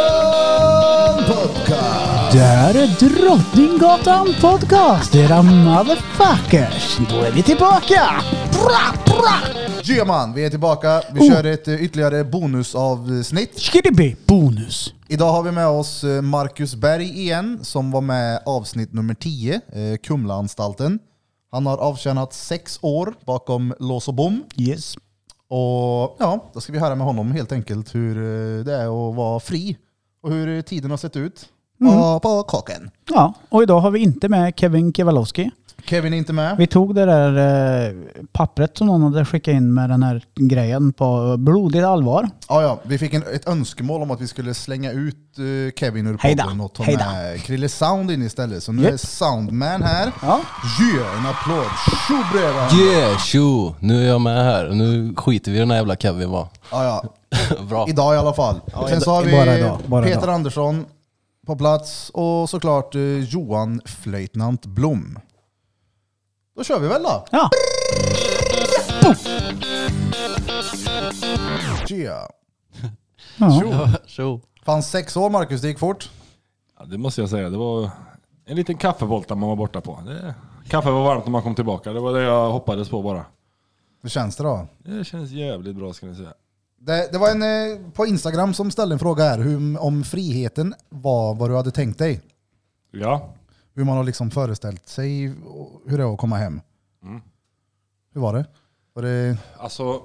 [0.00, 2.32] Drottninggatan podcast!
[2.32, 6.98] Det här är Drottninggatan Podcast, era motherfuckers.
[7.10, 8.22] Då är vi tillbaka!
[8.52, 9.38] Bra, bra!
[9.82, 11.02] Ja man, vi är tillbaka.
[11.12, 13.60] Vi kör ett eh, ytterligare bonusavsnitt.
[13.60, 14.94] Skiddibi bonus.
[15.08, 19.54] Idag har vi med oss eh, Marcus Berg igen, som var med avsnitt nummer 10,
[19.54, 19.60] eh,
[20.02, 20.98] Kumlaanstalten.
[21.52, 24.44] Han har avtjänat sex år bakom lås och bom.
[24.56, 24.96] Yes.
[25.52, 29.16] Och ja, då ska vi höra med honom helt enkelt hur eh, det är att
[29.16, 29.76] vara fri
[30.22, 32.90] och hur tiden har sett ut på, på kaken.
[33.10, 35.50] Ja, och idag har vi inte med Kevin Kewalowski.
[35.84, 36.56] Kevin är inte med.
[36.56, 37.94] Vi tog det där eh,
[38.32, 42.28] pappret som någon hade skickat in med den här grejen på blodigt allvar.
[42.48, 46.06] Ja, ja, vi fick en, ett önskemål om att vi skulle slänga ut eh, Kevin
[46.06, 47.12] ur Hejda, podden och ta hejda.
[47.12, 48.62] med Krille Sound in istället.
[48.62, 48.92] Så nu Japp.
[48.92, 50.12] är Soundman här.
[50.22, 50.40] Ja.
[50.94, 51.66] Yeah, en applåd!
[52.08, 52.78] Tjo breven!
[52.78, 53.74] Yeah, tjo!
[53.80, 54.68] Nu är jag med här.
[54.68, 56.48] Nu skiter vi i den här jävla Kevin va?
[56.70, 57.04] Ja, ja.
[57.68, 57.86] Bra.
[57.88, 58.60] Idag i alla fall.
[58.88, 60.34] Sen så har vi bara idag, bara Peter idag.
[60.34, 60.84] Andersson
[61.46, 65.18] på plats och såklart eh, Johan Flöjtnant Blom.
[66.60, 67.24] Då kör vi väl då?
[67.30, 67.50] Ja.
[71.90, 72.28] Yeah.
[73.36, 73.92] ja.
[74.06, 74.40] Tjo!
[74.64, 76.10] Fan sex år Marcus, det gick fort.
[76.78, 77.50] Ja, det måste jag säga.
[77.50, 77.90] Det var
[78.46, 80.02] en liten kaffevolta man var borta på.
[80.06, 80.34] Det,
[80.68, 81.92] kaffe var varmt när man kom tillbaka.
[81.92, 83.24] Det var det jag hoppades på bara.
[84.02, 84.66] Hur känns det då?
[84.78, 86.32] Det känns jävligt bra ska ni säga.
[86.78, 90.74] Det, det var en eh, på Instagram som ställde en fråga här hur, om friheten
[90.88, 92.20] var vad du hade tänkt dig.
[92.90, 93.34] Ja,
[93.80, 95.22] Hur man har liksom föreställt sig
[95.86, 96.60] hur det är att komma hem.
[97.02, 97.20] Mm.
[98.14, 98.44] Hur var det?
[98.92, 100.02] Var det alltså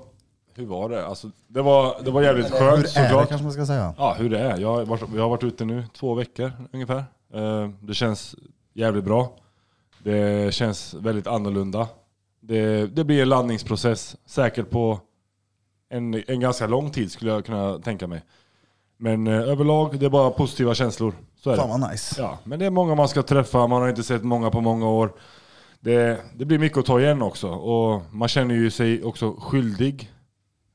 [0.54, 1.06] hur var det?
[1.06, 3.30] Alltså, det, var, det var jävligt hur skönt är det såklart.
[3.30, 3.96] kanske man ska säga?
[3.98, 4.58] Ja, hur det är.
[4.60, 7.04] Jag har, varit, jag har varit ute nu två veckor ungefär.
[7.34, 8.36] Eh, Det känns
[8.74, 9.34] jävligt bra.
[10.04, 11.88] Det känns väldigt annorlunda.
[12.40, 15.00] Det, det blir en landningsprocess, säkert på
[15.90, 18.24] en, en ganska lång tid skulle jag kunna tänka mig.
[18.98, 21.14] Men eh, överlag, det är bara positiva känslor.
[21.46, 21.62] Så är det.
[21.62, 22.16] Fan vad nice.
[22.22, 24.90] Ja, men det är många man ska träffa, man har inte sett många på många
[24.90, 25.14] år.
[25.80, 27.50] Det, det blir mycket att ta igen också.
[27.50, 30.12] Och man känner ju sig också skyldig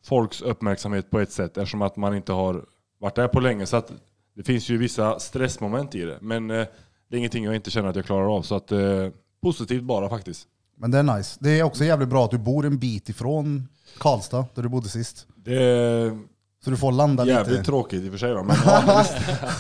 [0.06, 2.64] folks uppmärksamhet på ett sätt eftersom att man inte har
[3.00, 3.66] varit där på länge.
[3.66, 3.92] Så att
[4.36, 6.18] det finns ju vissa stressmoment i det.
[6.20, 6.66] Men eh,
[7.08, 8.42] det är ingenting jag inte känner att jag klarar av.
[8.42, 9.08] Så att eh,
[9.42, 10.48] positivt bara faktiskt.
[10.76, 11.38] Men det är nice.
[11.40, 14.88] Det är också jävligt bra att du bor en bit ifrån Karlstad, där du bodde
[14.88, 15.26] sist.
[15.36, 16.18] Det
[16.64, 17.64] Så du får landa jävligt lite.
[17.64, 18.30] tråkigt i och för sig.
[18.34, 19.04] då, Men ja,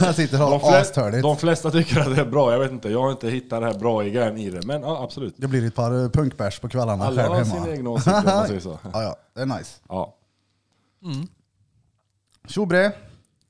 [0.00, 1.22] Jag sitter och de, har flesta, astördigt.
[1.22, 2.52] de flesta tycker att det är bra.
[2.52, 4.66] Jag vet inte, jag har inte hittat det här bra i grejen i det.
[4.66, 5.34] Men ja, absolut.
[5.36, 7.54] Det blir ett par eh, punkbärs på kvällarna Alla själv har hemma.
[7.64, 8.78] sina egna åsikter om man säger så.
[8.92, 9.80] Ja, ja, det är nice.
[9.88, 10.14] Ja.
[12.48, 12.92] Tjobre,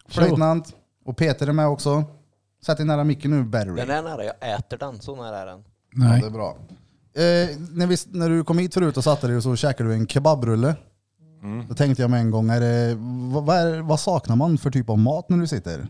[0.09, 0.75] flöjtnant
[1.05, 2.05] och Peter är med också.
[2.67, 3.75] Sätt dig nära micken nu, Battery.
[3.77, 5.01] Den är nära, jag äter den.
[5.01, 5.59] Så nära är den.
[5.59, 5.65] Ja,
[6.09, 6.21] Nej.
[6.21, 6.57] det är bra.
[7.15, 10.07] Eh, när, vi, när du kom hit förut och satte dig så käkade du en
[10.07, 10.75] kebabrulle.
[11.43, 11.67] Mm.
[11.69, 12.97] Då tänkte jag med en gång, är det,
[13.41, 15.89] vad, är, vad saknar man för typ av mat när du sitter?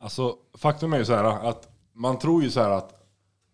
[0.00, 2.94] Alltså, faktum är ju så här att man tror ju så här att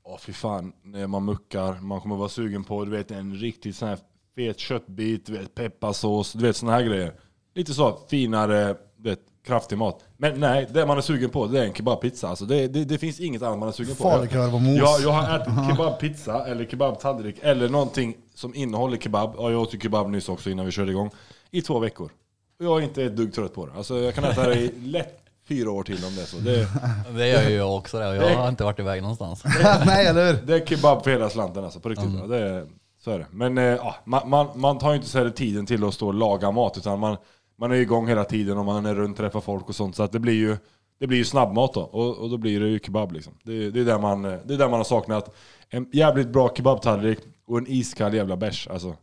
[0.06, 3.76] Åh fy fan, när man muckar, man kommer vara sugen på du vet, en riktigt
[3.76, 3.98] sån här
[4.36, 7.14] fet köttbit, du vet, pepparsås, du vet såna här grejer.
[7.54, 10.04] Lite så finare, du vet, kraftig mat.
[10.16, 12.28] Men nej, det man är sugen på det är en kebabpizza.
[12.28, 14.02] Alltså, det, det, det finns inget annat man är sugen på.
[14.02, 14.76] Falukorv och mos.
[14.76, 19.34] Jag, jag har ätit kebabpizza eller kebabtallrik eller någonting som innehåller kebab.
[19.38, 21.10] Ja, jag åt ju kebab nyss också innan vi körde igång.
[21.50, 22.10] I två veckor.
[22.58, 23.72] Och jag är inte ett dugg trött på det.
[23.72, 26.36] Alltså, jag kan äta det i lätt fyra år till om det är så.
[26.36, 26.68] Det,
[27.16, 29.44] Det gör ju jag också det och jag har inte varit iväg någonstans.
[29.86, 30.46] Nej, eller hur?
[30.46, 32.10] det är kebab för hela slanten alltså, på riktigt.
[32.20, 32.66] Ja, det är,
[33.04, 33.26] så är det.
[33.30, 36.06] Men eh, ja, man, man, man tar ju inte så här tiden till att stå
[36.06, 37.16] och laga mat, utan man,
[37.58, 39.96] man är igång hela tiden och man är runt, träffar folk och sånt.
[39.96, 40.56] Så att det blir ju,
[41.04, 43.32] det blir ju snabbmat då, och, och då blir det ju kebab liksom.
[43.42, 45.34] Det, det, är där man, det är där man har saknat
[45.68, 48.68] en jävligt bra kebabtallrik och en iskall jävla bärs.
[48.68, 48.96] Alltså,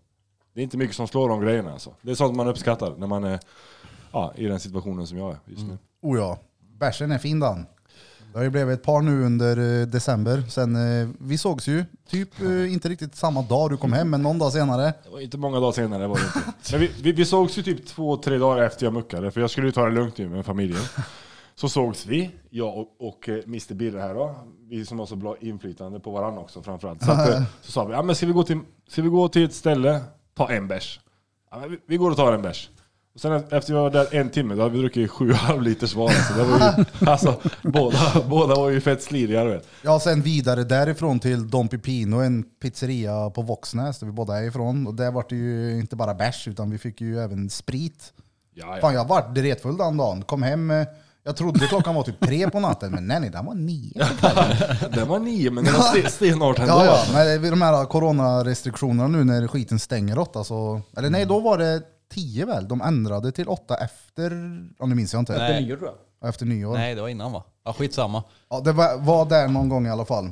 [0.53, 1.93] det är inte mycket som slår de grejerna alltså.
[2.01, 3.39] Det är sånt man uppskattar när man är
[4.11, 5.77] ja, i den situationen som jag är just nu.
[6.01, 6.39] Oh ja,
[6.79, 7.65] bärsen är fin den.
[8.31, 10.43] Det har ju blivit ett par nu under eh, december.
[10.49, 14.21] Sen, eh, vi sågs ju typ eh, inte riktigt samma dag du kom hem, men
[14.21, 14.93] någon dag senare.
[15.03, 16.71] Det var inte många dagar senare var det inte.
[16.71, 19.49] Men vi, vi, vi sågs ju typ två, tre dagar efter jag muckade, för jag
[19.49, 20.81] skulle ju ta det lugnt med familjen.
[21.61, 24.35] Så sågs vi, jag och, och eh, Mr Birre här då.
[24.69, 27.03] Vi som har så bra inflytande på varandra också framförallt.
[27.03, 29.27] Så, att, eh, så sa vi, ja men ska vi gå till, ska vi gå
[29.27, 30.01] till ett ställe,
[30.33, 30.99] ta en bärs?
[31.51, 32.69] Ja, vi, vi går och tar en bärs.
[33.13, 35.61] Och sen efter vi var där en timme, då hade vi druckit sju och halv
[35.61, 36.09] liters var.
[36.09, 37.97] Så det var ju, alltså, båda,
[38.29, 39.67] båda var ju fett sliriga vet.
[39.81, 44.43] Ja, sen vidare därifrån till Don Pipino, en pizzeria på Våxnäs där vi båda är
[44.43, 44.87] ifrån.
[44.87, 48.13] Och där var det ju inte bara bärs, utan vi fick ju även sprit.
[48.53, 48.99] Ja, Fan, ja.
[48.99, 50.21] jag vart dretfull den dagen.
[50.21, 50.87] Kom hem, eh,
[51.23, 53.93] jag trodde klockan var typ tre på natten, men nej, nej, den var nio.
[54.95, 56.73] Den var nio, men den var sten- stenhårt ändå.
[56.73, 60.81] Ja, ja, men vid de här coronarestriktionerna nu när skiten stänger åtta så...
[60.97, 61.81] Eller nej, då var det
[62.13, 62.67] tio väl?
[62.67, 64.31] De ändrade till åtta efter,
[64.79, 65.61] ja nu minns jag inte, Nej.
[65.65, 65.95] Nio tror jag.
[66.21, 66.73] Ja, efter nyår.
[66.73, 67.43] Nej, det var innan va?
[67.65, 68.23] Ja, skitsamma.
[68.49, 70.29] Ja, det var, var där någon gång i alla fall.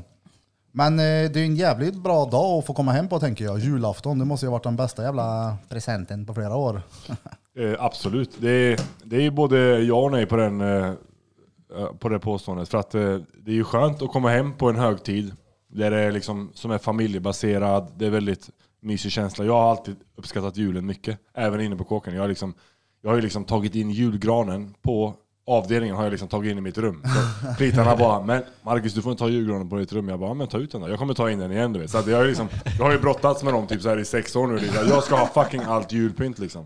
[0.71, 3.59] Men eh, det är en jävligt bra dag att få komma hem på tänker jag.
[3.59, 6.81] Julafton, det måste ju ha varit den bästa jävla presenten på flera år.
[7.59, 8.37] Eh, absolut.
[8.39, 10.87] Det är, det är ju både ja och nej på, den, eh,
[11.77, 12.69] eh, på det påståendet.
[12.69, 15.33] För att eh, det är ju skönt att komma hem på en högtid
[15.67, 17.91] där det är liksom, som är familjebaserad.
[17.97, 18.49] Det är väldigt
[18.81, 19.45] mysig känsla.
[19.45, 21.19] Jag har alltid uppskattat julen mycket.
[21.33, 22.13] Även inne på kåken.
[22.13, 22.53] Jag har, liksom,
[23.01, 25.13] jag har ju liksom tagit in julgranen på
[25.49, 27.03] avdelningen har jag liksom tagit in i mitt rum.
[27.03, 30.09] Så plitarna bara, men Marcus du får inte ta julgranen på ditt rum.
[30.09, 30.89] Jag bara, "Ja, men ta ut den då.
[30.89, 31.89] Jag kommer ta in den igen du vet.
[31.89, 32.47] Så att jag, har ju liksom,
[32.77, 34.57] jag har ju brottats med dem typ så här i sex år nu.
[34.57, 34.87] Liksom.
[34.87, 36.65] Jag ska ha fucking allt julpynt liksom.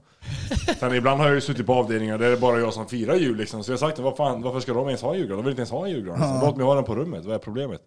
[0.79, 3.15] Sen ibland har jag ju suttit på avdelningar där det är bara jag som firar
[3.15, 3.63] jul liksom.
[3.63, 5.37] Så jag har sagt, vad fan, varför ska de ens ha julgran?
[5.37, 6.19] De vill inte ens ha en julgran.
[6.19, 6.39] Liksom.
[6.41, 7.81] Låt mig ha den på rummet, vad är problemet?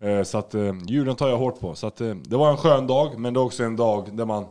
[0.00, 1.74] Eh, Så att eh, julen tar jag hårt på.
[1.74, 4.24] Så att eh, det var en skön dag, men det är också en dag där
[4.24, 4.44] man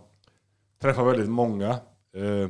[0.82, 1.70] träffar väldigt många.
[1.70, 2.50] eh,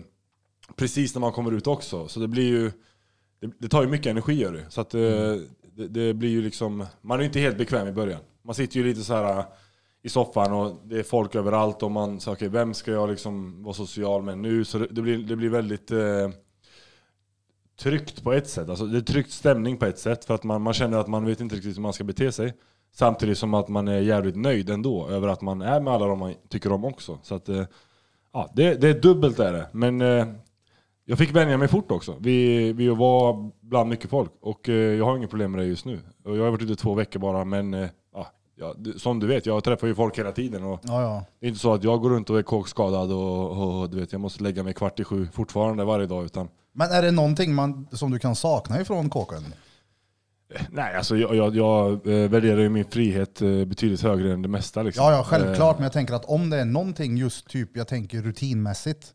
[0.75, 2.07] Precis när man kommer ut också.
[2.07, 2.71] Så det blir ju,
[3.43, 4.65] det, det tar ju mycket energi gör det.
[4.69, 5.01] Så att eh,
[5.75, 8.19] det, det blir ju liksom, man är ju inte helt bekväm i början.
[8.41, 9.45] Man sitter ju lite så här eh,
[10.03, 13.63] i soffan och det är folk överallt och man säger okej, vem ska jag liksom
[13.63, 14.65] vara social med nu?
[14.65, 16.29] Så det, det, blir, det blir väldigt eh,
[17.79, 18.69] tryggt på ett sätt.
[18.69, 21.25] Alltså det är tryckt stämning på ett sätt för att man, man känner att man
[21.25, 22.53] vet inte riktigt hur man ska bete sig.
[22.95, 26.19] Samtidigt som att man är jävligt nöjd ändå över att man är med alla de
[26.19, 27.19] man tycker om också.
[27.23, 27.63] Så att, eh,
[28.33, 29.67] ja, det, det är dubbelt är det.
[29.71, 30.27] Men eh,
[31.05, 32.15] jag fick vänja mig fort också.
[32.19, 35.85] Vi, vi var bland mycket folk och eh, jag har inget problem med det just
[35.85, 35.99] nu.
[36.23, 37.89] Jag har varit ute två veckor bara men eh,
[38.55, 40.63] ja, som du vet, jag träffar ju folk hela tiden.
[40.63, 41.25] Och Ja, ja.
[41.39, 44.11] det är inte så att jag går runt och är kåkskadad och, och du vet,
[44.11, 46.25] jag måste lägga mig kvart i sju fortfarande varje dag.
[46.25, 49.43] Utan, Men är det någonting man, som du kan sakna ifrån kåken?
[50.69, 54.47] nej, alltså jag, jag, jag eh, värderar ju min frihet eh, betydligt högre än det
[54.47, 54.83] mesta.
[54.83, 55.05] Liksom.
[55.05, 55.75] Ja, ja, självklart.
[55.75, 59.13] Eh, Men jag tänker att om det är någonting just typ, jag tänker rutinmässigt.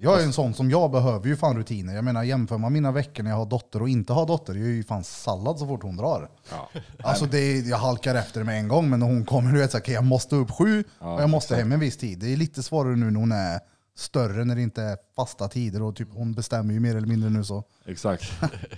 [0.00, 1.94] Jag är en sån som jag behöver ju fan rutiner.
[1.94, 4.64] Jag menar jämför man mina veckor när jag har dotter och inte har dotter, jag
[4.64, 6.30] är ju fan sallad så fort hon drar.
[6.50, 6.70] Ja.
[7.02, 9.70] Alltså det är, jag halkar efter med en gång, men när hon kommer, du vet
[9.70, 12.18] så här, okej, jag måste upp sju och jag måste hem en viss tid.
[12.18, 13.60] Det är lite svårare nu när hon är
[13.96, 17.30] större, när det inte är fasta tider och typ, hon bestämmer ju mer eller mindre
[17.30, 17.64] nu så.
[17.86, 18.32] Exakt.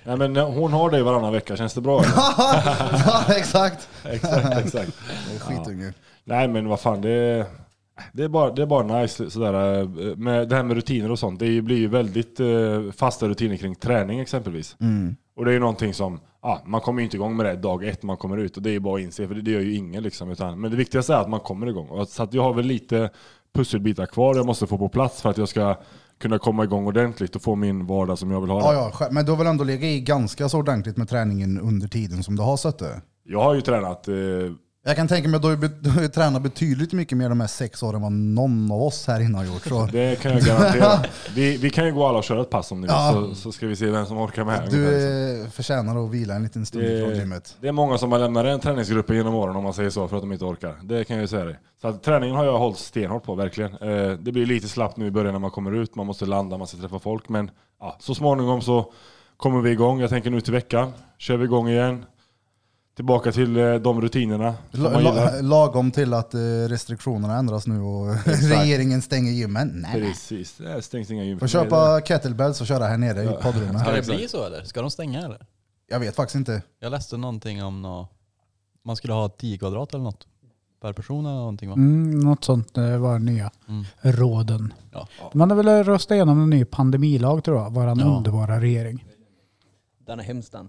[0.04, 2.04] nej, men eh, hon har dig varannan vecka, känns det bra?
[2.16, 3.88] ja, exakt!
[4.04, 4.92] exakt, exakt.
[5.28, 5.92] Det är skitunge.
[6.24, 7.46] Nej men vad fan, det är,
[8.12, 9.80] det är, bara, det är bara nice sådär.
[9.80, 11.40] eh, Med det här med rutiner och sånt.
[11.40, 12.46] Det blir ju väldigt eh,
[12.96, 14.76] fasta rutiner kring träning exempelvis.
[15.36, 17.84] Och det är ju någonting som, ah, man kommer ju inte igång med det dag
[17.84, 18.56] ett man kommer ut.
[18.56, 20.30] Och det är ju bara att inse, för det, det gör ju ingen liksom.
[20.30, 22.06] Utan, men det viktigaste är att man kommer igång.
[22.06, 23.10] Så jag har väl lite
[23.54, 25.76] pusselbitar kvar jag måste få på plats för att jag ska
[26.20, 28.74] kunna komma igång ordentligt och få min vardag som jag vill ha.
[28.74, 31.88] Ja, ja, men du har väl ändå legat i ganska så ordentligt med träningen under
[31.88, 32.88] tiden som du har suttit?
[33.24, 34.14] Jag har ju tränat eh,
[34.84, 35.42] Jag kan tänka mig att
[35.82, 38.82] du har, ju tränat betydligt mycket mer de här sex åren än vad någon av
[38.82, 39.62] oss här inne har gjort.
[39.62, 41.04] Så Det kan jag garantera.
[41.34, 43.12] vi, vi kan ju gå alla och köra ett pass om ni vill, Ja.
[43.12, 44.68] så, så ska vi se vem som orkar med.
[44.70, 44.84] du
[45.40, 45.44] så.
[45.44, 47.56] eh, förtjänar att vila en liten stund Det- från gymmet.
[47.60, 50.16] Det är många som har lämnat den träningsgruppen genom åren om man säger så, för
[50.16, 50.76] att de inte orkar.
[50.82, 51.58] Det kan jag ju säga dig.
[51.80, 53.72] Så att träningen har jag hållit stenhårt på, verkligen.
[53.72, 56.58] Eh, det blir lite slappt nu i början när man kommer ut, man måste landa,
[56.58, 57.28] man ska träffa folk.
[57.28, 57.50] Men
[57.80, 58.92] ja, så småningom så
[59.36, 60.00] kommer vi igång.
[60.00, 62.04] Jag tänker nu till veckan, kör vi igång igen.
[62.96, 65.42] Tillbaka till eh, de rutinerna som La, man la, gillar.
[65.42, 66.38] lagom till att eh,
[66.68, 69.68] restriktionerna ändras nu och regeringen stänger gymmen.
[69.68, 70.10] Nej, nej.
[70.10, 71.38] Precis, det stängs inga gym.
[71.38, 73.80] Får köpa kettlebells och köra här nere i poddrummet.
[73.82, 74.64] Ska det bli så eller?
[74.64, 75.46] Ska de stänga eller?
[75.88, 76.62] Jag vet faktiskt inte.
[76.80, 78.08] Jag läste någonting om nå
[78.84, 80.26] man skulle ha 10 kvadrat eller något
[80.82, 81.74] per person eller någonting va?
[81.74, 83.84] Mm, något sånt eh, var nya Mm.
[84.00, 84.72] råden.
[84.92, 85.08] Ja.
[85.34, 88.04] Man har väl röstat igenom en ny pandemilag tror jag, våran Ja.
[88.16, 89.04] underbara regering.
[90.06, 90.68] Den är hemsk den.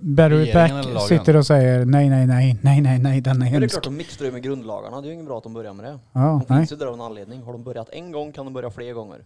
[0.00, 0.72] Barry Pack
[1.08, 3.74] sitter och säger nej, nej, nej, nej, nej, nej, den är Men det är hemsk.
[3.74, 5.00] klart de mixtrar ju med grundlagarna.
[5.00, 5.98] Det är ju inget bra att de börjar med det.
[6.12, 7.42] Ja, De finns ju där av en anledning.
[7.42, 9.24] Har de börjat en gång kan de börja fler gånger.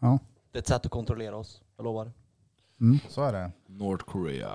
[0.00, 0.18] Ja.
[0.52, 2.12] Det är ett sätt att kontrollera oss, jag lovar.
[3.08, 3.50] Så är det.
[3.68, 4.48] North Korea.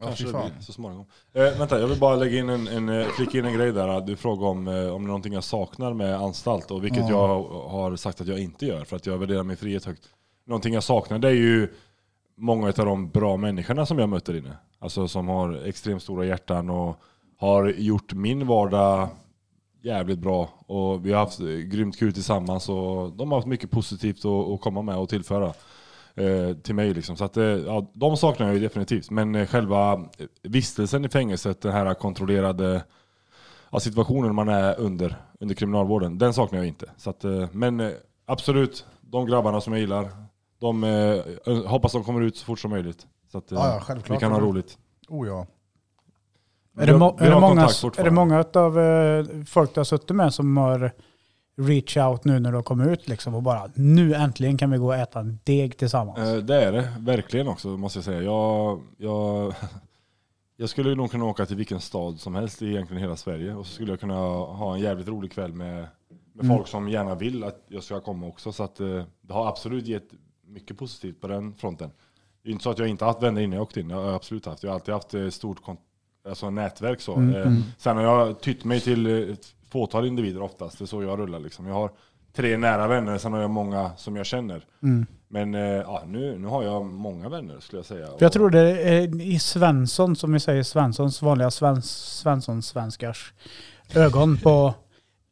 [0.00, 1.06] Ja, Kanske det blir så småningom.
[1.32, 4.00] Eh, vänta, jag vill bara lägga in en, en, eh, flika in en grej där.
[4.00, 7.10] Du frågade om, eh, om det är någonting jag saknar med anstalt, och vilket Ja.
[7.10, 10.08] jag har sagt att jag inte gör, för att jag värderar min frihet högt.
[10.46, 11.68] Någonting jag saknar det är ju
[12.36, 14.56] många av de bra människorna som jag möter inne.
[14.78, 16.96] Alltså som har extremt stora hjärtan och
[17.36, 19.08] har gjort min vardag
[19.82, 20.48] jävligt bra.
[20.66, 24.60] Och vi har haft grymt kul tillsammans och de har haft mycket positivt att, att
[24.60, 25.52] komma med och tillföra
[26.14, 26.94] eh, till mig.
[26.94, 27.16] Liksom.
[27.16, 29.10] Så att, eh, ja, de saknar jag ju definitivt.
[29.10, 32.84] Men eh, själva eh, vistelsen i fängelset, den här kontrollerade
[33.70, 36.90] ja, situationen man är under, under kriminalvården, den saknar jag inte.
[36.96, 37.92] Så att, eh, men
[38.26, 40.23] absolut, de grabbarna som jag gillar,
[40.64, 40.84] de
[41.46, 43.06] eh, hoppas de kommer ut så fort som möjligt.
[43.32, 44.16] Så att eh, Ja, ja, självklart.
[44.16, 44.78] vi kan ha roligt.
[45.08, 45.46] Oh ja.
[46.78, 48.78] Är det, Vi må, har- vi är det har många, kontakt är det många av
[48.80, 50.92] eh, folk du har suttit med som har
[51.56, 54.78] reach out nu när du har kommit ut liksom och bara nu äntligen kan vi
[54.78, 56.18] gå och äta en deg tillsammans?
[56.18, 58.22] Eh, Det är det, verkligen också måste jag säga.
[58.22, 59.54] Jag, jag,
[60.56, 63.66] jag skulle nog kunna åka till vilken stad som helst i egentligen hela Sverige och
[63.66, 65.86] så skulle jag kunna ha en jävligt rolig kväll med,
[66.32, 68.52] med folk som gärna vill att jag ska komma också.
[68.52, 70.08] Så att eh, det har absolut gett
[70.54, 71.90] mycket positivt på den fronten.
[72.42, 74.04] Det är inte så att jag inte haft vänner innan jag åkte in, det har
[74.04, 74.62] jag absolut haft.
[74.62, 75.58] Jag har alltid haft ett stort
[76.28, 77.12] alltså nätverk så.
[77.12, 81.18] Eh, Sen har jag tytt mig till ett fåtal individer oftast, det är så jag
[81.18, 81.66] rullar liksom.
[81.66, 81.90] Jag har
[82.36, 84.66] tre nära vänner, sen har jag många som jag känner.
[85.28, 88.06] Men eh, ja, nu, nu har jag många vänner skulle jag säga.
[88.06, 93.32] För jag tror det är i Svensson, som vi säger, Svenssons vanliga svens, Svensson-svenskars
[93.94, 94.74] ögon på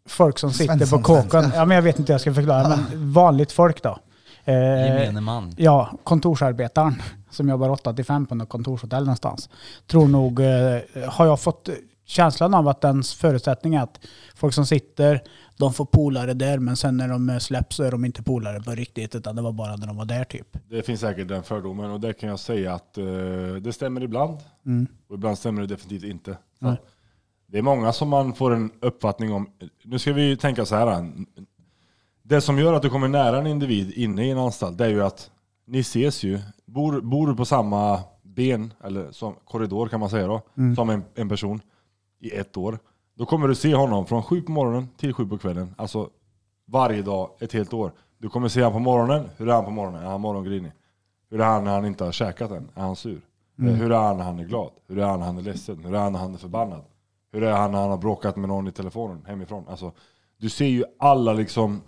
[0.09, 1.53] folk som sitter på kåken.
[1.55, 3.99] Ja men jag vet inte hur jag ska förklara, men vanligt folk då.
[4.45, 5.55] Eh, Gemene man.
[5.57, 9.51] Ja, kontorsarbetaren som jobbar 8 till 5 på något kontorshotell någonstans.
[9.87, 11.69] Tror nog, eh, har jag fått
[12.05, 14.01] känslan av att dens förutsättning är att
[14.35, 15.23] folk som sitter,
[15.57, 18.61] de får polare där men sen när de eh, släpps så är de inte polare
[18.61, 20.57] på riktigt utan det var bara när de var där typ.
[20.69, 23.05] Det finns säkert den fördomen och det kan jag säga att eh,
[23.61, 24.39] det stämmer ibland.
[25.09, 26.37] Och ibland stämmer det definitivt inte.
[27.47, 29.51] Det är många som man får en uppfattning om.
[29.85, 31.13] Nu ska vi tänka så här.
[32.23, 34.89] Det som gör att du kommer nära en individ inne i en anstalt, det är
[34.89, 35.31] ju att
[35.67, 36.39] ni ses ju.
[36.67, 40.43] Bor, bor du på samma ben, eller som korridor kan man säga då,
[40.77, 41.61] som en, en person
[42.21, 42.79] i ett år.
[43.15, 45.75] Då kommer du se honom från sju på morgonen till sju på kvällen.
[45.79, 46.11] Alltså
[46.67, 47.93] varje dag, ett helt år.
[48.19, 49.29] Du kommer se honom på morgonen.
[49.37, 50.03] Hur är han på morgonen?
[50.03, 50.73] Är han morgongrinig?
[51.31, 52.69] Hur är han när han inte har käkat än?
[52.75, 53.21] Är han sur?
[53.57, 54.71] Hur är han när han är glad?
[54.87, 55.85] Hur är han när han är ledsen?
[55.85, 56.83] Hur är han när han är förbannad?
[57.33, 59.65] Hur är han när han har bråkat med någon i telefonen hemifrån?
[59.69, 59.93] Alltså,
[60.37, 61.81] du ser ju alla, liksom,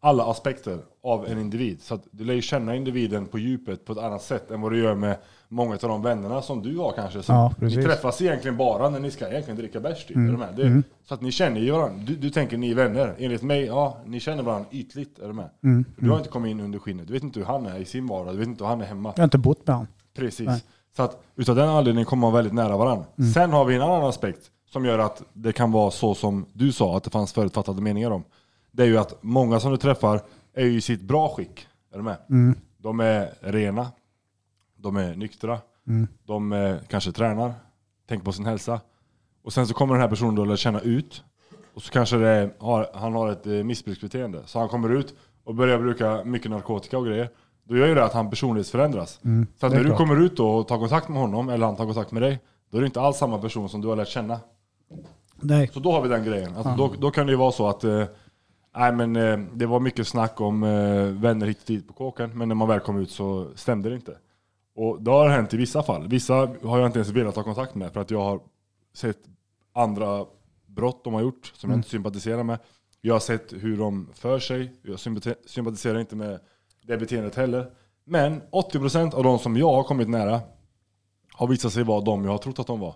[0.00, 1.82] alla aspekter av en individ.
[1.82, 4.72] Så att du lär ju känna individen på djupet på ett annat sätt än vad
[4.72, 5.16] du gör med
[5.48, 7.22] många av de vännerna som du har kanske.
[7.22, 10.04] Så Ja, ni träffas egentligen bara när ni ska egentligen dricka bärs.
[10.06, 10.54] Typ, är med?
[10.56, 12.02] Det, Så att ni känner ju varandra.
[12.06, 13.14] Du, du tänker ni är vänner.
[13.18, 15.18] Enligt mig, ja, ni känner varandra ytligt.
[15.18, 15.50] Är du med?
[15.96, 17.06] För du har inte kommit in under skinnet.
[17.06, 18.34] Du vet inte hur han är i sin vardag.
[18.34, 19.12] Du vet inte hur han är hemma.
[19.16, 19.88] Jag har inte bott med honom.
[20.16, 20.50] Precis.
[20.96, 23.04] Så att utav den anledningen kommer man väldigt nära varandra.
[23.34, 26.72] Sen har vi en annan aspekt som gör att det kan vara så som du
[26.72, 28.24] sa, att det fanns förutfattade meningar om.
[28.72, 30.20] Det är ju att många som du träffar
[30.54, 31.66] är ju i sitt bra skick.
[31.92, 32.16] Är du med?
[32.78, 33.86] De är rena,
[34.76, 35.58] de är nyktra,
[36.26, 37.52] de eh, kanske tränar,
[38.08, 38.80] tänker på sin hälsa.
[39.44, 41.24] Och sen så kommer den här personen då att känna ut.
[41.74, 44.42] Och så kanske det har, han har ett eh, missbruksbeteende.
[44.46, 47.30] Så han kommer ut och börjar bruka mycket narkotika och grejer.
[47.64, 49.10] Då gör ju det att han personlighetsförändras.
[49.12, 49.98] så att Mm, det är när du klart.
[49.98, 52.38] kommer ut då och tar kontakt med honom, eller han tar kontakt med dig,
[52.70, 54.40] då är det inte alls samma person som du har lärt känna.
[55.40, 55.70] Nej.
[55.72, 56.56] Så då har vi den grejen.
[56.56, 58.04] Alltså, då, då kan det ju vara så att eh,
[58.76, 62.38] nej, men, eh, det var mycket snack om eh, vänner hit och dit på kåken,
[62.38, 64.18] men när man väl kom ut så stämde det inte.
[64.74, 66.08] Och det har hänt i vissa fall.
[66.08, 66.34] Vissa
[66.64, 68.40] har jag inte ens velat ta kontakt med för att jag har
[68.94, 69.18] sett
[69.72, 70.26] andra
[70.66, 72.58] brott de har gjort som jag inte sympatiserar med.
[73.00, 74.72] Jag har sett hur de för sig.
[74.82, 76.40] Jag sympati- sympatiserar inte med
[76.82, 77.70] det beteendet heller.
[78.04, 80.40] Men 80% av de som jag har kommit nära
[81.32, 82.94] har visat sig vara de jag har trott att de var.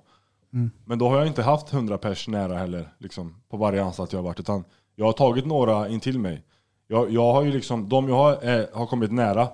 [0.84, 4.18] Men då har jag inte haft 100 pers nära heller, liksom, på varje anstalt jag
[4.18, 4.40] har varit.
[4.40, 4.64] Utan
[4.96, 6.42] jag har tagit några in till mig.
[6.88, 9.48] Jag, jag har ju liksom, de jag har, eh, har kommit nära,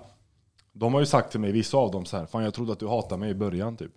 [0.73, 2.79] de har ju sagt till mig, vissa av dem så här, Fan jag trodde att
[2.79, 3.91] du hatade mig i början typ.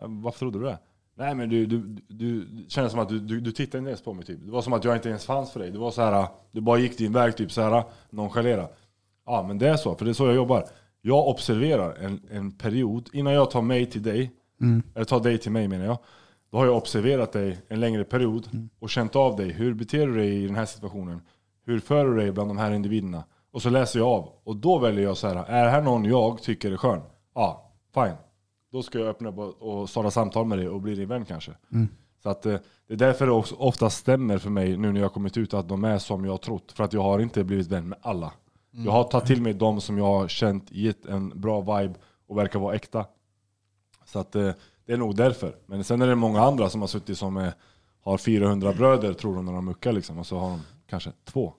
[0.00, 0.78] "Ja, Varför trodde du det?
[1.14, 1.78] Nej men du, du,
[2.08, 4.38] du det kändes som att du, du, du tittade inte ens på mig typ.
[4.44, 5.70] Det var som att jag inte ens fanns för dig.
[5.70, 8.68] Det var så här, du bara gick din väg typ så här, nonchalera.
[9.26, 10.64] Ja men det är så, för det är så jag jobbar.
[11.00, 14.30] Jag observerar en, en period innan jag tar mig till dig,
[14.94, 15.98] eller tar dig till mig menar jag.
[16.50, 19.52] Då har jag observerat dig en längre period och känt av dig.
[19.52, 21.20] Hur beter du dig i den här situationen?
[21.64, 23.24] Hur för du dig bland de här individerna?
[23.50, 24.28] Och så läser jag av.
[24.44, 27.00] Och då väljer jag så här, är det här någon jag tycker är skön?
[27.34, 28.14] Ja, fine.
[28.72, 31.52] Då ska jag öppna upp och- starta samtal med dig och bli din vän kanske.
[32.22, 35.04] Så att, eh, det är därför det också ofta stämmer för mig nu när jag
[35.08, 36.72] har kommit ut att de är som jag har trott.
[36.72, 38.32] För att jag har inte blivit vän med alla.
[38.70, 41.94] Jag har tagit till mig de som jag har känt gett en bra vibe
[42.28, 43.06] och verkar vara äkta.
[44.04, 44.50] Så att eh,
[44.88, 45.56] det är nog därför.
[45.66, 47.52] Men sen är det många andra som har suttit som är,
[48.00, 50.18] har 400 bröder tror de när de muckar liksom.
[50.18, 51.54] Och så har de kanske två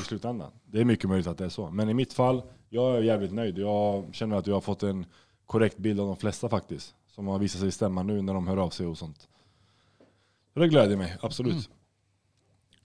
[0.00, 0.52] i slutändan.
[0.64, 1.70] Det är mycket möjligt att det är så.
[1.70, 3.58] Men i mitt fall, jag är jävligt nöjd.
[3.58, 5.06] Jag känner att jag har fått en
[5.46, 6.94] korrekt bild av de flesta faktiskt.
[7.14, 9.28] Som har visat sig stämma nu när de hör av sig och sånt.
[10.54, 11.70] Så det gläder mig, absolut.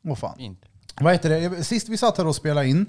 [0.03, 0.38] Åh fan.
[0.38, 0.65] Fint.
[1.01, 1.63] Vad heter det?
[1.63, 2.86] Sist vi satt här och spelade in,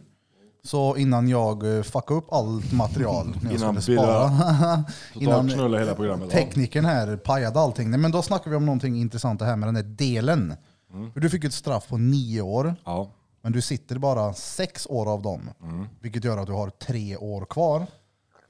[0.69, 4.85] så innan jag eh, fuckade upp allt material, när jag Innan skulle spara,
[5.55, 6.31] knulla hela programmet.
[6.31, 7.91] Tekniken här pajade allting.
[7.91, 10.55] Nej, men då snackar vi om någonting intressant det här med den där delen.
[10.93, 11.13] Mm.
[11.13, 13.11] För du fick ett straff på nio år, Ja.
[13.43, 15.51] men du sitter bara sex år av dem.
[15.63, 15.87] Mm.
[16.01, 17.87] Vilket gör att du har tre år kvar.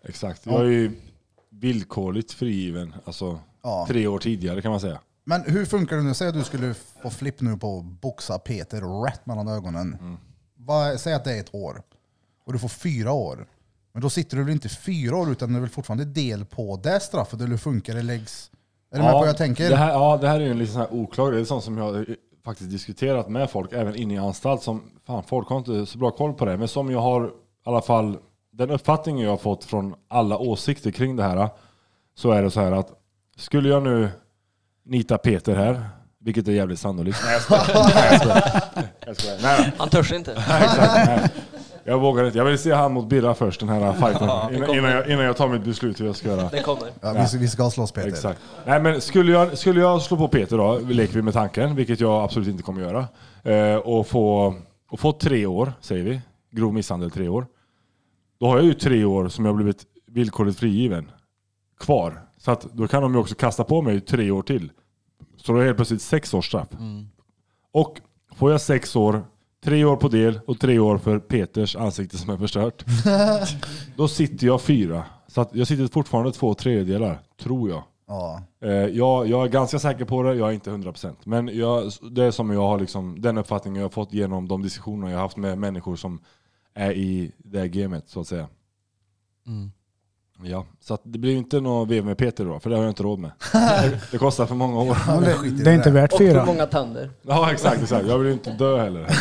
[0.04, 0.46] Exakt.
[0.46, 1.00] Jag är ju
[1.50, 2.94] villkorligt frigiven.
[3.04, 3.84] Alltså Ja.
[3.88, 5.00] tre år tidigare kan man säga.
[5.24, 6.14] Men hur funkar det nu?
[6.14, 9.96] Säg att du skulle få flipp nu på att boxa Peter rätt mellan ögonen.
[10.00, 10.16] Mm.
[10.56, 11.82] vad, säg att det är ett år,
[12.48, 13.46] och du får fyra år.
[13.92, 16.80] Men då sitter du väl inte fyra år, utan det är väl fortfarande del på
[16.82, 18.02] det straffet, eller hur funkar det?
[18.02, 18.50] Läggs...
[18.92, 19.70] Är du med på vad jag tänker?
[19.70, 21.64] Det här, ja, det här är ju en lite sån här oklar Det är sånt
[21.64, 22.06] som jag
[22.44, 24.62] faktiskt diskuterat med folk, även inne i anstalt.
[24.62, 26.56] Som, fan, folk har inte så bra koll på det.
[26.56, 27.30] Men som jag har, i
[27.64, 28.18] alla fall,
[28.52, 31.48] den uppfattningen jag har fått från alla åsikter kring det här.
[32.14, 32.90] Så är det så här att,
[33.36, 34.08] skulle jag nu
[34.84, 35.88] nita Peter här,
[36.20, 37.18] vilket är jävligt sannolikt.
[37.24, 37.90] Nej jag skojar.
[37.94, 38.62] Nej, jag skojar.
[39.06, 39.38] Jag skojar.
[39.42, 39.72] Nej, då.
[39.78, 40.44] Han törs inte.
[40.48, 40.92] Nej, exakt.
[40.94, 41.30] Nej.
[41.88, 42.38] Jag vågar inte.
[42.38, 44.28] Jag vill se han mot Birra först, den här fighten.
[44.54, 46.48] Innan, innan, jag, innan jag tar mitt beslut hur jag ska göra.
[46.48, 46.88] Det kommer.
[47.00, 48.08] Ja, vi, ska- vi ska slåss Peter.
[48.08, 48.40] Exakt.
[48.66, 52.00] Nej, men skulle, jag, skulle jag slå på Peter då, leker vi med tanken, vilket
[52.00, 53.06] jag absolut inte kommer göra,
[53.42, 54.54] eh, och, få,
[54.90, 57.46] och få tre år, säger vi, grov misshandel tre år.
[58.40, 61.10] Då har jag ju tre år som jag har blivit villkorligt frigiven
[61.80, 62.22] kvar.
[62.38, 64.70] Så att då kan de ju också kasta på mig tre år till.
[65.36, 66.68] Så då är det helt plötsligt sex års straff.
[67.72, 68.00] Och
[68.36, 69.22] får jag sex år,
[69.64, 72.84] tre år på del och tre år för Peters ansikte som är förstört.
[73.96, 75.04] då sitter jag fyra.
[75.26, 77.82] Så att jag sitter fortfarande två tredjedelar, tror jag.
[78.06, 78.42] Ja.
[78.60, 81.14] Eh, jag, jag är ganska säker på det, jag är inte 100%.
[81.24, 84.62] Men jag, det är som jag har liksom, den uppfattningen jag har fått genom de
[84.62, 86.20] diskussioner jag har haft med människor som
[86.74, 88.48] är i det här gamet så att säga.
[89.46, 89.70] Mm.
[90.42, 92.82] Ja, så att det blir ju inte något vev med Peter då, för det har
[92.82, 93.30] jag inte råd med.
[94.10, 94.96] Det kostar för många år.
[95.06, 96.44] Men Det, det är inte värt Och för fyra.
[96.44, 97.10] många tänder.
[97.22, 98.06] Ja exakt, exakt.
[98.06, 99.06] jag vill ju inte dö heller.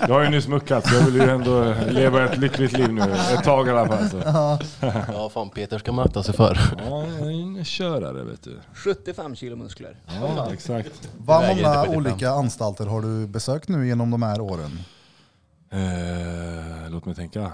[0.00, 3.02] Jag har ju nyss muckat så jag vill ju ändå leva ett lyckligt liv nu,
[3.02, 4.08] ett tag i alla fall.
[4.10, 4.16] Så.
[5.12, 6.58] Ja, fan Peter ska man akta sig för.
[6.88, 8.58] Ja, en körare vet du.
[8.74, 9.96] 75 kilo muskler.
[10.20, 11.08] Ja, exakt.
[11.18, 11.96] Vad många inte 45.
[11.96, 14.78] olika anstalter har du besökt nu genom de här åren?
[15.72, 17.52] Eh, låt mig tänka.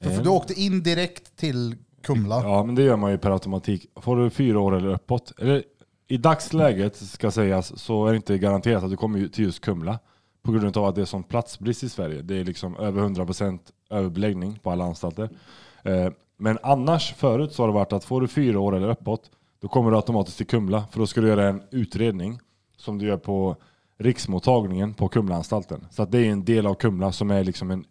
[0.00, 2.42] För, för du åkte in direkt till Kumla.
[2.42, 3.86] Ja, men det gör man ju per automatik.
[3.96, 5.64] Får du fyra år eller uppåt, eller
[6.08, 9.98] i dagsläget ska sägas, så är det inte garanterat att du kommer till just Kumla.
[10.42, 12.22] På grund av att det är sån platsbrist i Sverige.
[12.22, 13.58] Det är liksom över 100%
[13.90, 15.30] överbeläggning på alla anstalter.
[15.82, 19.30] Eh, Men annars, förut så har det varit att får du fyra år eller uppåt,
[19.60, 20.84] då kommer du automatiskt till Kumla.
[20.90, 22.40] För då ska du göra en utredning
[22.76, 23.56] som du gör på
[23.98, 25.86] riksmottagningen på Kumlaanstalten.
[25.90, 27.84] Så att det är en del av Kumla som är liksom en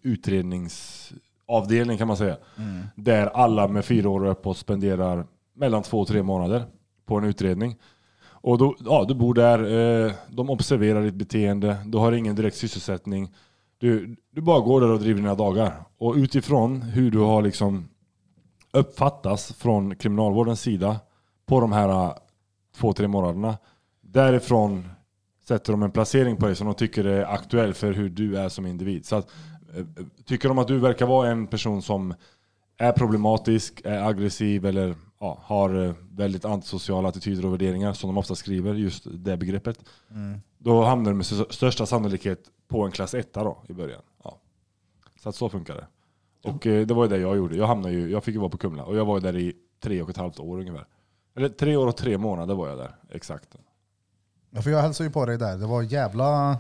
[1.48, 2.38] avdelning kan man säga.
[2.96, 6.66] Där alla med fyra år och uppåt spenderar mellan två och tre månader
[7.06, 7.76] på en utredning.
[8.30, 9.60] Och då, ja, du bor där,
[10.06, 13.34] eh, de observerar ditt beteende, du har ingen direkt sysselsättning.
[13.78, 15.74] Du, du bara går där och driver dina dagar.
[15.98, 17.90] Och utifrån hur du har liksom
[18.72, 21.00] uppfattas från kriminalvårdens sida
[21.46, 22.14] på de här eh,
[22.76, 23.58] två, tre månaderna.
[24.02, 24.90] Därifrån
[25.48, 28.50] sätter de en placering på dig som de tycker är aktuell för hur du är
[28.50, 29.06] som individ.
[29.06, 29.30] Så att,
[30.25, 32.13] tycker de att du verkar vara en person som
[32.77, 38.17] är problematisk, är aggressiv eller ja, har eh, väldigt antisociala attityder och värderingar som de
[38.17, 39.80] ofta skriver, just det begreppet.
[40.58, 44.01] Då hamnar du med största sannolikhet på en klass 1 då i början.
[44.23, 44.38] Ja.
[45.23, 45.88] Så att så funkar det.
[46.49, 47.56] Och eh, det var ju det jag gjorde.
[47.58, 49.53] Jag, hamnade ju, jag fick ju vara på Kumla och jag var där i
[49.84, 50.86] tre och ett halvt år ungefär.
[51.36, 53.56] Eller tre år och tre månader var jag där, exakt.
[54.49, 55.58] Ja, för jag hälsade ju på dig där.
[55.58, 56.58] Det var jävla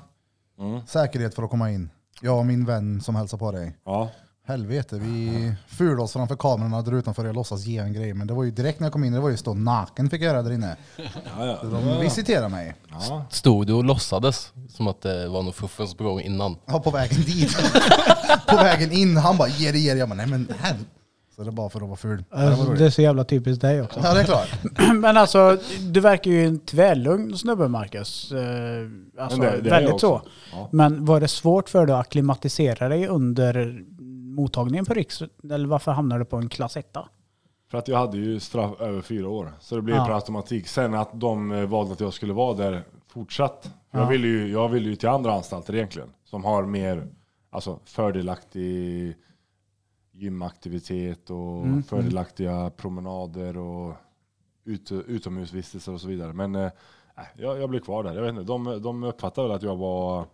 [0.59, 0.81] Mm.
[0.87, 1.89] säkerhet för att komma in.
[2.21, 3.75] Jag och min vän som hälsade på dig.
[3.85, 4.09] Ja.
[4.47, 7.25] Helvete, vi fulade oss framför kamerorna där utanför.
[7.25, 8.13] Jag låtsas ge en grej.
[8.13, 10.21] Men det var ju direkt när jag kom in, det var ju stå naken fick
[10.21, 10.75] jag göra där inne.
[10.97, 11.57] Ja, ja.
[11.61, 12.75] Så de visiterade mig.
[12.89, 13.25] ja.
[13.29, 16.55] Stod du och låtsades som att det var något fuffens på gång innan?
[16.65, 17.57] Ja, på vägen dit.
[18.47, 19.99] på vägen in, han bara ge det, ge det.
[19.99, 20.75] Jag bara nej men här.
[21.37, 22.23] Så det är bara för att vara ful.
[22.29, 23.99] Alltså, det är så jävla typiskt dig också.
[24.03, 24.47] Ja det är klart.
[24.95, 28.31] Men alltså, du verkar ju en tvärlugn snubbe Marcus.
[28.31, 28.41] Eh,
[29.23, 30.21] Alltså, det- det väldigt så.
[30.51, 30.69] Ja.
[30.71, 33.83] Men var det svårt för dig att acklimatisera dig under
[34.35, 35.21] mottagningen på Riks?
[35.51, 36.97] Eller varför hamnade du på en klass 1?
[37.71, 39.53] För att jag hade ju straff över fyra år.
[39.59, 40.05] Så det blev Ja.
[40.05, 40.67] per automatik.
[40.67, 43.69] Sen att de eh, valde att jag skulle vara där fortsatt.
[43.91, 43.99] Ja.
[43.99, 46.09] Jag, ville ju, jag ville ju till andra anstalter egentligen.
[46.25, 47.07] Som har mer
[47.49, 49.15] alltså, fördelaktig
[50.17, 51.83] gymaktivitet och Mm.
[51.83, 53.93] fördelaktiga promenader och
[54.63, 56.33] ut, utomhusvistelser och så vidare.
[56.33, 56.71] Men eh,
[57.35, 58.13] jag, jag blev kvar där.
[58.15, 60.25] Jag vet inte, de, de uppfattade väl att jag var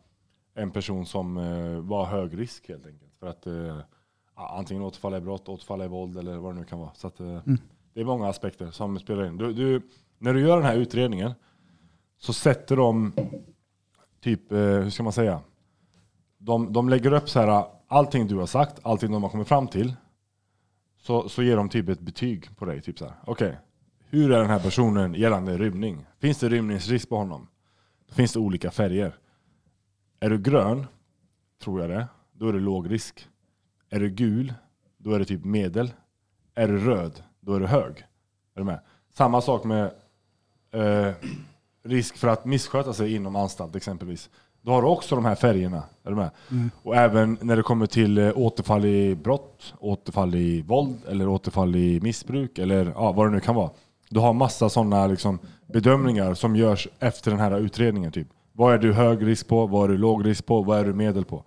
[0.54, 3.12] en person som eh, var hög risk helt enkelt.
[3.20, 3.78] För att eh,
[4.36, 6.92] antingen återfalla i brott, återfalla i våld eller vad det nu kan vara.
[6.94, 7.40] Så att, eh,
[7.94, 9.38] Det är många aspekter som spelar in.
[9.38, 9.82] Du, du,
[10.18, 11.32] när du gör den här utredningen
[12.18, 13.14] så sätter de
[14.22, 15.40] typ, eh, hur ska man säga?
[16.38, 19.68] De, de lägger upp så här, allting du har sagt, allting de har kommit fram
[19.68, 19.96] till.
[20.98, 22.82] Så, så ger de typ ett betyg på dig.
[22.82, 23.16] Typ så här.
[23.26, 23.58] Okej,
[24.10, 26.06] hur är den här personen gällande rymning?
[26.20, 27.48] Finns det rymningsrisk på honom?
[28.08, 29.16] Då finns det olika färger.
[30.20, 30.86] Är du grön,
[31.64, 33.28] tror jag det, då är det låg risk.
[33.90, 34.54] Är du gul,
[34.98, 35.94] då är det typ medel.
[36.56, 37.98] Är du röd, då är du hög.
[38.56, 38.80] Är du med?
[39.14, 39.92] Samma sak med
[40.72, 41.14] eh,
[41.84, 44.30] risk för att missköta sig inom anstalt exempelvis
[44.66, 45.84] då har du också de här färgerna.
[46.04, 46.30] Är du med?
[46.84, 51.76] Och även när det kommer till eh, återfall i brott, återfall i våld eller återfall
[51.76, 53.70] i missbruk eller ja, vad det nu kan vara.
[54.10, 55.40] Du har massa sådana liksom,
[55.74, 58.12] bedömningar som görs efter den här utredningen.
[58.12, 58.28] Typ.
[58.52, 59.68] Vad är du hög risk på?
[59.68, 60.62] Vad är du låg risk på?
[60.62, 61.44] Vad är du medel på?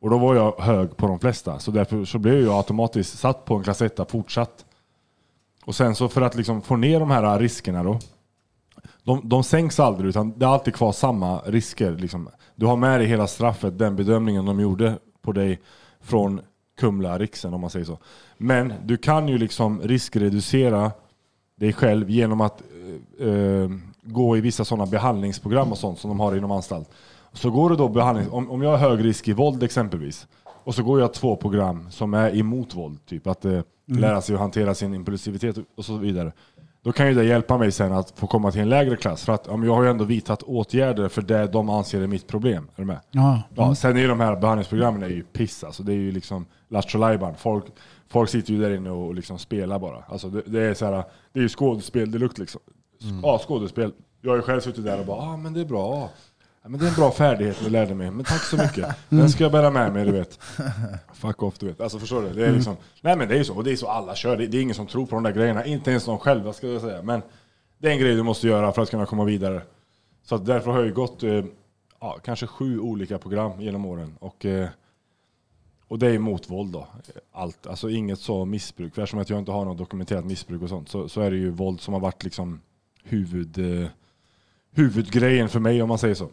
[0.00, 1.58] Och då var jag hög på de flesta.
[1.58, 4.64] Så därför så blev jag automatiskt satt på en klass 1 fortsatt.
[5.64, 7.98] Och sen så för att liksom få ner de här riskerna då.
[9.04, 11.92] De, de sänks aldrig utan det är alltid kvar samma risker.
[11.92, 12.28] Liksom.
[12.56, 15.60] Du har med dig hela straffet, den bedömningen de gjorde på dig
[16.00, 16.40] från
[16.78, 17.98] Kumla, Riksen om man säger så.
[18.38, 20.92] Men du kan ju liksom riskreducera
[21.56, 22.62] dig själv genom att
[23.20, 23.70] eh, eh,
[24.02, 26.90] gå i vissa sådana behandlingsprogram och sånt som de har inom anstalt.
[27.32, 30.74] Så går du då behandling, om, om jag har hög risk i våld exempelvis, och
[30.74, 34.40] så går jag två program som är emot våld, typ att eh, lära sig att
[34.40, 36.32] hantera sin impulsivitet och så vidare.
[36.86, 39.24] Då kan ju det hjälpa mig sen att få komma till en lägre klass.
[39.24, 42.26] För att om jag har ju ändå vidtagit åtgärder för det de anser är mitt
[42.26, 42.68] problem.
[42.76, 43.00] Är du med?
[43.10, 43.42] Ja.
[43.54, 45.82] Ja, sen är ju de här behandlingsprogrammen är ju piss alltså.
[45.82, 47.34] Det är ju liksom Lattjo.
[47.38, 47.64] Folk,
[48.08, 50.04] folk sitter ju där inne och liksom spelar bara.
[50.08, 52.60] Alltså det, det är så här, det är ju skådespel deluxe liksom.
[53.22, 53.92] Ja, skådespel.
[54.20, 56.10] Jag har ju själv suttit där och bara, ah, men det är bra.
[56.66, 58.10] Ja, men det är en bra färdighet du lärde mig.
[58.10, 58.96] Men tack så mycket.
[59.08, 60.38] Den ska jag bära med mig, du vet.
[61.12, 61.80] Fuck off, du vet.
[61.80, 62.28] Alltså förstår du?
[62.28, 63.54] Det är liksom, nej men det är ju så.
[63.54, 64.36] Och det är så alla kör.
[64.36, 65.64] Det, det är ingen som tror på de där grejerna.
[65.64, 67.02] Inte ens de själva ska jag säga.
[67.02, 67.22] Men
[67.78, 69.62] det är en grej du måste göra för att kunna komma vidare.
[70.22, 71.44] Så att därför har jag ju gått eh,
[72.00, 74.16] ja, kanske sju olika program genom åren.
[74.18, 74.68] Och, eh,
[75.88, 76.86] och det är mot våld då.
[77.32, 77.66] Allt.
[77.66, 78.94] Alltså inget så missbruk.
[78.94, 81.36] För eftersom att jag inte har något dokumenterat missbruk och sånt så, så är det
[81.36, 82.60] ju våld som har varit liksom
[83.04, 83.88] huvud, eh,
[84.72, 86.28] huvudgrejen för mig om man säger så.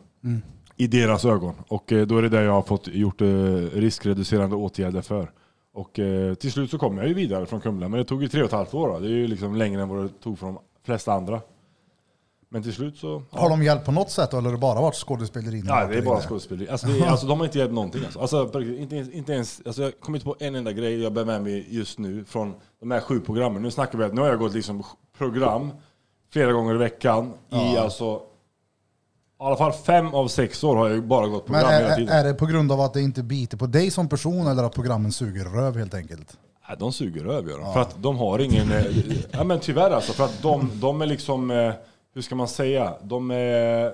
[0.75, 1.53] I deras ögon.
[1.67, 3.27] Och eh, då är det där jag har fått gjort eh,
[3.73, 5.31] riskreducerande åtgärder för.
[5.73, 7.89] Och eh, till slut så kom jag ju vidare från Kumla.
[7.89, 8.87] Men det tog ju tre och ett halvt år.
[8.87, 8.99] Då.
[8.99, 11.41] Det är ju liksom längre än vad det tog för de flesta andra.
[12.49, 13.23] Men till slut så...
[13.29, 15.63] Har de hjälpt på något sätt eller har det bara varit skådespeleri?
[15.65, 16.69] Ja, varit det är bara skådespeleri.
[16.69, 18.01] Alltså, det är, alltså, de har inte hjälpt någonting.
[18.03, 18.19] Alltså.
[18.19, 21.43] Alltså, inte, inte ens, alltså, jag kommer inte på en enda grej jag bär med
[21.43, 23.61] mig just nu från de här sju programmen.
[23.61, 24.83] Nu snackar vi att nu har jag gått liksom
[25.17, 25.71] program
[26.33, 28.21] flera gånger i veckan i alltså
[29.43, 31.93] i alla fall fem av sex år har jag ju bara gått Men program hela
[31.93, 32.13] är, tiden.
[32.13, 34.73] är det på grund av att det inte biter på dig som person eller att
[34.75, 36.37] programmen suger röv helt enkelt?
[36.67, 37.73] Nej, de suger över gör de.
[37.73, 38.71] För att de har ingen...
[38.71, 38.85] eh,
[39.31, 40.13] Ja men tyvärr alltså.
[40.13, 41.51] För att de, de är liksom...
[41.51, 41.73] eh,
[42.13, 42.93] Hur ska man säga?
[43.03, 43.85] De är...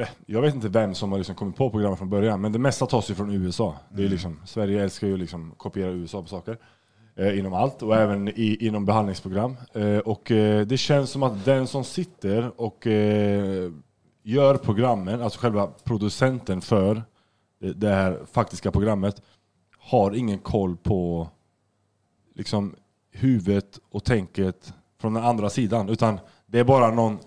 [0.00, 2.58] eh, Jag vet inte vem som har liksom kommit på programmet från början, men det
[2.58, 3.74] mesta tas ju från USA.
[3.88, 6.58] Det är liksom, Sverige älskar ju liksom kopiera USA på saker.
[7.16, 9.56] Eh, inom allt och även i, inom behandlingsprogram.
[9.74, 13.70] Eh, och eh, det känns som att den som sitter och eh,
[14.28, 17.02] gör programmen, alltså själva producenten för
[17.74, 19.22] det, här faktiska programmet,
[19.78, 21.28] har ingen koll på
[22.34, 22.74] liksom
[23.12, 25.88] huvudet och tänket från den andra sidan.
[25.88, 27.18] Utan det är bara någon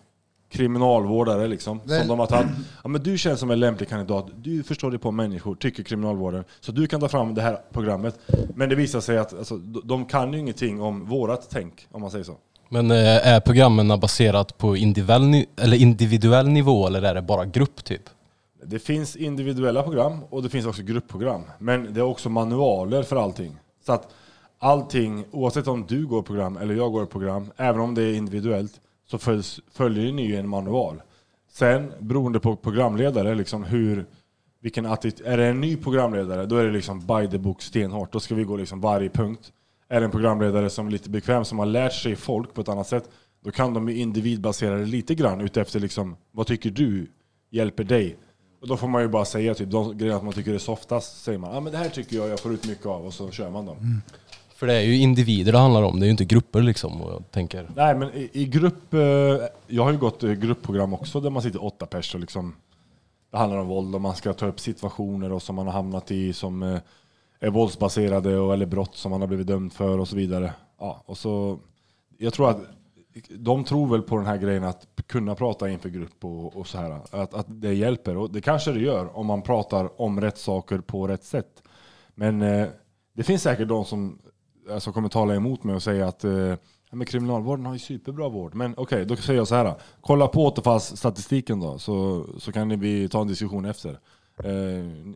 [0.50, 2.52] kriminalvårdare liksom, som de har tagit.
[2.84, 6.44] Ja, men du känns som en lämplig kandidat, du förstår dig på människor, tycker kriminalvården.
[6.60, 8.20] Så du kan ta fram det här programmet.
[8.56, 12.02] Men det visar sig att alltså, de- de kan ju ingenting om vårat tänk, om
[12.02, 12.38] man säger så.
[12.74, 17.84] Men eh, är programmen baserat på individuell, eller individuell nivå eller är det bara grupp
[17.84, 18.02] typ?
[18.64, 21.42] Det finns individuella program och det finns också gruppprogram.
[21.60, 23.58] Men det är också manualer för allting.
[23.86, 24.08] Så att
[24.60, 28.74] allting, oavsett om du går program eller jag går program, även om det är individuellt,
[29.10, 31.02] så följs, följer ni ju en manual.
[31.52, 34.06] Sen beroende på programledare, liksom hur,
[34.62, 38.12] vilken attityd, är det en ny programledare, då är det liksom by the book stenhårt.
[38.12, 39.52] Då ska vi gå liksom varje punkt.
[39.91, 42.88] Är en programledare som är lite bekväm, som har lärt sig folk på ett annat
[42.88, 43.10] sätt,
[43.43, 47.08] då kan de ju individbasera det lite grann utefter liksom, vad tycker du
[47.49, 48.17] hjälper dig?
[48.62, 51.39] Och då får man ju bara säga typ de grejerna man tycker är softast, säger
[51.39, 51.51] man.
[51.51, 53.49] Ja ah, men det här tycker jag jag får ut mycket av och så kör
[53.49, 54.01] man dem.
[54.56, 57.01] För det är ju individer det handlar om, det är ju inte grupper liksom.
[57.01, 57.69] Och jag tänker.
[57.75, 58.99] Nej men i, i grupp, eh,
[59.67, 62.56] jag har ju gått eh, gruppprogram också där man sitter åtta pers och liksom
[63.32, 66.12] Det handlar om våld och man ska ta upp situationer och som man har hamnat
[66.12, 66.80] i som eh,
[67.41, 70.54] är våldsbaserade och, eller brott som man har blivit dömd för och så vidare.
[70.80, 71.60] Ja, och så,
[72.17, 72.62] jag tror att
[73.30, 76.77] de tror väl på den här grejen att kunna prata inför grupp och, och så
[76.77, 77.01] här.
[77.12, 80.80] Att, att det hjälper och det kanske det gör om man pratar om rätt saker
[80.80, 81.63] på rätt sätt.
[82.15, 82.67] Men eh,
[83.13, 84.19] det finns säkert de som
[84.71, 86.58] alltså, kommer tala emot mig och säga att eh, ja,
[86.91, 88.56] men kriminalvården har ju superbra vård.
[88.56, 89.75] Men okej, då säger jag så här.
[90.01, 93.99] Kolla på återfallsstatistiken då, så, så kan ni vi ta en diskussion efter.
[94.44, 94.52] Eh,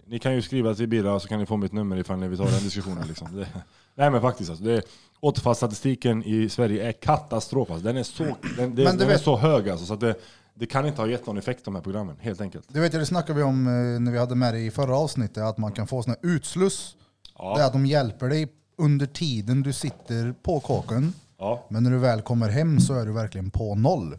[0.06, 2.38] ni kan ju skriva till Birra så kan ni få mitt nummer ifall ni vill
[2.38, 3.08] ta den diskussionen.
[3.08, 3.36] Liksom.
[3.36, 3.48] Det,
[3.96, 4.82] nej men faktiskt, alltså, det,
[5.20, 7.72] återfallsstatistiken i Sverige är katastrof.
[7.72, 7.88] Alltså.
[7.88, 8.24] Den är så,
[8.58, 10.16] den, det, den är vet- så hög alltså, så att det,
[10.54, 12.66] det kan inte ha gett någon effekt de här programmen, helt enkelt.
[12.68, 15.44] Du vet, det snackade vi om eh, när vi hade med det i förra avsnittet,
[15.44, 16.96] att man kan få här utsluss.
[17.38, 17.56] Ja.
[17.56, 18.48] Det är att de hjälper dig
[18.78, 21.14] under tiden du sitter på kåken.
[21.38, 21.66] Ja.
[21.70, 24.18] Men när du väl kommer hem så är du verkligen på noll.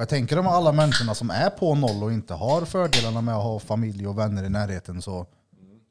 [0.00, 3.42] Jag tänker om alla människorna som är på noll och inte har fördelarna med att
[3.42, 5.26] ha familj och vänner i närheten så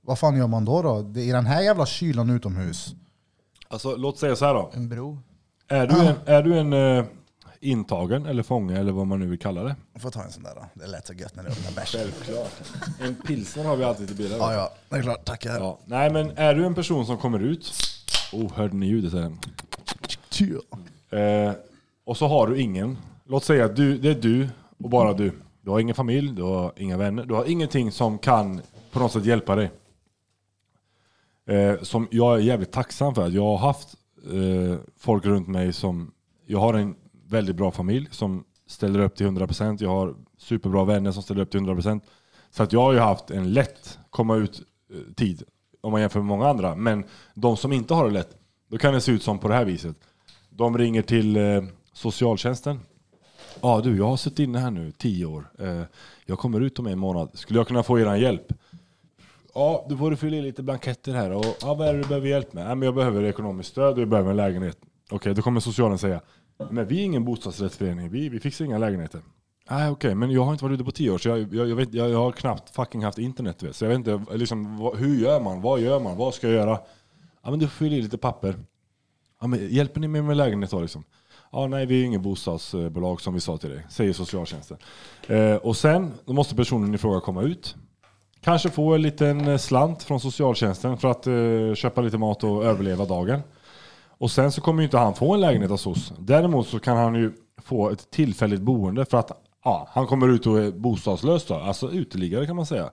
[0.02, 0.82] vad fan gör man då?
[0.82, 1.02] då?
[1.02, 2.96] Det är I den här jävla kylan utomhus.
[3.68, 4.72] Alltså låt säga så här då.
[4.74, 5.20] En bro.
[5.68, 7.06] Är du en, är du en eh,
[7.60, 9.76] intagen eller fånge eller vad man nu vill kalla det?
[9.94, 10.66] Jag får ta en sån där då.
[10.74, 11.92] Det lät så gött när det öppnar bärs.
[11.92, 12.62] Självklart.
[13.02, 14.38] En pilsner har vi alltid till bilen.
[14.38, 15.26] Ja, ja, det är klart.
[15.26, 15.60] Tackar.
[15.60, 15.80] Ja.
[15.86, 17.74] Nej men är du en person som kommer ut,
[18.34, 19.32] oh hörde ni ljudet här?
[21.20, 21.54] Eh,
[22.06, 22.98] och så har du ingen,
[23.30, 25.32] låt säga att du, det är du och bara du.
[25.62, 28.62] Du har ingen familj, du har inga vänner, du har ingenting som kan
[28.92, 29.72] på något sätt hjälpa dig.
[31.48, 33.30] Eh, som jag är jävligt tacksam för.
[33.30, 33.96] Jag har haft
[34.32, 36.12] eh, folk runt mig som,
[36.46, 36.96] jag har en
[37.28, 39.78] väldigt bra familj som ställer upp till 100%.
[39.84, 42.02] Jag har superbra vänner som ställer upp till 100%.
[42.50, 44.62] Så att jag har ju haft en lätt komma ut
[44.94, 45.44] eh, tid
[45.82, 46.76] om man jämför med många andra.
[46.76, 48.38] Men de som inte har det lätt,
[48.68, 49.96] då kan det se ut som på det här viset.
[50.50, 51.64] De ringer till eh,
[51.94, 52.80] socialtjänsten.
[53.62, 55.52] Ja du, jag har suttit inne här nu tio år.
[55.60, 55.82] Eh,
[56.26, 57.30] jag kommer ut om en månad.
[57.34, 58.54] Skulle jag kunna få er hjälp?
[59.54, 61.32] Ja, du får du fylla i lite blanketter här.
[61.32, 62.70] Och, ja, vad är det du behöver hjälp med?
[62.70, 64.78] Ja, men jag behöver ekonomiskt stöd och jag behöver en lägenhet.
[65.12, 66.22] Okej, då kommer socialen säga.
[66.70, 68.10] Men vi är ingen bostadsrättsförening.
[68.10, 69.22] Vi, vi fixar inga lägenheter.
[69.70, 71.76] Nej okej, men jag har inte varit ute på tio år så jag, jag, jag,
[71.76, 73.64] vet, jag, jag har knappt fucking haft internet.
[73.64, 73.76] Vet.
[73.76, 75.62] Så jag vet inte, liksom, vad, hur gör man?
[75.62, 76.18] Vad gör man?
[76.18, 76.80] Vad ska jag göra?
[77.44, 78.56] Ja men du får fylla i lite papper.
[79.42, 81.04] Ja, men hjälper ni mig med lägenhet då liksom?
[81.52, 84.78] Ja, nej, vi är inget bostadsbolag som vi sa till dig, säger socialtjänsten.
[85.28, 87.76] Eh, och sen då måste personen i fråga komma ut.
[88.42, 92.66] Kanske få en liten eh, slant från socialtjänsten för att eh, köpa lite mat och
[92.66, 93.42] överleva dagen.
[94.08, 96.14] Och sen så kommer ju inte han få en lägenhet hos oss.
[96.20, 99.32] Däremot så kan han ju få ett tillfälligt boende för att
[99.64, 102.90] ja, han kommer ut och är bostadslös då, alltså uteliggare kan man säga.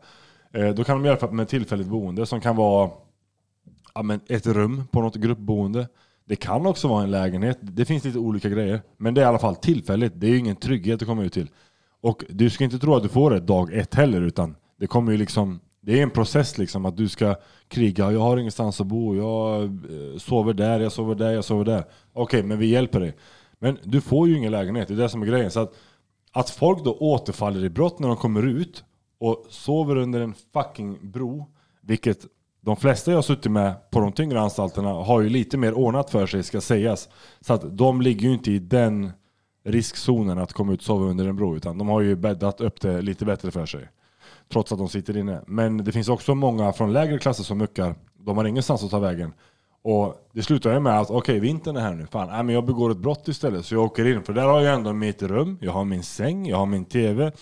[0.53, 2.90] Eh, då kan de hjälpa med tillfälligt boende som kan vara
[3.95, 5.88] ja, men ett rum på något gruppboende.
[6.29, 7.59] Det kan också vara en lägenhet.
[7.61, 8.83] Det finns lite olika grejer.
[8.97, 10.12] Men det är i alla fall tillfälligt.
[10.17, 11.51] Det är ju ingen trygghet att komma ut till.
[12.01, 15.12] Och du ska inte tro att du får det dag ett heller, utan det kommer
[15.12, 17.35] ju liksom det är en process liksom att du ska
[17.69, 18.12] kriga.
[18.12, 19.17] Jag har ingenstans att bo.
[19.17, 21.85] Jag eh, sover där, jag sover där, jag sover där.
[22.12, 23.17] Okej, men vi hjälper dig.
[23.59, 24.89] Men du får ju ingen lägenhet.
[24.89, 25.51] Det är det som är grejen.
[25.51, 25.75] Så att,
[26.33, 28.85] att folk då återfaller i brott när de kommer ut
[29.19, 31.47] och sover under en fucking bro,
[31.83, 32.27] vilket
[32.66, 36.11] de flesta jag har suttit med på de tyngre anstalterna har ju lite mer ordnat
[36.11, 37.09] för sig, ska sägas.
[37.40, 39.11] Så att de ligger ju inte i den
[39.64, 42.81] riskzonen att komma ut och sova under en bro, utan de har ju bäddat upp
[42.81, 43.88] det lite bättre för sig.
[44.52, 45.40] Trots att de sitter inne.
[45.46, 47.94] Men det finns också många från lägre klasser som muckar.
[48.18, 49.33] De har ingenstans att ta vägen.
[49.83, 52.07] Och det slutar ju med att okej, okay, vintern är här nu.
[52.07, 53.66] Fan, nej, men jag begår ett brott istället.
[53.66, 54.22] Så jag åker in.
[54.22, 57.33] För där har jag ändå mitt rum, jag har min säng, jag har min TV,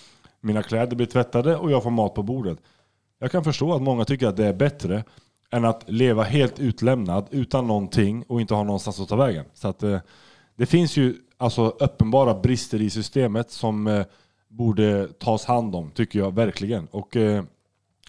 [0.40, 2.58] mina kläder blir tvättade och jag får mat på bordet.
[3.18, 5.04] Jag kan förstå att många tycker att det är bättre
[5.50, 9.44] än att leva helt utlämnad utan någonting och inte ha någonstans att ta vägen.
[9.54, 9.98] Så att, eh,
[10.56, 14.04] det finns ju alltså uppenbara brister i systemet som eh,
[14.48, 16.86] borde tas hand om, tycker jag verkligen.
[16.86, 17.44] Och eh,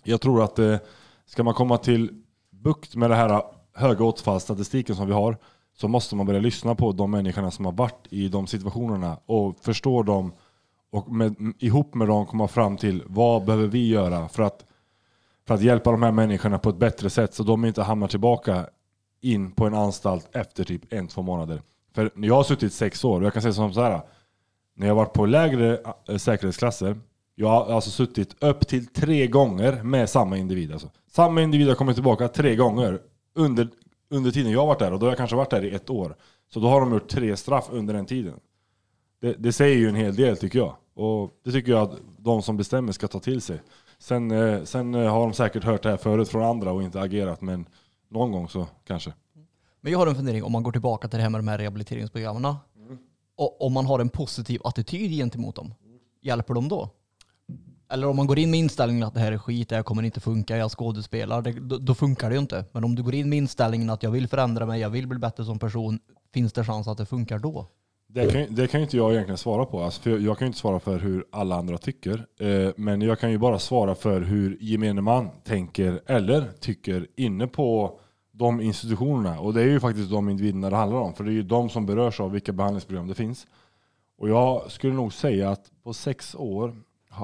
[0.04, 0.78] jag tror att eh,
[1.26, 2.10] ska man komma till
[2.50, 3.42] bukt med den här
[3.74, 5.38] höga återfallsstatistiken som vi har
[5.78, 9.60] så måste man börja lyssna på de människorna som har varit i de situationerna och
[9.62, 10.34] förstå dem
[10.92, 14.66] och med, ihop med dem komma fram till vad behöver vi göra för att,
[15.48, 18.66] för att hjälpa de här människorna på ett bättre sätt så de inte hamnar tillbaka
[19.22, 21.62] in på en anstalt efter typ en, två månader.
[21.94, 24.02] För jag har suttit sex år och jag kan säga som så här.
[24.78, 25.80] När jag varit på lägre
[26.10, 27.00] eh, säkerhetsklasser,
[27.36, 30.72] jag har alltså suttit upp till tre gånger med samma individ.
[30.72, 30.90] Alltså.
[31.12, 33.02] Samma individ har kommit tillbaka tre gånger
[33.36, 33.70] under,
[34.10, 35.90] under tiden jag har varit där och då har jag kanske varit där i ett
[35.90, 36.16] år.
[36.54, 38.40] Så då har de gjort tre straff under den tiden.
[39.22, 40.76] Det, det säger ju en hel del tycker jag.
[40.94, 43.62] Och det tycker jag att de som bestämmer ska ta till sig.
[44.06, 47.02] Sen, eh, sen eh, har de säkert hört det här förut från andra och inte
[47.02, 47.66] agerat, men
[48.10, 49.14] någon gång så kanske.
[49.82, 51.58] Men jag har en fundering om man går tillbaka till det här med de här
[51.58, 52.56] rehabiliteringsprogrammen.
[53.38, 55.74] Och om man har en positiv attityd gentemot dem,
[56.22, 56.90] hjälper de då?
[57.92, 60.04] Eller om man går in med inställningen att det här är skit, det här kommer
[60.04, 62.66] inte funka, jag skådespelar, det, då, då funkar det ju inte.
[62.72, 65.20] Men om du går in med inställningen att jag vill förändra mig, jag vill bli
[65.20, 66.00] bättre som person,
[66.34, 67.68] finns det chans att det funkar då?
[68.16, 69.82] Det kan, det kan inte jag egentligen svara på.
[69.82, 72.26] Alltså, för jag kan ju inte svara för hur alla andra tycker.
[72.40, 77.48] Eh, men jag kan ju bara svara för hur gemene man tänker eller tycker inne
[77.48, 78.00] på
[78.32, 79.40] de institutionerna.
[79.40, 81.14] Och det är ju faktiskt de individerna det handlar om.
[81.14, 83.48] För det är ju de som berörs av vilka behandlingsprogram det finns.
[84.18, 86.76] Och jag skulle nog säga att på sex år,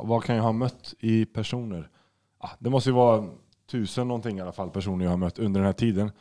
[0.04, 1.89] vad kan jag ha mött i personer?
[2.38, 3.30] Ah, det måste ju vara
[3.71, 6.12] tusen någonting i alla fall personer jag har mött under den här tiden.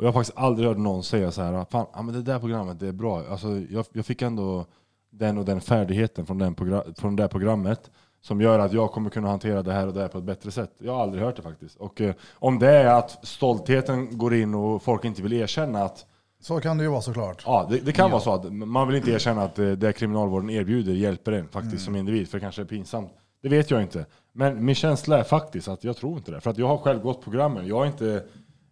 [0.00, 2.38] Och jag har faktiskt aldrig hört någon säga så här, fan, ah, men det där
[2.38, 3.22] programmet det är bra.
[3.30, 4.66] Alltså, jag, jag fick ändå
[5.10, 6.56] den och den färdigheten från, den
[6.96, 10.08] från det programmet som gör att jag kommer kunna hantera det här och det här
[10.08, 10.72] på ett bättre sätt.
[10.78, 11.76] Jag har aldrig hört det faktiskt.
[11.76, 16.06] Och eh, om det är att stoltheten går in och folk inte vill erkänna att
[16.40, 17.42] Så kan det ju vara såklart.
[17.46, 20.50] Ja, det, det kan vara så att man vill inte erkänna att eh, det kriminalvården
[20.50, 23.10] erbjuder hjälper en faktiskt som individ, för det kanske är pinsamt.
[23.42, 24.06] Det vet jag inte.
[24.32, 26.40] Men min känsla är faktiskt att jag tror inte det.
[26.40, 27.66] För att jag har själv gått programmen.
[27.66, 28.24] Jag är inte,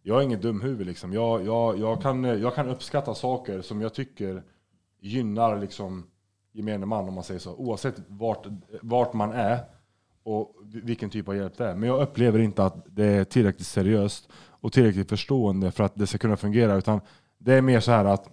[0.08, 1.12] jag är ingen dumhuvud liksom.
[1.12, 4.42] Jag, jag, jag, kan, jag kan uppskatta saker som jag tycker
[5.00, 6.06] gynnar liksom
[6.52, 7.54] gemene man om man säger så.
[7.54, 8.46] Oavsett vart,
[8.82, 9.60] vart man är
[10.22, 11.74] och vilken typ av hjälp det är.
[11.74, 16.06] Men jag upplever inte att det är tillräckligt seriöst och tillräckligt förstående för att det
[16.06, 16.76] ska kunna fungera.
[16.76, 17.00] Utan
[17.38, 18.28] det är mer så här att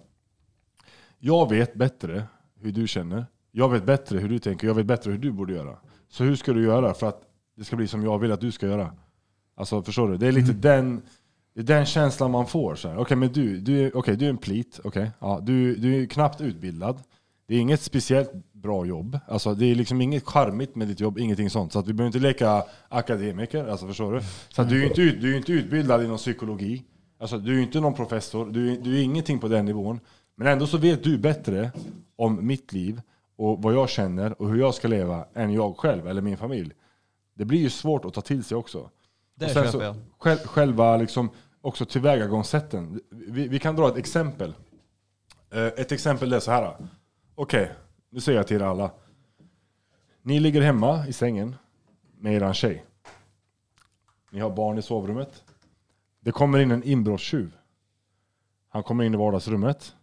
[1.18, 2.24] jag vet bättre
[2.60, 3.26] hur du känner.
[3.50, 4.66] Jag vet bättre hur du tänker.
[4.66, 5.76] Jag vet bättre hur du borde göra.
[6.08, 7.22] Så hur ska du göra för att
[7.56, 8.92] det ska bli som jag vill att du ska göra?
[9.54, 10.16] Alltså förstår du?
[10.16, 11.02] Det är lite den,
[11.56, 12.74] det är den känslan man får.
[12.74, 12.98] så här.
[12.98, 14.80] Okej, men du, du, är- okej, du är en plit.
[14.84, 15.10] okej.
[15.18, 17.02] Ja, du, du är knappt utbildad.
[17.48, 19.18] Det är inget speciellt bra jobb.
[19.28, 21.72] Alltså, det är liksom inget charmigt med ditt jobb, ingenting sånt.
[21.72, 24.20] Så att vi behöver inte leka akademiker, alltså förstår du?
[24.48, 26.82] Så att du är ju inte, ut- du är ju inte utbildad inom psykologi.
[27.18, 30.00] Alltså, du är ju inte någon professor, du är, du är ingenting på den nivån.
[30.36, 31.70] Men ändå så vet du bättre
[32.16, 33.00] om mitt liv
[33.36, 36.70] och vad jag känner och hur jag ska leva än jag själv eller min familj.
[37.34, 38.90] Det blir ju svårt att ta till sig också.
[39.34, 39.96] Det Och sen köper jag.
[40.18, 41.30] Själv, själva liksom
[41.66, 43.00] också tillvägagångssätten.
[43.10, 44.54] Vi, vi kan dra ett exempel.
[45.50, 46.76] Eh, ett exempel är så här.
[47.34, 47.72] Okej,
[48.10, 48.90] nu säger jag till er alla.
[50.22, 51.56] Ni ligger hemma i sängen
[52.18, 52.84] med er tjej.
[54.30, 55.44] Ni har barn i sovrummet.
[56.20, 57.56] Det kommer in en inbrottstjuv.
[58.68, 59.96] Han kommer in i vardagsrummet.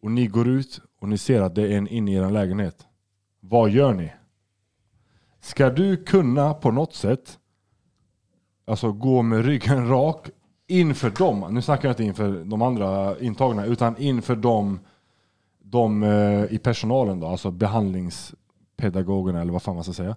[0.00, 2.86] Och ni går ut och ni ser att det är en inne i er lägenhet.
[3.40, 4.12] Vad gör ni?
[5.40, 7.38] Ska du kunna på något sätt
[8.64, 10.30] alltså gå med ryggen rak
[10.68, 11.46] inför dem.
[11.54, 14.80] Nu snackar jag inte inför de andra intagna utan inför dem,
[15.62, 20.16] de eh, i personalen då, alltså behandlingspedagogerna eller vad fan man ska säga.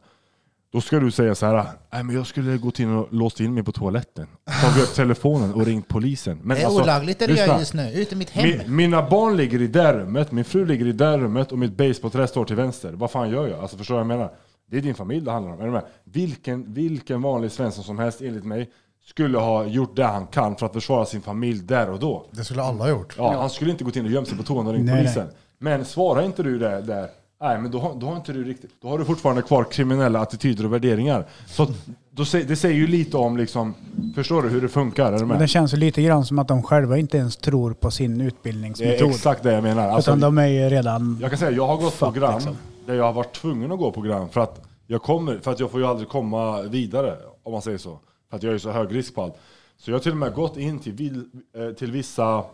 [0.72, 3.54] Då ska du säga så här, nej men jag skulle gått in och låst in
[3.54, 4.28] mig på toaletten.
[4.62, 6.40] Tagit upp telefonen och ringt polisen.
[6.44, 7.48] Men Det är alltså, olagligt det du lyssna.
[7.54, 7.92] gör just nu.
[7.92, 8.50] Ut i mitt hem.
[8.58, 11.78] Min, mina barn ligger i det rummet, min fru ligger i det rummet och mitt
[11.78, 12.94] basebollträ står till vänster.
[12.94, 13.60] Vad fan gör jag?
[13.60, 14.34] Alltså förstår du vad jag menar?
[14.70, 15.60] Det är din familj det handlar om.
[15.62, 15.86] Är du med?
[16.04, 18.70] Vilken, vilken vanlig svensson som helst enligt mig
[19.10, 22.26] skulle ha gjort det han kan för att försvara sin familj där och då.
[22.32, 23.16] Det skulle alla ha gjort.
[23.18, 25.28] Ja, Han skulle inte gått in och gömt sig på toan och ringt Nej, polisen.
[25.60, 27.08] Men svarar inte du det där,
[27.42, 30.20] nej men då, har- då har inte du riktigt, då har du fortfarande kvar kriminella
[30.20, 31.26] attityder och värderingar.
[31.48, 31.66] Så
[32.12, 33.74] då, det säger ju lite om liksom,
[34.16, 35.06] förstår du hur det funkar?
[35.06, 35.40] Är du Men med?
[35.40, 38.24] det känns ju lite grann som att de själva inte ens tror på sin Det
[38.24, 39.10] är utbildningsmetod.
[39.10, 39.88] exakt det jag menar.
[39.90, 41.18] Alltså, utan de är ju redan...
[41.22, 42.56] Jag kan säga, jag har gått Fuck, program liksom.
[42.86, 45.72] där jag har varit tvungen att gå program för att jag kommer, för att jag
[45.72, 48.00] får ju aldrig komma vidare om man säger så.
[48.30, 49.36] För att jag är så hög risk på allt.
[49.78, 52.46] Så jag har till och med gått in till, eh, till vissa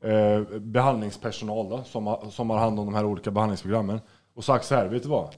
[0.00, 4.00] eh, behandlingspersonal då, som, har, som har hand om de här olika behandlingsprogrammen
[4.34, 5.34] och sagt så här, vet du vad?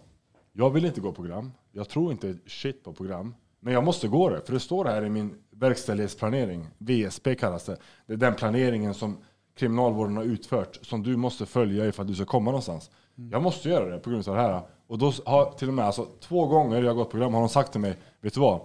[0.53, 1.53] Jag vill inte gå program.
[1.73, 3.35] Jag tror inte shit på program.
[3.61, 6.67] Men jag måste gå det, för det står här i min verkställighetsplanering.
[6.79, 7.77] VSP kallas det.
[8.07, 9.17] Det är den planeringen som
[9.59, 12.91] kriminalvården har utfört som du måste följa ifall du ska komma någonstans.
[13.31, 14.61] Jag måste göra det på grund av det här.
[14.87, 17.73] Och då har till och med alltså, två gånger jag gått program har de sagt
[17.73, 18.61] till mig, vet du vad?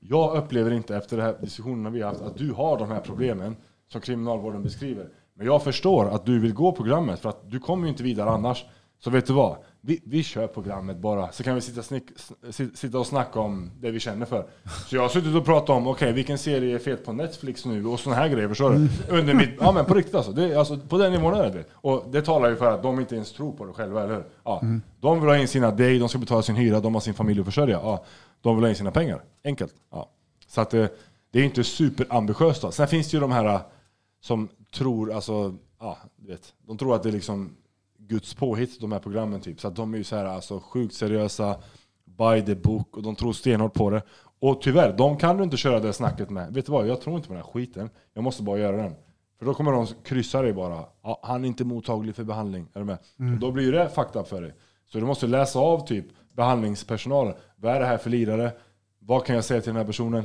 [0.00, 3.00] Jag upplever inte efter de här diskussionerna vi har haft att du har de här
[3.00, 3.56] problemen
[3.92, 5.08] som kriminalvården beskriver.
[5.34, 8.30] Men jag förstår att du vill gå programmet för att du kommer ju inte vidare
[8.30, 8.64] annars.
[8.98, 9.56] Så vet du vad?
[9.82, 12.04] Vi, vi kör programmet bara, så kan vi sitta, snick,
[12.74, 14.46] sitta och snacka om det vi känner för.
[14.86, 17.86] Så jag har suttit och pratat om, okej vilken serie är fet på Netflix nu
[17.86, 18.88] och såna här grejer, förstår du?
[19.18, 20.32] Under mitt, ja men på riktigt alltså.
[20.32, 21.64] Det, alltså på den nivån är det.
[21.72, 24.24] Och det talar ju för att de inte ens tror på det själva, eller hur?
[24.44, 24.62] Ja.
[25.00, 27.40] De vill ha in sina dig, de ska betala sin hyra, de har sin familj
[27.40, 27.80] att försörja.
[27.82, 28.04] Ja.
[28.40, 29.22] De vill ha in sina pengar.
[29.44, 29.74] Enkelt.
[29.90, 30.08] Ja.
[30.46, 30.86] Så att eh,
[31.32, 32.62] det är inte superambitiöst.
[32.62, 32.70] Då.
[32.70, 33.60] Sen finns det ju de här eh,
[34.20, 37.56] som tror, alltså, ja, vet, de tror att det är liksom
[38.00, 39.40] Guds påhitt, de här programmen.
[39.40, 39.60] Typ.
[39.60, 41.56] Så att de är ju så här, alltså, sjukt seriösa,
[42.04, 44.02] by the book, och de tror stenhårt på det.
[44.40, 46.54] Och tyvärr, de kan du inte köra det snacket med.
[46.54, 47.90] Vet du vad, jag tror inte på den här skiten.
[48.14, 48.94] Jag måste bara göra den.
[49.38, 50.84] För då kommer de kryssa dig bara.
[51.02, 52.68] Ja, han är inte mottaglig för behandling.
[52.74, 52.98] Är du med?
[53.34, 54.54] Och då blir det fucked up för dig.
[54.92, 57.34] Så du måste läsa av typ behandlingspersonalen.
[57.56, 58.52] Vad är det här för lirare?
[58.98, 60.24] Vad kan jag säga till den här personen?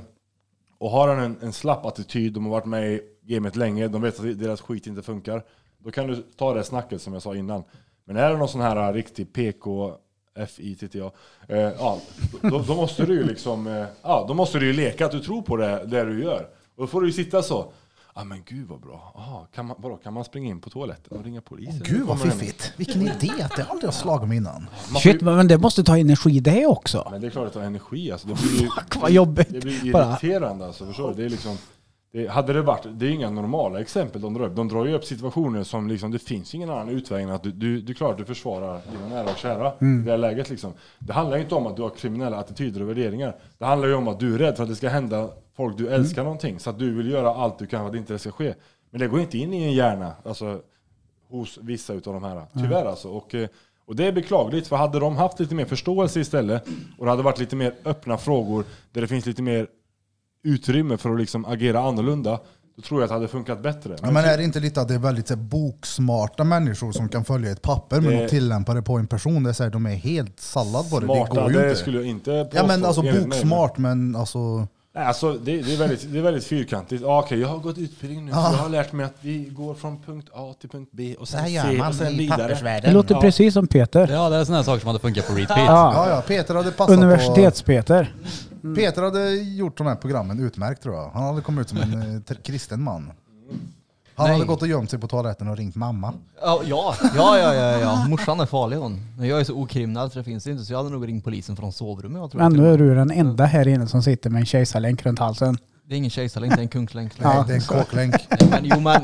[0.77, 4.01] Och har han en, en slapp attityd, de har varit med i gamet länge, de
[4.01, 5.43] vet att deras skit inte funkar.
[5.77, 7.63] Då kan du ta det snacket som jag sa innan.
[8.05, 9.93] Men är det någon sån här riktig PK,
[10.47, 11.11] FI tittar jag,
[11.47, 11.99] eh, ja,
[12.41, 15.19] då, då måste du ju liksom, eh, ja, då måste du ju leka att du
[15.19, 16.47] tror på det, det du gör.
[16.75, 17.71] Och då får du ju sitta så.
[18.17, 19.13] Ja men gud vad bra.
[19.15, 21.81] Aha, kan, man, vadå, kan man springa in på toaletten och ringa polisen?
[21.85, 22.73] Gud vad fiffigt.
[22.77, 23.31] Vilken idé.
[23.55, 24.69] Det har aldrig jag slagit mig innan.
[24.91, 27.07] Man Shit, ju- men det måste ta energi det också.
[27.11, 28.11] Men det är klart att det tar energi.
[28.11, 28.27] Alltså.
[28.27, 29.47] Det blir ju, Fuck, vad jobbigt.
[29.49, 30.65] Det blir Bara- irriterande.
[30.65, 31.15] Alltså, förstår du?
[31.15, 31.57] Det är liksom,
[32.15, 34.55] det, hade det varit, det är inga normala exempel de drar upp.
[34.55, 37.51] De drar ju upp situationer som liksom, det finns ingen annan utväg än att du,
[37.51, 40.01] du, du klart du försvarar dina nära och kära Mm.
[40.01, 40.49] i det här läget.
[40.49, 40.73] Liksom.
[40.99, 43.35] Det handlar ju inte om att du har kriminella attityder och värderingar.
[43.57, 45.89] Det handlar ju om att du är rädd för att det ska hända folk du
[45.89, 46.25] älskar Mm.
[46.25, 46.59] någonting.
[46.59, 48.53] Så att du vill göra allt du kan för att inte det ska ske.
[48.89, 50.61] Men det går inte in i en hjärna, alltså
[51.29, 52.41] hos vissa utav de här.
[52.53, 53.09] Tyvärr alltså.
[53.09, 53.47] Och, eh,
[53.85, 57.23] och det är beklagligt, för hade de haft lite mer förståelse istället, och det hade
[57.23, 59.67] varit lite mer öppna frågor, där det finns lite mer
[60.45, 62.39] utrymme för att liksom agera annorlunda,
[62.75, 63.95] då tror jag att det hade funkat bättre.
[64.01, 67.09] Ja, men är det inte lite att det är väldigt så här, boksmarta människor som
[67.09, 69.43] kan följa ett papper men Det- de tillämpar det på en person?
[69.43, 71.05] Det är så här, de är helt sallad på det.
[71.05, 71.79] Smarta, det går ju det inte.
[71.81, 72.57] skulle jag inte påstå.
[72.57, 74.67] ja men alltså boksmart men alltså...
[74.97, 77.03] Nej, alltså, det, det, är väldigt, det är väldigt fyrkantigt.
[77.05, 78.31] Ah, Okej, jag har gått utbildning nu.
[78.31, 81.27] så Jag har lärt mig att vi går från punkt A till punkt B och
[81.27, 82.79] Så här sen C och sen vidare.
[82.83, 83.21] Det låter Ja.
[83.21, 84.07] precis som Peter.
[84.11, 85.59] Ja, det är sådana saker som hade funkat på repeat.
[85.59, 85.93] Ja.
[85.93, 88.13] Ja, ja, Peter hade passat Universitets-Peter.
[88.23, 88.54] på...
[88.75, 91.09] Peter hade gjort de här programmen utmärkt tror jag.
[91.09, 93.11] Han hade kommit ut som en eh, kristen man.
[94.15, 94.33] Han Nej.
[94.33, 96.13] hade gått och gömt sig på toaletten och ringt mamma.
[96.41, 98.07] Ja, ja, ja, ja, ja, ja.
[98.07, 99.01] Morsan är farlig hon.
[99.17, 101.55] Men jag är så okriminell så det finns inte, så jag hade nog ringt polisen
[101.55, 102.21] från sovrummet.
[102.21, 105.05] Jag tror Men nu är du den enda här inne som sitter med en kejsarlänk
[105.05, 105.57] runt halsen.
[105.87, 107.19] Det är ingen kejsarlänk, det är en kungslänk.
[107.19, 108.15] Nej, det är en kåklänk.
[108.49, 109.01] Men, jo men,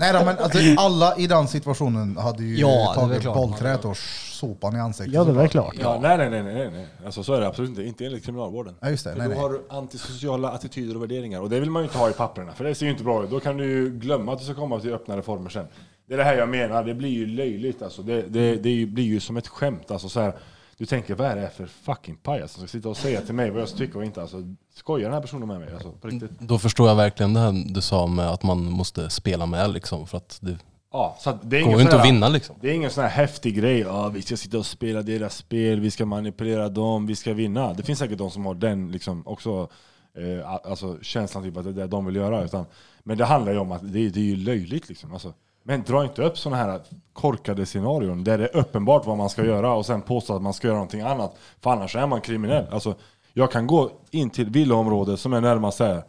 [0.00, 3.20] Nej då, men alltså, alla i den situationen hade ju Ja, det är väl tagit
[3.22, 3.34] klart.
[3.36, 3.96] bollträet och
[4.32, 5.14] sopan i ansiktet.
[5.14, 5.74] Ja, det väl klart.
[5.80, 6.86] Ja, nej, nej, nej, nej, nej.
[7.04, 7.82] Alltså, så är det absolut inte.
[7.84, 8.74] Inte enligt kriminalvården.
[8.80, 9.10] Ja, just det.
[9.12, 9.42] För Nej, då nej.
[9.42, 11.40] har du antisociala attityder och värderingar.
[11.40, 13.24] Och det vill man ju inte ha i papperna, för det ser ju inte bra
[13.24, 13.30] ut.
[13.30, 15.66] Då kan du ju glömma att du ska komma till öppnare former sen.
[16.08, 18.02] Det är det här jag menar, det blir ju löjligt alltså.
[18.02, 19.90] Det, det, det är ju- blir ju som ett skämt.
[19.90, 20.32] Alltså, så här,
[20.76, 23.34] du tänker, vad är det här för fucking pajas som ska sitta och säga till
[23.34, 24.22] mig vad jag ska tycka och inte?
[24.22, 24.36] Alltså,
[24.80, 25.72] skojar den här personen med mig?
[25.72, 26.30] Alltså, på riktigt?
[26.38, 30.06] Då förstår jag verkligen det här du sa med att man måste spela med liksom
[30.06, 30.58] för att det
[30.92, 32.56] Ja, så det är går ju inte att vinna liksom.
[32.60, 35.80] Det är ingen sån här häftig grej, ja, vi ska sitta och spela deras spel,
[35.80, 37.72] vi ska manipulera dem, vi ska vinna.
[37.72, 39.68] Det finns säkert de som har den liksom också,
[40.16, 42.44] eh, alltså känslan typ att det är det de vill göra.
[42.44, 42.64] Utan,
[43.02, 45.12] men det handlar ju om att det, är- det är ju löjligt liksom.
[45.12, 46.80] Alltså, men dra inte upp såna här
[47.12, 50.54] korkade scenarion där det är uppenbart vad man ska göra och sen påstå att man
[50.54, 51.36] ska göra någonting annat.
[51.60, 52.66] För annars är man kriminell.
[52.70, 52.94] Alltså,
[53.32, 56.02] jag kan gå in till villaområdet som är närmast här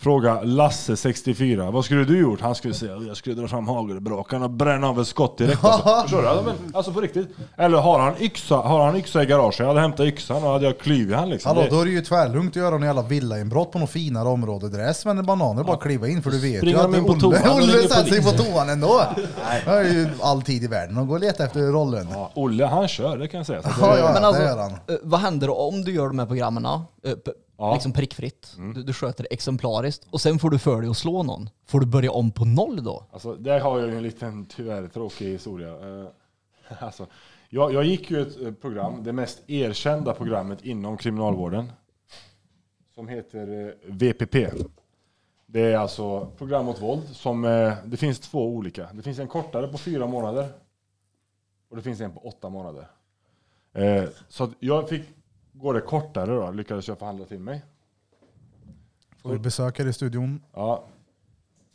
[0.00, 2.40] Fråga Lasse 64, vad skulle du gjort?
[2.40, 5.64] Han skulle säga jag skulle dra fram hagelbrakan och bränna av ett skott direkt.
[5.64, 6.28] Alltså, förstår du?
[6.28, 7.28] Alltså, men, alltså på riktigt.
[7.56, 9.58] Eller har han yxa, har han yxa i garaget?
[9.58, 11.56] Jag hade hämtat yxan och hade jag klivit han liksom.
[11.56, 14.68] Hallå, då är det ju tvärlugnt att göra en jävla villainbrott på något finare område.
[14.68, 17.04] Det är Sven Bananer bara kliva in för du vet Springer ju att de in
[17.04, 19.02] på Olle, toan Olle sätter sig på toan ändå.
[19.64, 22.06] Det är ju all tid i världen att gå och leta efter rollen.
[22.12, 23.62] Ja, Olle han kör, det kan jag säga.
[23.62, 24.10] Så Ja, ja.
[24.12, 24.70] men det alltså, gör han.
[24.70, 26.66] eh, vad händer om du gör de här programmen?
[27.58, 27.64] Ja.
[27.64, 27.74] Mm.
[27.74, 28.56] Liksom prickfritt.
[28.74, 31.50] Du, du sköter det exemplariskt och sen får du för dig att slå någon.
[31.66, 33.04] Får du börja om på noll då?
[33.12, 35.68] Alltså, där har jag ju en liten tyvärr tråkig historia.
[35.68, 36.08] Eh,
[36.84, 37.06] alltså,
[37.48, 41.72] jag, jag gick ju ett eh, program, det mest erkända programmet inom kriminalvården.
[42.94, 44.50] Som heter eh, VPP.
[45.46, 47.08] Det är alltså program mot våld.
[47.08, 48.88] Som, eh, det finns två olika.
[48.92, 50.48] Det finns en kortare på fyra månader.
[51.70, 52.86] Och det finns en på åtta månader.
[54.28, 55.02] Så jag fick
[55.58, 57.62] gå det kortare då, lyckades jag förhandla till mig.
[59.22, 60.42] Får vi besök här i studion.
[60.54, 60.84] Ja.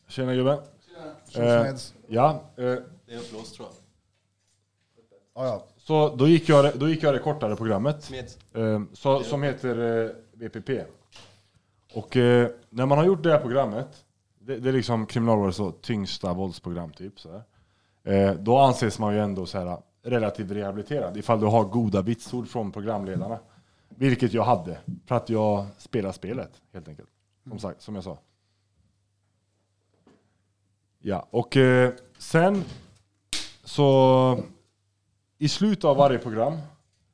[0.08, 0.60] Tjena gubben.
[1.26, 1.76] Som Eh.
[2.08, 3.76] Ja, eh, Det är upplåst tror jag.
[5.36, 5.66] Ja, ja.
[5.78, 8.12] Så då gick jag, det- då gick jag det kortare programmet.
[8.54, 10.84] Eh, så, som heter eh, VPP.
[11.94, 14.06] Och eh, när man har gjort det här programmet,
[14.40, 17.20] det, det är liksom kriminalvårdens så tyngsta våldsprogram typ.
[17.20, 17.44] Så här.
[18.14, 22.48] Eh, då anses man ju ändå så här, relativt rehabiliterad ifall du har goda vitsord
[22.48, 23.40] från programledarna.
[23.98, 27.10] Vilket jag hade, för att jag spelar spelet helt enkelt.
[27.50, 28.18] Som sagt, som jag sa.
[31.00, 32.64] Ja, och eh, sen
[33.64, 34.40] så
[35.38, 36.58] i slutet av varje program,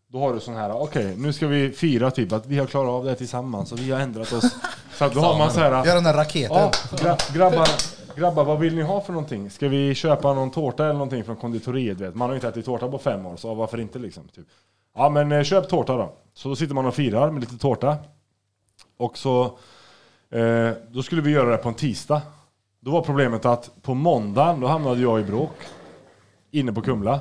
[0.08, 2.90] då har du sån här, okej nu ska vi fira typ att vi har klarat
[2.90, 4.56] av det här tillsammans och vi har ändrat oss.
[4.94, 6.58] Så att då har man så här, Gör den där raketen.
[6.58, 6.72] ja,
[7.02, 7.68] gra grabbar,
[8.16, 9.50] grabbar vad vill ni ha för någonting?
[9.50, 12.00] Ska vi köpa någon tårta eller någonting från konditoriet?
[12.00, 12.16] Vet?
[12.16, 14.28] Man har ju inte ätit tårta på fem år, så varför inte liksom?
[14.28, 14.46] Typ.
[14.96, 16.14] Ja men eh, köp tårta då.
[16.40, 17.98] Så då sitter man och firar med lite tårta.
[18.98, 19.44] Och så,
[20.30, 22.22] eh, då skulle vi göra det på en tisdag.
[22.80, 25.52] Då var problemet att på måndagen, då hamnade jag i bråk.
[26.52, 27.20] Inne på Kumla.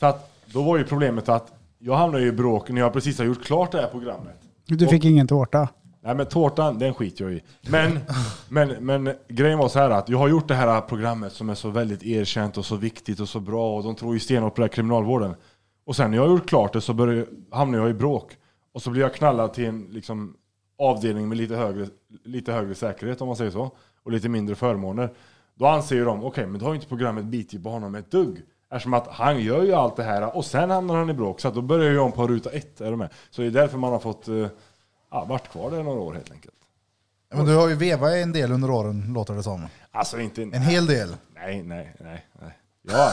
[0.00, 3.24] Så att då var ju problemet att jag hamnade i bråk när jag precis har
[3.24, 4.36] gjort klart det här programmet.
[4.66, 5.68] Du fick ingen tårta.
[6.00, 7.42] Nej men tårtan, den skiter jag i.
[7.60, 7.98] Men,
[8.48, 11.54] men, men grejen var så här att jag har gjort det här programmet som är
[11.54, 14.60] så väldigt erkänt och så viktigt och så bra och de tror ju stenhårt på
[14.60, 15.34] det här kriminalvården.
[15.86, 18.36] Och sen när jag gjort klart det så börjar, hamnar jag i bråk.
[18.72, 20.36] Och så blir jag knallad till en liksom,
[20.78, 21.86] avdelning med lite högre,
[22.24, 23.70] lite högre säkerhet om man säger så.
[24.02, 25.14] Och lite mindre förmåner.
[25.54, 28.10] Då anser ju de, okej men då har ju inte programmet bitit på honom ett
[28.10, 28.42] dugg.
[28.70, 31.40] Eftersom att han gör ju allt det här och sen hamnar han i bråk.
[31.40, 32.80] Så att då börjar jag om på ruta ett.
[32.80, 33.08] Är du med?
[33.30, 34.46] Så det är därför man har fått eh,
[35.10, 36.54] ja, varit kvar där några år helt enkelt.
[37.34, 39.66] Men du har ju vevat en del under åren, låter det som.
[39.90, 40.42] Alltså inte...
[40.42, 41.16] En hel del.
[41.34, 42.26] Nej, nej, nej.
[42.40, 42.58] nej.
[42.88, 43.12] Ja,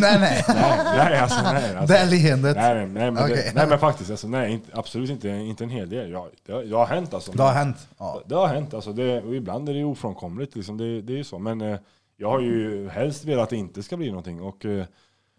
[0.00, 0.44] Nej, nej.
[0.48, 1.76] nej, nej alltså nej.
[1.76, 2.56] Alltså, Det leendet.
[2.56, 3.36] nej, nej, nej, men Okej.
[3.36, 6.10] det, nej men faktiskt, alltså, nej, inte, absolut inte, inte en hel del.
[6.10, 7.32] Ja, det, det har hänt alltså.
[7.32, 7.88] Det har hänt.
[7.98, 8.22] Ja.
[8.26, 10.56] Det har hänt, alltså det, och ibland är det ofrånkomligt.
[10.56, 11.38] Liksom, det, det är ju så.
[11.38, 11.78] Men eh,
[12.16, 14.42] jag har ju helst velat att det inte ska bli någonting.
[14.42, 14.84] Och, eh,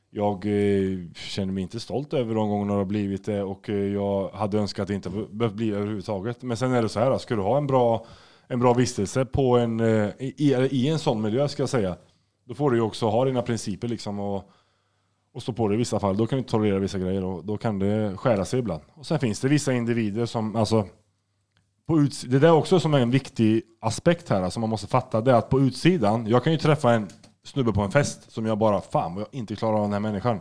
[0.10, 3.44] jag eh, känner mig inte stolt över de gångerna det har blivit det.
[3.44, 6.42] Och eh, jag hade önskat att det inte behövt bli överhuvudtaget.
[6.42, 8.06] Men sen är det så här, ska du ha en bra,
[8.48, 11.96] en bra vistelse på en, eh, i, i en sån miljö, ska jag säga.
[12.46, 14.20] Då får du ju också ha dina principer liksom.
[14.20, 14.50] Och,
[15.34, 16.18] och stå på det i vissa fall.
[16.18, 18.82] Då kan du inte tolerera vissa grejer och då kan det skära sig ibland.
[18.94, 20.88] Och sen finns det vissa individer som, alltså
[21.88, 24.88] på uts- det där är också som är en viktig aspekt här, som man måste
[24.88, 25.22] fatta.
[25.22, 27.08] Det är att på utsidan, jag kan ju träffa en
[27.44, 30.00] snubbe på en fest som jag bara, fan vad jag inte klarar av den här
[30.00, 30.40] människan.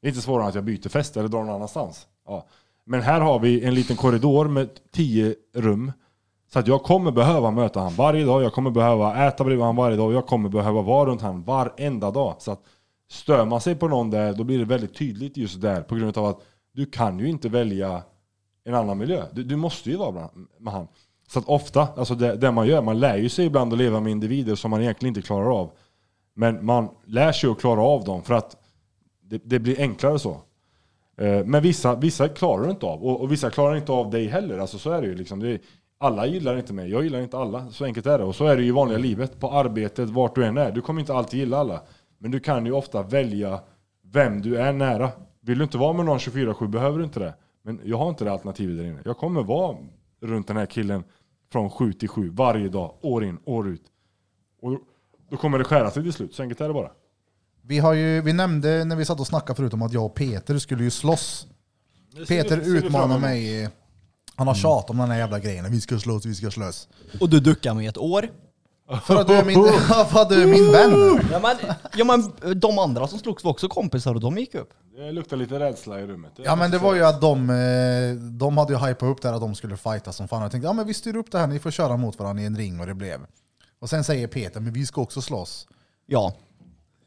[0.00, 2.06] Det är inte svårare än att jag byter fest eller drar någon annanstans.
[2.26, 2.46] Ja.
[2.84, 5.92] Men här har vi en liten korridor med tio rum.
[6.56, 9.76] Så att jag kommer behöva möta han varje dag, jag kommer behöva äta bredvid han
[9.76, 12.34] varje dag, jag kommer behöva vara runt han varenda dag.
[12.38, 12.60] Så att
[13.10, 16.18] stör man sig på någon där, då blir det väldigt tydligt just där på grund
[16.18, 16.40] av att
[16.72, 18.02] du kan ju inte välja
[18.64, 19.22] en annan miljö.
[19.32, 20.88] Du, du måste ju vara med han.
[21.28, 24.00] Så att ofta, alltså det, det man gör, man lär ju sig ibland att leva
[24.00, 25.70] med individer som man egentligen inte klarar av.
[26.34, 28.56] Men man lär sig att klara av dem för att
[29.22, 30.40] det, det blir enklare så.
[31.18, 34.26] Eh, men vissa, vissa klarar du inte av och, och vissa klarar inte av dig
[34.26, 34.58] heller.
[34.58, 35.14] Alltså så är det ju.
[35.14, 35.40] Liksom.
[35.40, 35.60] Det är,
[35.98, 37.70] alla gillar inte mig, jag gillar inte alla.
[37.70, 38.24] Så enkelt är det.
[38.24, 40.72] Och så är det ju i vanliga livet, på arbetet, vart du än är.
[40.72, 41.82] Du kommer inte alltid gilla alla.
[42.18, 43.60] Men du kan ju ofta välja
[44.12, 45.10] vem du är nära.
[45.40, 47.34] Vill du inte vara med någon 24-7 behöver du inte det.
[47.62, 49.00] Men jag har inte det alternativet där inne.
[49.04, 49.76] Jag kommer vara
[50.22, 51.04] runt den här killen
[51.52, 53.82] från 7 till 7 varje dag, år in, år ut.
[54.62, 54.78] Och
[55.30, 56.34] då kommer det skära sig till slut.
[56.34, 56.90] Så enkelt är det bara.
[57.62, 60.14] Vi, har ju, vi nämnde när vi satt och snackade förut om att jag och
[60.14, 61.46] Peter skulle ju slåss.
[62.28, 63.68] Peter utmanar mig.
[64.36, 65.70] Han har tjat om den här jävla grejen.
[65.70, 66.88] Vi ska slåss, vi ska slåss.
[67.20, 68.28] Och du duckar mig ett år.
[69.04, 69.64] För att du är min,
[70.10, 71.20] för att du är min vän.
[71.32, 71.56] Ja men,
[71.96, 74.70] ja men de andra som slogs var också kompisar och de gick upp.
[74.96, 76.32] Det luktar lite rädsla i rummet.
[76.36, 79.34] Ja men det var ju att de, eh, de hade ju hypat upp det här
[79.34, 80.42] att de skulle fighta som fan.
[80.42, 82.46] Jag tänkte ja men vi styr upp det här, ni får köra mot varandra i
[82.46, 83.20] en ring och det blev.
[83.80, 85.66] Och sen säger Peter, men vi ska också slåss.
[86.06, 86.34] Ja.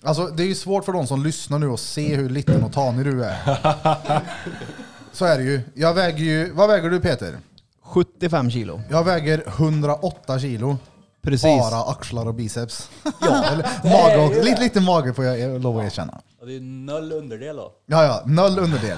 [0.04, 2.74] Alltså det är ju svårt för de som lyssnar nu att se hur liten och
[2.74, 3.38] tanig du är.
[5.12, 5.62] Så är det ju.
[5.74, 7.38] Jag väger ju, vad väger du Peter?
[7.84, 8.82] 75 kilo.
[8.90, 10.78] Jag väger 108 kilo.
[11.22, 11.60] Precis.
[11.60, 12.90] Bara axlar och biceps.
[13.22, 16.22] Eller mage och, lite, lite mage får jag jag lov att erkänna.
[16.40, 17.72] Ja, det är noll underdel då.
[17.86, 18.98] Ja, ja, noll underdel.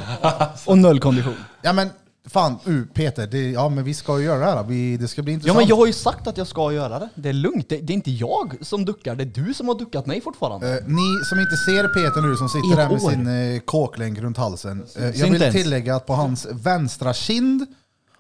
[0.66, 1.36] Och noll kondition.
[1.62, 1.90] Ja men
[2.30, 4.64] fan, uh, Peter, det, ja men vi ska ju göra det här.
[4.64, 5.58] Vi, det ska bli Ja intressant.
[5.58, 7.10] men jag har ju sagt att jag ska göra det.
[7.16, 7.70] Det är lugnt.
[7.70, 10.78] Det, det är inte jag som duckar, det är du som har duckat mig fortfarande.
[10.80, 13.10] Eh, ni som inte ser Peter nu som sitter ett där med år.
[13.10, 14.86] sin uh, kåklänk runt halsen.
[14.96, 15.56] Eh, jag vill ens.
[15.56, 17.66] tillägga att på hans vänstra kind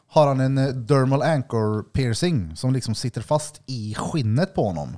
[0.10, 4.98] har han en eh, dermal anchor piercing som liksom sitter fast i skinnet på honom.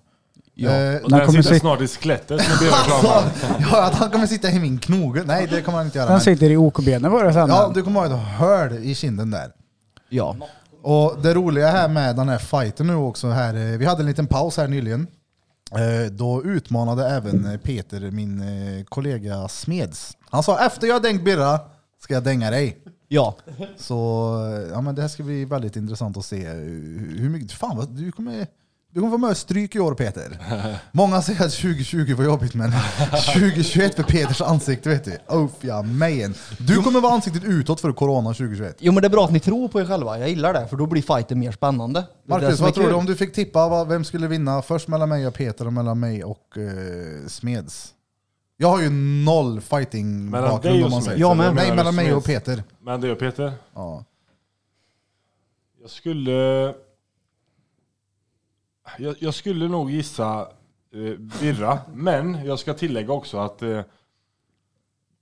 [0.55, 0.69] Ja.
[0.71, 3.05] Eh, Och Den den kommer sitter sit- snart i skelettet med bevreklam.
[3.05, 5.23] alltså, ja, att han kommer sitta i min knoge.
[5.25, 6.07] Nej, det kommer han inte göra.
[6.07, 7.49] Den Men, sitter i OK-benet var det sen.
[7.49, 8.37] ja, du kommer ha ett
[8.71, 9.51] hål i kinden där.
[10.09, 10.35] Ja.
[10.81, 14.05] Och det roliga här med den här fighten nu också, här, eh, vi hade en
[14.07, 15.07] liten paus här nyligen.
[15.71, 18.43] Eh, Då utmanade även Peter min
[18.89, 20.17] kollega Smeds.
[20.29, 21.59] Han sa efter jag har dängt Birra
[22.03, 22.77] ska jag dänga dig.
[23.07, 23.35] Ja.
[23.77, 23.95] Så
[24.73, 27.51] ja, men det här ska bli väldigt intressant att se hur hur mycket...
[27.51, 28.47] Fan, vad, du kommer...
[28.93, 30.37] Du kommer få med stryk i år Peter.
[30.91, 32.71] Många säger att 2020 var jobbigt men
[33.33, 35.17] 2021 för Peters ansikte vet du.
[35.27, 35.85] Uff ja.
[36.59, 38.75] Du kommer vara ansiktet utåt för corona 2021.
[38.79, 40.77] Jo men det är bra att ni tror på er själva, jag gillar det, för
[40.77, 41.99] då blir fighten mer spännande.
[42.27, 44.03] Det är det Marcus, som är vad tror du om du fick tippa vad- vem
[44.03, 47.93] skulle vinna först mellan mig och Peter och mellan mig och eh, Smeds?
[48.57, 48.89] Jag har ju
[49.25, 51.19] noll fighting Mellan bakgrund om och man Smeds, säger.
[51.21, 52.45] Ja, eller men- Nej, mellan mig och Smeds?
[52.45, 52.63] Peter.
[52.81, 53.53] Men det och Peter?
[53.75, 54.03] Ja.
[55.81, 56.73] Jag skulle...
[58.97, 60.47] Jag, jag skulle nog gissa
[60.93, 63.81] eh, Birra, men jag ska tillägga också att eh,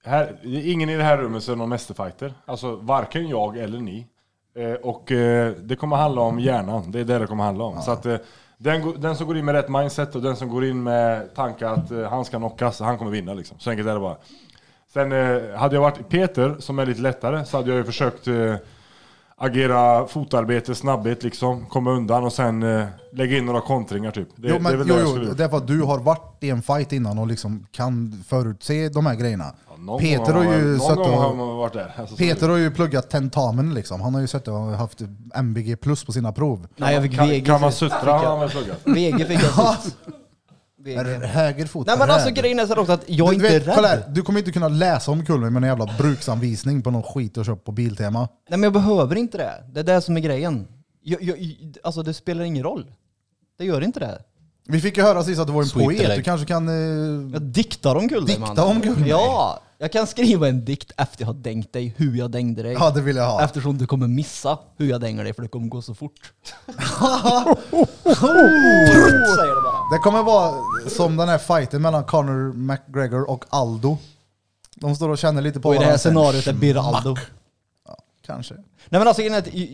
[0.04, 2.34] här, ingen i det här rummet är någon mästerfighter.
[2.46, 4.08] Alltså varken jag eller ni.
[4.56, 7.82] Eh, och eh, det kommer handla om hjärnan, det är det det kommer handla om.
[7.82, 8.18] Så att, eh,
[8.58, 11.74] den, den som går in med rätt mindset och den som går in med tankar
[11.74, 13.60] att eh, han ska knockas, han kommer vinna liksom.
[13.60, 14.18] Så enkelt är det bara.
[14.94, 18.28] Sen eh, hade jag varit Peter, som är lite lättare, så hade jag ju försökt
[18.28, 18.56] eh,
[19.42, 24.28] agera fotarbete, snabbhet liksom, komma undan och sen eh, lägga in några kontringar typ.
[24.36, 25.38] Det, Jo, det är men, väl jo, det jag jo, skulle gjort.
[25.38, 28.90] det är för att du har varit i en fight innan och liksom kan förutse
[28.90, 29.46] de här grejerna.
[29.88, 31.94] Ja, Peter gång har ju suttit Någon gång har och, varit där.
[31.98, 34.02] Alltså, Peter har ju pluggat tentamen liksom.
[34.02, 35.02] Han har ju suttit och haft
[35.36, 36.68] MBG plus på sina prov.
[36.76, 37.46] Nej jag fick kan, VG.
[37.46, 38.78] kan man suttra har han väl pluggat.
[38.86, 39.76] VG fick jag
[40.86, 41.88] Är höger fot?
[41.88, 42.42] Nej men alltså höger?
[42.42, 44.12] grejen är så också att jag är du, inte vet, kolla här, rädd.
[44.14, 47.44] du kommer inte kunna läsa om Kullen med en jävla bruksanvisning på någon skit du
[47.44, 48.20] köpt på Biltema.
[48.20, 49.64] Nej men jag behöver inte det.
[49.74, 50.68] Det är det som är grejen.
[51.04, 51.38] Jag, jag,
[51.84, 52.92] alltså det spelar ingen roll.
[53.58, 54.22] Det gör inte det.
[54.68, 56.16] Vi fick ju höra sist att du var en Sweet poet.
[56.16, 56.68] Du kanske kan...
[56.70, 58.60] Eh, Jag diktar om guld Dikta man.
[58.60, 59.10] om Gullberg?
[59.10, 62.74] Ja, jag kan skriva en dikt efter jag har dängt dig, hur jag dängde dig.
[62.74, 63.42] ja, det vill jag ha.
[63.44, 66.34] Eftersom du kommer missa hur jag dänger dig för det kommer gå så fort.
[68.06, 69.90] Säger det bara.
[69.92, 70.54] Det kommer vara
[70.90, 73.98] som den här fighten mellan Conor McGregor och Aldo.
[74.76, 77.16] De står och känner lite på Och i det här varandra scenariot är Birra Aldo.
[78.34, 78.54] Kanske.
[78.90, 79.22] Nej men alltså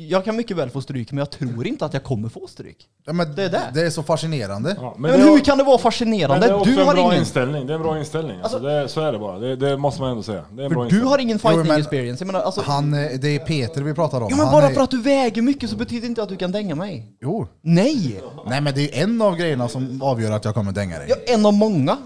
[0.07, 2.77] jag kan mycket väl få stryk men jag tror inte att jag kommer få stryk.
[3.05, 3.61] Ja, men Det är det.
[3.73, 4.75] det är så fascinerande.
[4.81, 6.47] Ja, Men, det hur är- kan det vara men fascinerande?
[6.47, 7.17] det är också Du en har bra ingen...
[7.19, 7.67] inställning.
[7.67, 8.39] Det är en bra inställning.
[8.41, 9.39] Alltså, det, så är det bara.
[9.39, 10.43] Det, det måste man ändå säga.
[10.51, 11.09] Det är en bra du inställning.
[11.09, 12.25] har ingen fighting Jo, men- experience.
[12.25, 14.27] Menar, alltså, Han, eh, det är Peter vi pratar om.
[14.29, 16.35] ja men Han bara är, för att du väger mycket så betyder inte att du
[16.35, 17.17] kan dänga mig.
[17.21, 17.47] Jo.
[17.61, 18.21] Nej!
[18.49, 21.07] Nej men det är ju en av grejerna som avgör att jag kommer dänga dig.
[21.09, 21.97] Ja, en av många.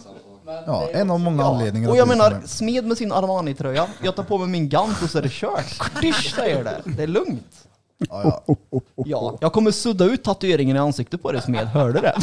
[0.65, 1.87] Ja, en av många anledningar.
[1.89, 5.01] Och att jag menar, kommer- smed med sin Armani-tröja, jag tar på mig min Gant
[5.03, 5.77] och så är det kört.
[5.79, 6.81] Kvartisch säger det.
[6.85, 7.67] Det är lugnt.
[8.09, 8.55] Ja, ja.
[8.95, 12.15] Ja, jag kommer sudda ut tatueringen i ansiktet på dig Smed, hörde du det?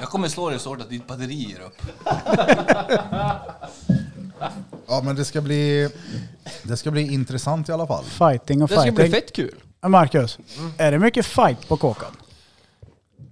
[0.00, 1.82] Jag kommer slå dig så hårt att ditt batteri ger upp.
[4.88, 5.90] ja men det ska bli...
[6.62, 8.04] Det ska bli intressant i alla fall.
[8.04, 8.94] Fighting och Det ska fighting.
[9.10, 9.54] bli fett kul.
[9.86, 10.38] Marcus,
[10.78, 12.08] är det mycket fight på kåken?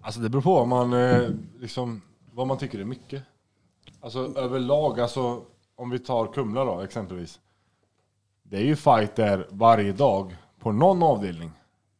[0.03, 1.23] Alltså det beror på om man, eh,
[1.61, 2.03] liksom,
[2.39, 3.23] vad man tycker är mycket.
[4.01, 5.43] Alltså överlag, alltså,
[5.77, 7.41] om vi tar Kumla då exempelvis.
[8.43, 11.51] Det är ju fight där varje dag på någon avdelning.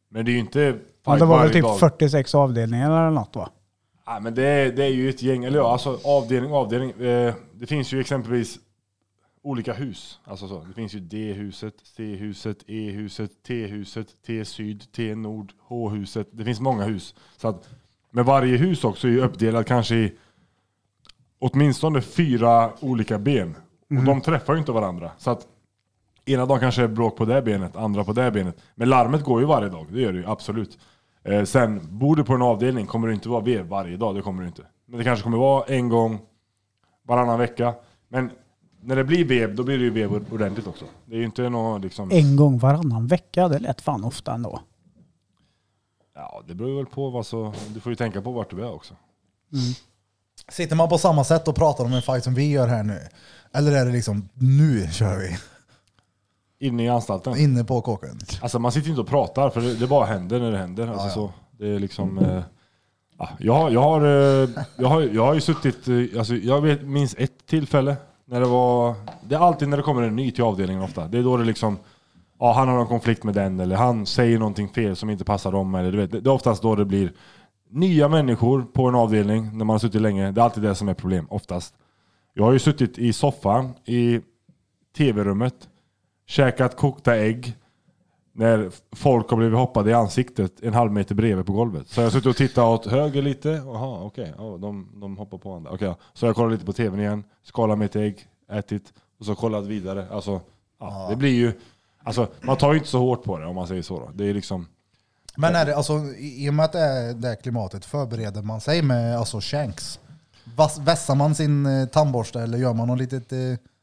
[0.09, 1.79] Men det är ju inte fight Ja, det var väl typ dag.
[1.79, 3.51] 46 avdelningar eller något va?
[4.07, 6.91] Nej, men det är, det är ju ett gäng, eller ja, alltså avdelning, avdelning.
[6.91, 8.59] Eh, det finns ju exempelvis
[9.43, 10.21] olika hus.
[10.25, 10.65] Alltså så.
[10.69, 16.29] Det finns ju D-huset, C-huset, E-huset, T-huset, T-syd, T-nord, H-huset.
[16.31, 17.15] Det finns många hus.
[17.37, 17.69] Så att,
[18.11, 20.13] men varje hus också är ju uppdelat kanske i
[21.39, 23.57] åtminstone fyra olika ben.
[23.91, 25.11] Och de träffar ju inte varandra.
[25.19, 25.47] Så att
[26.25, 28.61] ena dagen kanske är bråk på det benet, andra på det benet.
[28.75, 30.79] Men larmet går ju varje dag, det gör det ju absolut.
[31.25, 34.23] Eh, sen, bor du på en avdelning kommer det inte vara vev varje dag, det
[34.23, 34.63] kommer det inte.
[34.87, 36.19] Men det kanske kommer vara en gång
[37.03, 37.75] varannan vecka.
[38.09, 38.31] Men
[38.81, 40.85] när det blir vev, då blir det ju vev ordentligt också.
[41.07, 42.11] Det är ju inte något liksom...
[42.11, 44.61] En gång varannan vecka, det lät fan ofta ändå.
[46.15, 47.53] Ja, det beror väl på vad så...
[47.75, 48.95] Du får ju tänka på vart du är också.
[50.49, 52.99] Sitter man på samma sätt och pratar om en fight som vi gör här nu?
[53.55, 55.39] Eller är det liksom, nu kör vi?
[56.67, 57.37] Inne i anstalten.
[57.37, 58.19] Inne på kåken?
[58.43, 60.87] Alltså man sitter inte och pratar, för det, det bara händer när det händer.
[60.87, 62.19] Alltså, Så, det är liksom...
[62.19, 62.43] Eh,
[63.19, 65.89] ja, jag, har, jag, har, eh, jag, har, jag har ju suttit...
[65.89, 68.95] Eh, alltså, jag vet, minns ett tillfälle när det var...
[69.29, 71.09] Det är alltid när det kommer en ny till avdelningen ofta.
[71.09, 71.79] Det är då det liksom...
[72.41, 75.53] Ja, han har en konflikt med den, eller han säger någonting fel som inte passar
[75.53, 75.75] dem.
[75.75, 77.13] Eller, du vet, det är oftast då det blir
[77.71, 80.33] nya människor på en avdelning när man har suttit länge.
[80.33, 81.75] Det är alltid det som är problem, oftast.
[82.35, 84.21] Jag har ju suttit i soffan i
[84.97, 85.69] tv-rummet,
[86.27, 87.57] käkat kokta ägg,
[88.39, 91.89] när folk har blivit hoppade i ansiktet en halv meter bredvid på golvet.
[91.89, 93.49] Så jag har suttit och tittat åt höger lite.
[93.49, 94.35] Jaha, okej.
[94.39, 95.77] Ja, de, de hoppar på andra.
[95.81, 95.97] Ja.
[96.13, 100.07] Så jag kollat lite på tvn igen, skalat mitt ägg, ätit och så kollat vidare.
[100.11, 100.41] Alltså,
[100.81, 101.53] ja, det blir ju...
[102.03, 104.01] Alltså, man tar ju inte så hårt på det om man säger så.
[104.01, 104.11] Då.
[104.15, 104.67] Det är liksom...
[105.41, 108.61] Men är det, alltså, i och med att det är det här klimatet, förbereder man
[108.61, 110.01] sig med alltså, shanks?
[110.57, 113.33] Vass, vässar man sin eh, tandborste eller gör man något litet...
[113.33, 113.39] Eh,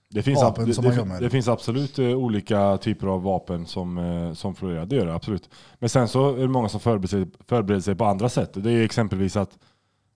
[0.10, 1.22] Det finns, Vapen ab- det, som det, man fin- gömmer.
[1.22, 5.14] det finns absolut eh, olika typer av vapen som, eh, som florerar, det gör det
[5.16, 5.49] absolut.
[5.80, 8.51] Men sen så är det många som förbereder sig, förbereder sig på andra sätt.
[8.53, 9.49] Det är exempelvis att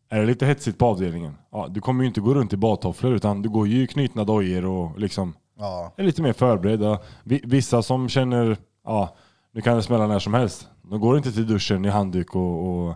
[0.09, 3.13] är det lite hetsigt på avdelningen, ja, du kommer ju inte gå runt i badtofflor
[3.13, 5.93] utan du går ju i knutna dojor och liksom ja.
[5.97, 6.99] är lite mer förberedda.
[7.23, 9.15] Vi- Vissa som känner, ja,
[9.51, 10.67] nu kan det smälla när som helst.
[10.81, 12.95] De går inte till duschen i handduk och, och,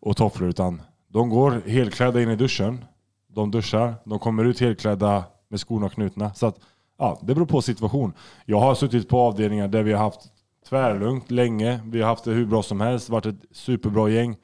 [0.00, 2.84] och tofflor utan de går helklädda in i duschen.
[3.28, 6.34] De duschar, de kommer ut helklädda med skorna knutna.
[6.34, 6.56] Så att,
[6.98, 8.12] ja, det beror på situation.
[8.44, 10.20] Jag har suttit på avdelningar där vi har haft
[10.68, 11.80] tvärlugnt länge.
[11.84, 14.36] Vi har haft det hur bra som helst, varit ett superbra gäng.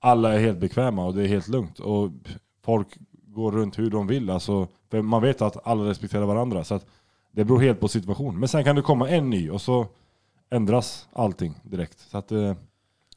[0.00, 1.78] Alla är helt bekväma och det är helt lugnt.
[1.78, 2.10] Och
[2.64, 2.88] folk
[3.26, 4.30] går runt hur de vill.
[4.30, 6.64] Alltså, för man vet att alla respekterar varandra.
[6.64, 6.86] Så att
[7.32, 8.38] det beror helt på situation.
[8.38, 9.86] Men sen kan det komma en ny och så
[10.50, 11.98] ändras allting direkt.
[12.10, 12.54] Så att, eh,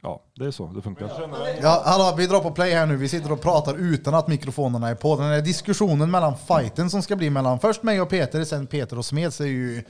[0.01, 1.11] ja, det är så det funkar.
[1.61, 2.95] Ja, hallå, vi drar på play här nu.
[2.97, 5.15] Vi sitter och pratar utan att mikrofonerna är på.
[5.15, 8.97] Den här diskussionen mellan fighten som ska bli mellan först mig och Peter, sen Peter
[8.97, 9.83] och Smeds är ju...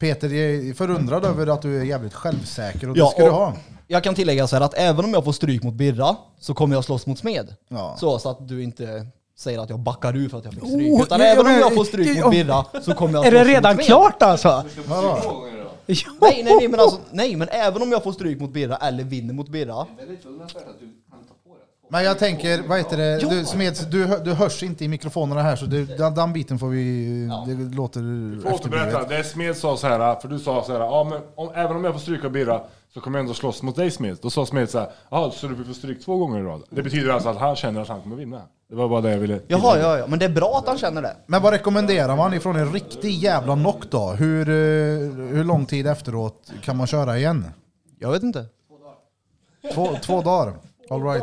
[0.00, 3.36] Peter är förundrad över att du är jävligt självsäker och det Ja, ska du och-
[3.36, 3.52] ha.
[3.86, 6.74] Jag kan tillägga så här att även om jag får stryk mot Birra så kommer
[6.74, 7.54] jag slåss mot Smed.
[7.68, 7.96] Ja.
[8.00, 9.06] Så, så att du inte
[9.38, 10.92] säger att jag backar ur för att jag fick stryk.
[10.92, 13.30] Oh, Utan ja, även om jag får stryk ja, mot Birra så kommer jag Är
[13.30, 13.86] det slåss mot redan Smed.
[13.86, 14.64] klart alltså?
[14.86, 15.18] Vadå?
[15.88, 19.04] Nej, nej, nej, men alltså, nej, men även om jag får stryk mot Birra eller
[19.04, 19.86] vinner mot Birra.
[19.98, 23.18] Väldigt förvånansvärt att du kan ta på dig att Men jag tänker, vad heter det,
[23.30, 26.58] du, Smeds, du, hö- du hörs inte i mikrofonerna här så det, den, den biten
[26.58, 28.00] får vi, det låter
[28.42, 28.86] Får återberätta.
[28.86, 29.08] efterblivet.
[29.08, 31.84] Det Smed sa så här, för du sa så här, ja, men om, även om
[31.84, 32.60] jag får stryka Birra
[32.94, 34.18] så kommer jag ändå slåss mot dig Smed.
[34.22, 36.62] Då sa Smed så här, ja så du får stryk två gånger i rad.
[36.70, 38.42] Det betyder alltså att han känner att han kommer vinna.
[38.68, 40.06] Det var bara det jag ville Jaha, ja, ja.
[40.06, 41.16] Men det är bra att han känner det.
[41.26, 44.10] Men vad rekommenderar man ifrån en riktig jävla knock då?
[44.10, 44.54] Hur, eh,
[45.34, 47.44] hur lång tid efteråt kan man köra igen?
[47.98, 48.46] Jag vet inte.
[49.74, 50.54] Två, två dagar?
[50.90, 51.22] All right.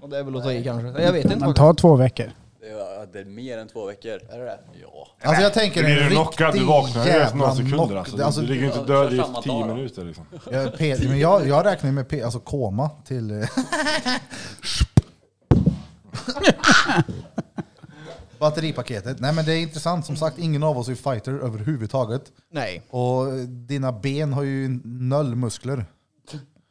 [0.00, 1.02] Och det är väl att ta i kanske.
[1.02, 1.36] Jag vet inte.
[1.36, 1.56] Men faktiskt.
[1.56, 2.30] ta två veckor.
[2.70, 4.10] Ja, det är mer än två veckor.
[4.30, 4.58] Är det det?
[4.82, 5.08] Ja.
[5.22, 7.76] Alltså jag tänker Blir en du knockad, riktig du vaknar ju efter jävla några sekunder
[7.86, 7.96] knock.
[7.98, 8.16] alltså.
[8.16, 9.74] Det- alltså, Du ligger inte död i samma tio dag då.
[9.74, 10.24] minuter liksom.
[10.50, 13.30] jag, P- men jag, jag räknar ju med P, alltså koma till...
[13.30, 13.46] eh,
[18.38, 19.20] Batteripaketet.
[19.20, 22.22] Nej men det är intressant, som sagt ingen av oss är fighter överhuvudtaget.
[22.52, 22.82] Nej.
[22.90, 25.84] Och dina ben har ju noll muskler.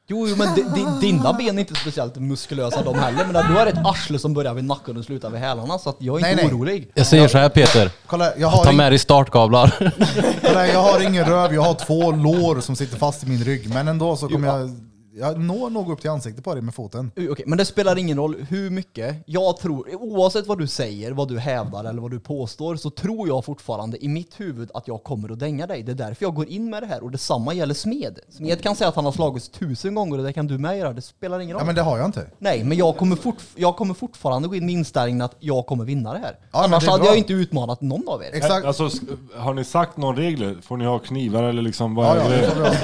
[0.10, 3.26] Jo, jo, men di, di, dina ben är inte speciellt muskulösa de heller.
[3.26, 5.78] Men du har ett arsle som börjar vid nacken och slutar vid hälarna.
[5.78, 6.54] Så att jag är Nej, inte nej.
[6.54, 6.92] orolig.
[6.94, 9.74] Jag säger så här Peter, Kolla, jag har, ta ing, med dig startkablar.
[10.42, 13.70] kolla, jag har ingen röv, jag har två lår som sitter fast i min rygg.
[13.70, 14.87] Men ändå så kommer jag...
[15.20, 17.12] Jag når nog upp till ansiktet på dig med foten.
[17.32, 19.16] Okej, men det spelar ingen roll hur mycket.
[19.26, 23.28] Jag tror, oavsett vad du säger, vad du hävdar eller vad du påstår, så tror
[23.28, 25.84] jag fortfarande i mitt huvud att jag kommer att dänga dig.
[25.84, 27.04] Det är därför jag går in med det här.
[27.04, 28.20] Och detsamma gäller Smed.
[28.30, 30.94] Smed kan säga att han har slagits tusen gånger och det kan du med göra.
[30.94, 31.62] Det spelar ingen roll.
[31.62, 32.28] Ja men det har jag inte.
[32.40, 35.86] Nej, men jag kommer, fort, jag kommer fortfarande gå in med inställningen att jag kommer
[35.86, 36.36] vinna det här.
[36.52, 37.10] Ja, men Annars det hade bra.
[37.12, 38.30] jag inte utmanat någon av er.
[38.34, 38.66] Exakt.
[38.66, 38.90] Alltså,
[39.36, 40.58] har ni sagt några regler?
[40.62, 42.62] Får ni ha knivar eller liksom vad Ja, är ja, det?
[42.62, 42.78] det.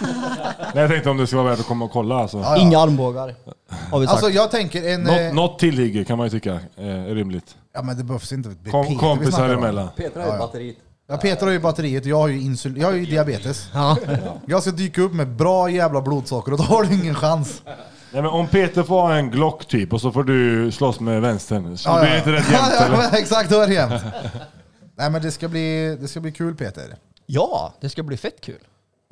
[0.74, 2.38] Nej, jag tänkte om det skulle vara värt att komma och kolla alltså.
[2.38, 2.62] Ja, ja.
[2.62, 3.34] Inga armbågar.
[3.90, 4.16] Har vi sagt.
[4.24, 5.02] Alltså jag tänker en...
[5.02, 7.56] Något, eh, något tillhygge kan man ju tycka eh, är rimligt.
[7.74, 8.48] Ja men det behövs inte.
[8.48, 9.62] Det är Kom, Peter vi kompisar snackar om.
[9.62, 9.88] emellan.
[9.96, 10.76] Peter har ju batteriet.
[11.08, 13.68] Ja, Peter har ju batteriet och jag har ju, insul jag har ju diabetes.
[13.74, 13.96] ja.
[14.46, 17.62] Jag ska dyka upp med bra jävla blodsocker och då har du ingen chans.
[17.64, 21.20] Nej, men om Peter får ha en Glock typ och så får du slåss med
[21.22, 21.76] vänstern.
[21.78, 22.12] Så Ja, blir ja.
[22.14, 22.96] det inte rätt jämnt Ja, eller?
[22.96, 24.02] men Exakt, då är det jämnt.
[24.96, 26.96] Nej men det ska, bli, det ska bli kul Peter.
[27.26, 28.58] ja, det ska bli fett kul.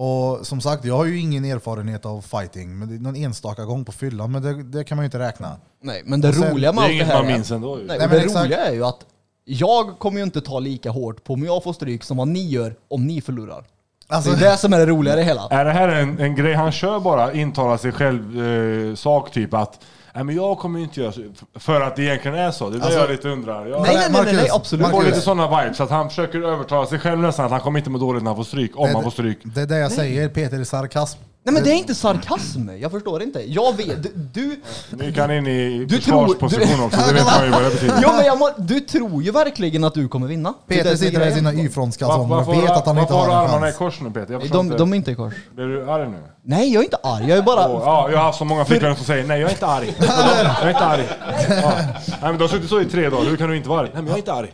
[0.03, 3.64] Och som sagt, jag har ju ingen erfarenhet av fighting, men det är någon enstaka
[3.64, 5.57] gång på fyllan, men det, det kan man ju inte räkna.
[5.82, 7.32] Nej, men det Och sen- roliga med Det är allt det inget här man är-
[7.32, 7.86] minns ändå ju.
[7.86, 8.44] Nej, Nej, men det exakt.
[8.44, 8.98] roliga är ju att
[9.44, 12.48] jag kommer ju inte ta lika hårt på om jag får stryk som vad ni
[12.48, 13.64] gör om ni förlorar.
[14.09, 15.48] Alltså, det är det som är det roliga i det hela.
[15.51, 19.55] Är det här en, en grej han kör bara, intala sig själv eh, sak typ
[19.55, 19.80] att
[20.14, 21.20] Nej men jag kommer ju inte göra så,
[21.54, 22.70] för att det egentligen är så.
[22.70, 23.66] Det är det Alltså- jag lite undrar.
[23.66, 24.86] Jag Nej, nej, nej, nej, nej, Marcus, absolut.
[24.86, 25.08] får Marcus.
[25.11, 27.98] lite sådana vibes, att han försöker övertala sig själv nästan att han kommer inte må
[27.98, 29.38] dåligt när han får stryk, om det, han får stryk.
[29.42, 31.18] det är det jag säger, Peter är sarkasm.
[31.43, 33.53] Nej men det är inte sarkasm, jag förstår inte.
[33.53, 34.11] Jag vet, du...
[34.34, 34.61] du
[34.91, 37.70] Nu kan in i Du tror- försvarsposition du- också, det vet man ju vad det
[37.70, 37.99] betyder.
[38.03, 40.55] ja, men jag må, du tror ju verkligen att du kommer vinna.
[40.68, 43.49] Peter sitter där i sina Y-frontskalsonger och vet att han inte varför har har du
[43.49, 43.78] en armarna i chans.
[43.78, 44.32] kors nu Peter?
[44.32, 44.76] Jag De, inte.
[44.78, 45.34] de är inte i kors.
[45.55, 46.18] Blir du arg nu?
[46.43, 47.28] Nej, jag är inte arg.
[47.28, 47.68] Jag är bara...
[47.68, 49.95] Åh, ja, jag har haft så många flickvänner som säger nej jag är inte arg.
[50.01, 51.05] Jag är inte arg.
[51.49, 51.72] Ja.
[52.09, 53.91] Nej, men du har suttit så i tre dagar, hur kan du inte vara arg?
[53.95, 54.53] Nej men jag är inte arg.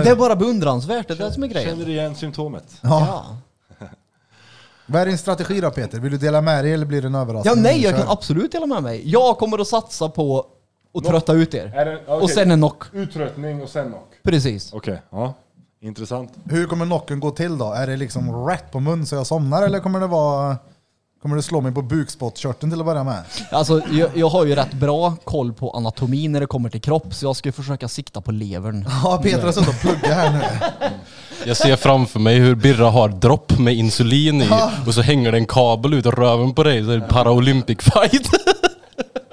[0.04, 1.70] Det är bara beundransvärt, det är det som är grejen.
[1.70, 2.64] Känner du igen symptomet?
[2.80, 3.24] Ja.
[4.86, 6.00] Vad är din strategi då Peter?
[6.00, 7.54] Vill du dela med dig eller blir det en överraskning?
[7.56, 9.10] ja, nej, jag kan absolut dela med mig.
[9.10, 10.46] Jag kommer att satsa på
[10.94, 11.72] att trötta ut er.
[11.76, 12.14] Är det, okej.
[12.22, 12.82] Och sen en knock.
[12.92, 14.10] Uttröttning och sen knock.
[14.22, 14.72] Precis.
[14.72, 15.34] Okej, ja.
[15.80, 16.32] Intressant.
[16.44, 17.72] Hur kommer knocken gå till då?
[17.72, 20.56] Är det liksom rätt på mun så jag somnar eller kommer det vara...
[21.24, 23.22] Kommer det slå mig på bukspottkörteln till att börja med?
[23.50, 27.14] Alltså, jag, jag har ju rätt bra koll på anatomin när det kommer till kropp,
[27.14, 28.88] så jag ska försöka sikta på levern.
[29.04, 30.42] Ja, Peter har suttit och pluggat här nu.
[31.46, 34.48] Jag ser framför mig hur Birra har dropp med insulin i
[34.86, 37.78] och så hänger det en kabel ut ur röven på dig så är det Paralympic
[37.80, 38.30] fight.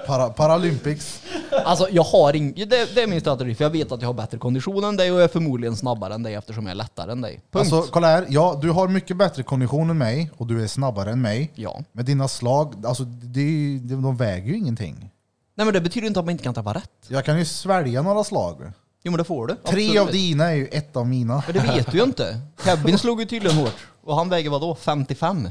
[0.06, 1.22] Para, Paralympics.
[1.64, 4.14] Alltså, jag har ing- det, det är min strategi, för jag vet att jag har
[4.14, 7.12] bättre kondition än dig och jag är förmodligen snabbare än dig eftersom jag är lättare
[7.12, 7.32] än dig.
[7.50, 7.72] Punkt.
[7.72, 11.10] Alltså kolla här, ja, du har mycket bättre kondition än mig och du är snabbare
[11.10, 11.52] än mig.
[11.54, 11.80] ja.
[11.92, 15.10] Men dina slag, alltså det, de väger ju ingenting.
[15.54, 16.90] Nej men det betyder inte att man inte kan träffa rätt.
[17.08, 18.72] Jag kan ju svälja några slag.
[19.04, 19.54] Jo men det får du.
[19.54, 20.00] Tre Absolut.
[20.02, 21.42] av dina är ju ett av mina.
[21.46, 22.40] Men det vet du ju inte.
[22.64, 23.86] Kevin slog ju tydligen hårt.
[24.04, 24.74] Och han väger vad då?
[24.74, 25.48] 55?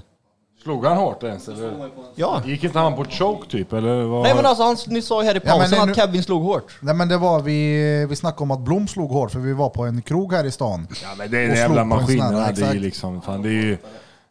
[0.63, 1.89] Slog han hårt ens eller?
[2.15, 2.41] Ja.
[2.45, 4.03] Gick inte han på choke typ eller?
[4.03, 4.23] Vad?
[4.23, 6.23] Nej men alltså han, ni sa ju här i Ja, men pausen nu- att Kevin
[6.23, 6.77] slog hårt.
[6.81, 9.69] Nej men det var vi, vi snackade om att Blom slog hårt för vi var
[9.69, 10.87] på en krog här i stan.
[11.03, 12.65] Ja men det är Och den jävla slog på en sån maskinen, här, det är
[12.65, 12.81] ju exakt.
[12.81, 13.77] liksom, fan det är ju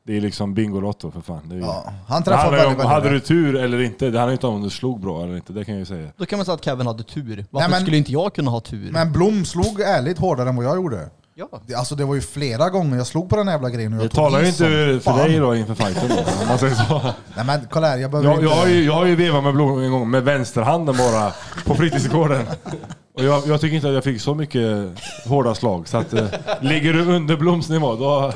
[0.02, 1.40] det är liksom Bingolotto för fan.
[1.44, 3.24] Det är ju, Ja, han det träffade handlar ju väldigt, om, väldigt hade du rätt.
[3.26, 5.74] tur eller inte, det handlar inte om om du slog bra eller inte, det kan
[5.74, 6.08] jag ju säga.
[6.16, 7.44] Då kan man säga att Kevin hade tur.
[7.50, 8.90] Varför men- skulle inte jag kunna ha tur?
[8.92, 11.08] Men Blom slog ärligt hårdare än vad jag gjorde.
[11.34, 11.48] Ja.
[11.66, 14.08] Det- Alltså det var ju flera gånger jag slog på den jävla grejen och Det
[14.08, 15.18] tog talar ju inte som för fan.
[15.18, 17.00] dig då inför fighten då, om man säger så.
[17.36, 18.46] Nej men kolla här, jag behöver Jag, inte...
[18.54, 21.32] jag, har ju, jag har ju vevat med blom en gång med vänsterhanden bara
[21.66, 22.46] på fritidsgården.
[23.20, 24.88] Och jag, jag tycker inte att jag fick så mycket
[25.26, 25.88] hårda slag.
[25.88, 26.24] Så att, eh,
[26.60, 28.32] ligger du under Bloms nivå, då...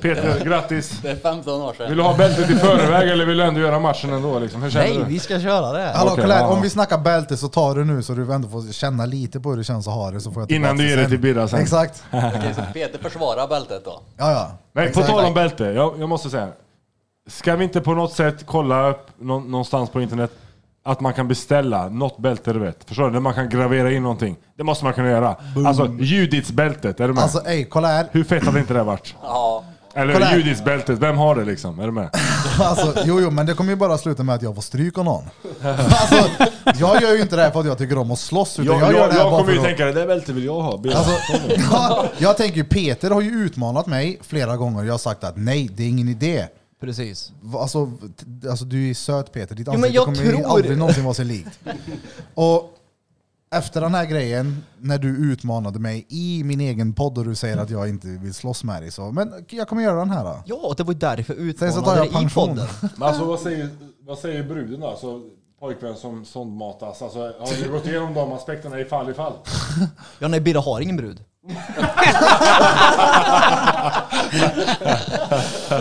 [0.00, 0.98] Peter, grattis!
[1.02, 1.88] Det är 15 år sedan.
[1.88, 4.38] Vill du ha bältet i förväg eller vill du ändå göra matchen ändå?
[4.38, 4.62] Liksom?
[4.62, 5.04] Hur Nej, du?
[5.04, 5.92] vi ska köra det.
[5.94, 6.46] Hallå här, ja.
[6.46, 9.50] om vi snackar bälte så tar du nu så du ändå får känna lite på
[9.50, 11.48] hur det känns att ha det så får jag Innan du ger det till Birra
[11.48, 11.60] sen.
[11.60, 12.04] Exakt.
[12.12, 14.00] Okej, så Peter försvarar bältet då.
[14.16, 14.50] Ja, ja.
[14.72, 15.64] Nej, på tal om bälte.
[15.64, 16.48] Jag, jag måste säga.
[17.28, 20.30] Ska vi inte på något sätt kolla upp nå, någonstans på internet
[20.84, 22.84] att man kan beställa något bälte du vet?
[22.84, 23.10] Förstår du?
[23.10, 24.36] Där man kan gravera in någonting.
[24.56, 25.36] Det måste man kunna göra.
[25.66, 27.22] Alltså Judits-bältet, är du med?
[27.22, 28.06] Alltså ej, kolla här.
[28.12, 29.14] Hur fett hade inte det varit?
[29.22, 29.64] Ja.
[29.96, 30.36] Eller.
[30.36, 31.80] Judits-bältet, vem har det liksom?
[31.80, 32.10] Är du med?
[32.60, 35.04] Alltså, jo, jo, men det kommer ju bara sluta med att jag får stryk av
[35.04, 35.24] någon.
[35.64, 36.30] Alltså,
[36.74, 38.82] jag gör ju inte det här för att jag tycker om att slåss, utan Jag,
[38.82, 39.64] jag, jag, gör jag, det här bara kommer ju att...
[39.64, 40.72] tänka det där bältet vill jag ha.
[40.72, 41.12] Alltså,
[41.70, 44.84] ja, jag tänker ju, Peter har ju utmanat mig flera gånger.
[44.84, 46.46] Jag har sagt att nej, det är ingen idé.
[46.84, 47.32] Precis.
[47.42, 50.32] Va- Alltså, t- alltså du är söt Peter, ditt Jo, men ansikte jag kommer ju
[50.32, 51.58] tror- aldrig någonsin vara sig likt.
[52.34, 52.70] Och
[53.54, 57.56] efter den här grejen, när du utmanade mig i min egen podd och du säger
[57.56, 60.42] att jag inte vill slåss med dig, så men jag kommer göra den här då.
[60.46, 62.48] Ja, och det var ju därför jag Sen så tar utmanade jag dig i pension.
[62.48, 62.66] podden.
[62.96, 63.68] Men alltså vad säger,
[64.06, 64.86] vad säger bruden då?
[64.86, 65.20] Alltså,
[65.60, 67.02] pojkvän som sondmatas.
[67.02, 69.32] Alltså, har du gått igenom de aspekterna i fall i fall?
[70.18, 71.20] Ja, nej, Birra har ingen brud.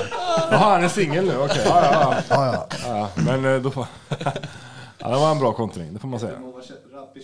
[0.53, 1.61] Jaha, han är singel nu, okej.
[1.65, 2.67] Ja, ja, Ja, ja.
[2.87, 3.09] ja, ja.
[3.25, 3.85] Men eh, då får...
[4.99, 6.33] Ja, det var en bra kontring, det får man säga.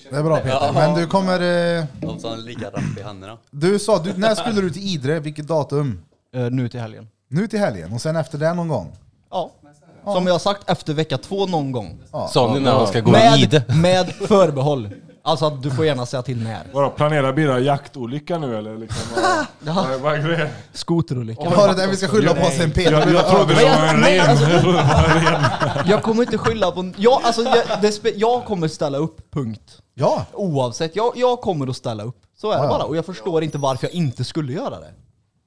[0.09, 0.71] Det är bra Peter.
[0.73, 1.33] Men du kommer...
[1.79, 3.37] Eh, De som är lika rapp i händerna.
[3.51, 5.19] du sa, du, när skulle du till Idre?
[5.19, 6.01] Vilket datum?
[6.35, 7.07] Eh, nu till helgen.
[7.27, 8.91] Nu till helgen och sen efter det någon gång?
[9.31, 9.51] Ja.
[10.03, 11.99] Som jag har sagt, efter vecka två någon gång.
[12.29, 13.63] Sa ni när han ska gå i ide?
[13.67, 14.89] Med, med förbehåll.
[15.29, 16.63] Alltså att du får gärna säga till när.
[16.73, 18.77] Vadå, planerar Birra jaktolycka nu eller?
[18.77, 19.21] Liksom,
[19.59, 20.47] vad, vad, vad är grejen?
[20.73, 21.41] Skoterolycka.
[21.43, 22.91] Ja, det där vi ska skylla på sen Peter.
[22.91, 24.29] Jag, jag trodde det var en Nej, ren.
[24.29, 25.41] alltså- Jag trodde det var en ren.
[25.87, 26.91] Jag kommer inte skylla på...
[26.97, 29.77] Jag, alltså, jag, det spe, jag kommer ställa upp, punkt.
[29.93, 32.17] Ja, Oavsett, jag, jag kommer att ställa upp.
[32.41, 32.69] Så är det Ja, ja.
[32.69, 32.83] bara.
[32.83, 34.91] Och jag förstår inte varför jag inte skulle göra det.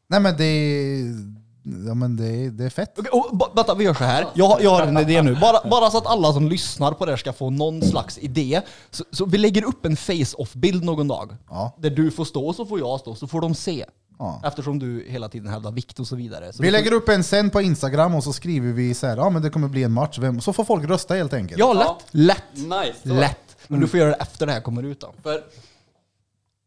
[0.08, 1.41] nej men det är...
[1.86, 2.98] Ja men det är, det är fett.
[2.98, 4.26] Okej, och, vänta, vi gör så här.
[4.34, 5.34] Jag, har- jag har en idé nu.
[5.40, 8.60] Bara, bara så att alla som lyssnar på det här ska få någon slags idé.
[8.90, 11.36] Så, så vi lägger upp en face-off-bild någon dag.
[11.50, 11.76] Ja.
[11.78, 13.84] Där du får stå, så får jag stå, så får de se.
[14.18, 14.40] Ja.
[14.44, 16.52] Eftersom du hela tiden hävdar vikt och så vidare.
[16.52, 19.30] Så Vi lägger upp en sen på Instagram och så skriver vi så här, ja
[19.30, 20.40] men det kommer bli en match, Vem?
[20.40, 21.58] så får folk rösta helt enkelt.
[21.58, 21.86] Ja, lätt.
[21.86, 21.98] Ja.
[22.10, 22.44] Lätt.
[22.54, 22.98] Nice.
[23.08, 23.14] Så.
[23.14, 23.56] Lätt.
[23.68, 25.12] Men du får göra det efter det här kommer ut då.
[25.22, 25.40] För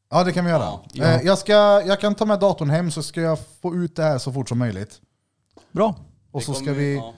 [0.09, 0.79] Ja det kan vi göra.
[0.91, 1.05] Ja.
[1.05, 1.53] Eh, Jag, ska,
[1.85, 4.49] jag kan ta med datorn hem så ska jag få ut det här så fort
[4.49, 5.01] som möjligt.
[5.71, 5.95] Bra.
[6.31, 6.95] Och så ska vi...
[6.95, 7.13] ja.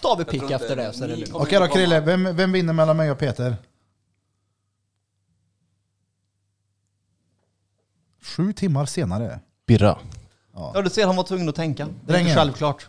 [0.00, 1.32] tar vi Jag pick tror inte efter det så är det ni lugnt.
[1.32, 2.06] kommer Okej då inte Krille, komma.
[2.06, 3.56] vem, vem vinner mellan mig och Peter?
[8.22, 9.40] Sju timmar senare.
[9.66, 9.98] Birra.
[10.54, 11.84] Ja du ser, han var tvungen att tänka.
[11.86, 12.28] Det är Drängen.
[12.28, 12.88] inte självklart.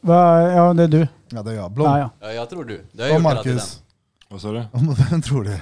[0.00, 1.08] Va, ja, det är du.
[1.28, 1.70] Ja det är jag.
[1.70, 1.86] Blom.
[1.86, 2.10] Ja, ja.
[2.20, 2.84] Ja, jag tror du.
[2.92, 3.56] Det har Och jag gjort hela tiden.
[3.56, 3.82] Marcus.
[4.28, 4.64] Vad sa du?
[5.10, 5.60] Vem tror du?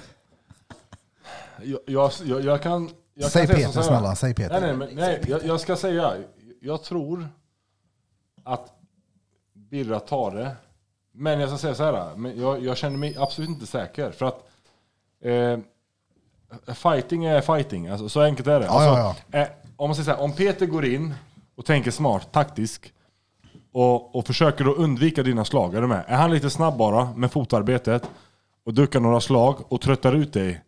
[1.62, 2.90] Jag, jag, jag, jag kan...
[3.20, 4.60] Jag Säg Peter så snälla, säg Peter.
[4.60, 6.16] Nej, nej, men, nej jag, jag ska säga.
[6.60, 7.28] Jag tror
[8.44, 8.72] att
[9.52, 10.56] Birra tar det.
[11.12, 12.16] Men jag ska säga så här.
[12.16, 14.10] Men jag, jag känner mig absolut inte säker.
[14.10, 14.48] För att
[15.24, 15.58] eh,
[16.74, 17.88] fighting är fighting.
[17.88, 18.66] Alltså, så enkelt är det.
[18.66, 21.14] Ja, ja, alltså, Eh, om, man säger så här, om Peter går in
[21.56, 22.92] och tänker smart, taktisk
[23.72, 26.04] och, och försöker då undvika dina slag, är du med?
[26.06, 28.10] Är han lite snabb bara med fotarbetet
[28.64, 30.64] och duckar några slag och tröttar ut dig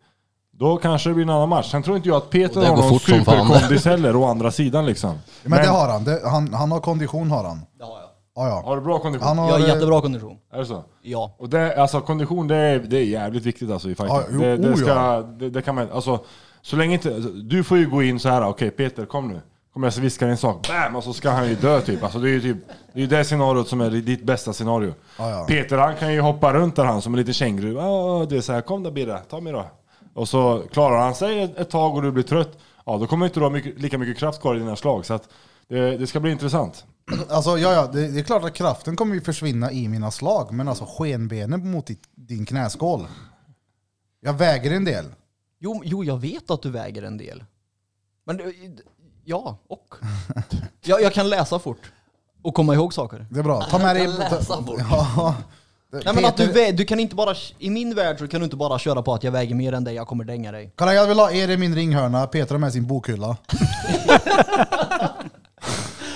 [0.59, 1.71] då kanske det blir en annan match.
[1.71, 3.47] Sen tror inte jag att Peter Och det har går någon fort som fan.
[3.47, 5.15] superkondis heller å andra sidan liksom.
[5.43, 6.03] Men, det har han.
[6.03, 6.53] Det, han.
[6.53, 7.61] Han har kondition har han.
[7.77, 8.09] Det har jag.
[8.35, 8.61] Ja, ja.
[8.65, 9.27] Har du bra kondition?
[9.27, 10.37] Han har, Jag har eh, jättebra kondition.
[10.53, 10.83] Är det så?
[11.01, 11.35] Ja.
[11.39, 14.15] Och det, alltså kondition det är, det är jävligt viktigt alltså i fighting.
[14.15, 15.21] Ja, jo, det, det, oh, ska, ja.
[15.21, 16.19] det, det kan man, alltså,
[16.61, 18.47] så länge inte, alltså, du får ju gå in så här.
[18.47, 19.41] okej Peter kom nu.
[19.73, 20.95] Kommer jag så viskar en sak, bam!
[20.95, 22.03] Och så ska han ju dö typ.
[22.03, 22.57] Alltså, det är ju typ,
[22.93, 24.93] det är ju det scenariot som är ditt bästa scenario.
[25.19, 25.45] Ja, ja.
[25.47, 27.79] Peter han kan ju hoppa runt där han som en liten känguru.
[27.79, 29.65] Ah, det är så här, kom då Birra, ta mig då.
[30.13, 32.57] Och så klarar han sig ett, ett tag och du blir trött.
[32.85, 35.05] Ja, då kommer inte du ha mycket, lika mycket kraft kvar i dina slag.
[35.05, 35.29] Så att
[35.67, 36.85] det, det ska bli intressant.
[37.29, 40.51] Alltså ja, ja det, det är klart att kraften kommer ju försvinna i mina slag,
[40.53, 43.07] men alltså skenbenen mot ditt, din knäskål.
[44.21, 45.05] Jag väger en del.
[45.59, 47.43] Jo, jo, jag vet att du väger en del.
[48.25, 48.53] Men det-
[49.23, 49.95] ja, och?
[50.81, 51.91] jag, jag kan läsa fort.
[52.41, 53.25] Och komma ihåg saker.
[53.31, 53.61] Det är bra.
[53.61, 54.03] Ta med dig...
[54.03, 54.79] Jag kan läsa fort.
[54.91, 55.35] Ja.
[55.93, 58.43] Nej, men att du, vä- du kan inte bara, I min värld så kan du
[58.43, 60.71] inte bara köra på att jag väger mer än dig, jag kommer dänga dig.
[60.75, 63.37] Kolla jag vill ha er i min ringhörna, Peter har med sin bokhylla.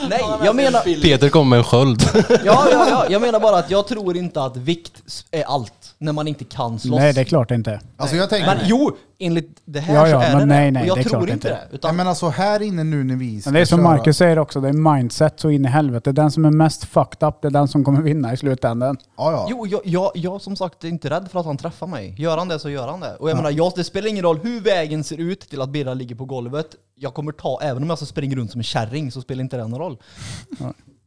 [0.10, 2.02] Nej, jag, menar, Peter kom med en sköld.
[2.30, 6.14] ja, ja, ja, jag menar bara att jag tror inte att vikt är allt när
[6.14, 7.00] man inte kan slåss.
[7.00, 7.80] Nej, det är klart inte.
[7.98, 10.72] Alltså jag tänker, Men jo, enligt det här Ja, ja, så är men det nej,
[10.72, 11.76] nej, Och jag det är tror klart inte det.
[11.76, 14.18] Utan, menar så här inne nu när vi ska Men det är som köra- Marcus
[14.18, 16.12] säger också, det är mindset så in i helvete.
[16.12, 18.98] Den som är mest fucked up, det är den som kommer vinna i slutändan.
[19.18, 19.48] Ja, ja.
[19.50, 22.16] jo, jag, jag, jag som sagt är inte rädd för att han träffar mig.
[22.18, 23.16] Gör han det så gör han det.
[23.20, 25.94] Och jag menar, jag, det spelar ingen roll hur vägen ser ut till att Birra
[25.94, 26.68] ligger på golvet.
[27.00, 29.58] Jag kommer ta, även om jag ska springa runt som en kärring så spelar inte
[29.58, 29.98] det någon roll.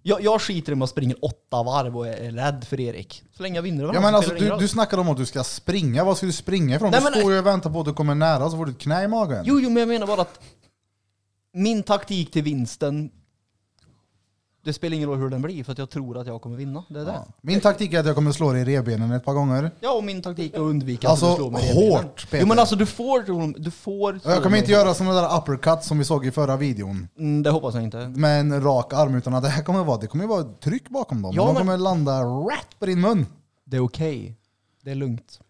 [0.03, 3.22] Jag, jag skiter i om jag springer åtta varv och är, rädd för Erik.
[3.36, 4.61] Så länge jag vinner Ja, honom men så alltså, spelar det ingen du, roll.
[4.62, 6.91] du snackar om att du ska springa, vad ska du springa ifrån?
[6.91, 8.72] Nej, du men- står ju och väntar på att du kommer nära så får du
[8.72, 9.45] ett knä i magen.
[9.47, 10.41] Jo, jo, men jag menar bara att
[11.55, 13.11] min taktik till vinsten,
[14.65, 16.85] det spelar ingen roll hur den blir för att jag tror att jag kommer vinna.
[16.89, 17.25] Det är det.
[17.41, 19.71] Min taktik är att jag kommer slå dig i revbenen ett par gånger.
[19.81, 21.93] Ja, och min taktik är att undvika Alltså, att du slår mig i revbenen.
[21.93, 22.39] hårt, Peter.
[22.41, 23.21] Jo, men alltså du får,
[23.59, 24.61] du får slå jag kommer mig.
[24.61, 27.09] inte göra sådana där uppercuts som vi såg i förra videon.
[27.19, 28.09] Mm, det hoppas jag inte.
[28.09, 31.23] Med en rak arm, utan att det här kommer vara, det kommer vara tryck bakom
[31.23, 31.33] dem.
[31.35, 33.27] Ja, De men- kommer landa rätt på din mun.
[33.65, 34.37] Det är okej.
[34.85, 35.41] Det är lugnt.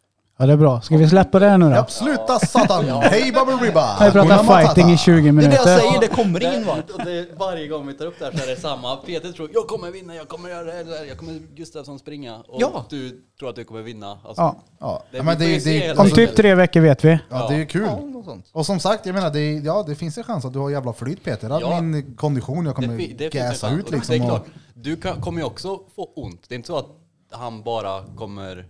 [0.40, 0.80] Ja, det är bra.
[0.80, 1.70] Ska vi släppa det nu då?
[1.74, 2.84] Ja, sluta satan!
[2.84, 4.04] Hej Bubba Ribba!
[4.04, 4.60] Vi pratar Matata.
[4.74, 5.56] fighting i 20 Det är det minuter.
[5.56, 6.90] jag säger, det kommer ingen vart.
[6.90, 8.96] Och det, varje gång vi tar upp det här så är det samma.
[8.96, 12.36] Peter tror jag kommer vinna, jag kommer göra det här, jag kommer Gustafsson springa.
[12.36, 12.84] Och Ja.
[12.90, 14.10] du tror att du kommer vinna.
[14.10, 14.56] Alltså, Ja.
[14.80, 16.80] Ja, Det- ja, men vi får ju det, se det, Om alltså, typ tre veckor
[16.80, 17.18] vet vi.
[17.28, 17.82] ja, det är ju kul.
[17.86, 18.46] Ja, något sånt.
[18.52, 20.92] Och som sagt, jag menar, det, ja, det finns en chans att du har jävla
[20.92, 21.50] flyt Peter.
[21.50, 21.80] Att Ja.
[21.80, 23.78] Min kondition, jag kommer fi- det finns en gasa chans.
[23.80, 24.12] ut Och liksom.
[24.18, 26.42] Det är och- klart, du kan, kommer ju också få ont.
[26.48, 26.86] Det är inte så att
[27.32, 28.66] han bara kommer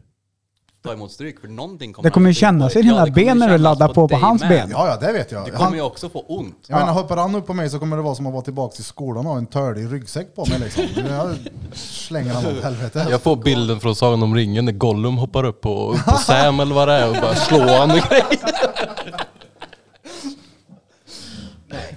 [0.85, 3.25] ta emot stryk, för någonting kommer Det kommer ju kännas i dina Ja, det kommer
[3.27, 4.49] ben när du kännas laddar på på dig hans med.
[4.51, 4.69] ben.
[4.71, 5.45] Ja, ja, det vet jag.
[5.47, 6.65] Du Han, kommer ju också få ont.
[6.67, 8.75] jag menar, hoppar han upp på mig så kommer det vara som att vara tillbaka
[8.75, 10.85] till skolan och ha en tördig ryggsäck på mig liksom.
[11.09, 11.35] Jag
[11.73, 13.07] slänger han åt helvete.
[13.11, 16.61] Jag får bilden från Sagan om ringen när Gollum hoppar upp på, upp på Sam
[16.61, 18.25] eller vad det är och bara slår han och grejer.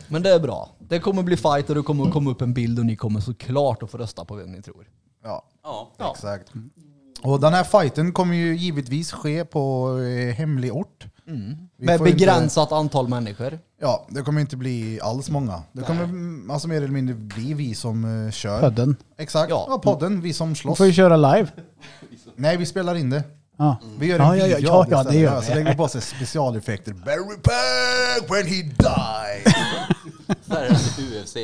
[0.08, 0.70] Men det är bra.
[0.80, 3.84] Det kommer bli fight och det kommer komma upp en bild och ni kommer såklart
[3.84, 4.88] att få rösta på vem ni tror.
[5.24, 5.44] Ja,
[5.98, 6.12] Ja.
[6.16, 6.52] exakt.
[7.24, 11.05] Och den här fighten kommer ju givetvis ske på eh, hemlig ort.
[11.26, 11.57] Vi Mm.
[11.78, 13.59] Med får inte- begränsat antal människor.
[13.82, 15.63] Ja, det kommer inte bli alls många.
[15.71, 18.61] Det kommer mm, alltså mer eller mindre bli vi som eh, kör.
[18.61, 18.95] Podden.
[19.17, 19.65] Exakt, Ja.
[19.69, 19.78] ja.
[19.78, 20.78] podden, vi som Vi slåss.
[20.78, 21.47] får ju köra live.
[22.36, 23.24] Nej, vi spelar in det.
[23.57, 23.78] Ja.
[23.99, 25.21] Vi gör en Ja, ja, ja, video ja, av ja, det istället.
[25.21, 25.45] gör vi.
[25.47, 26.93] Så lägger vi på sig specialeffekter.
[26.93, 29.53] Barry Pack when he died.
[30.47, 31.38] Så här är det UFC.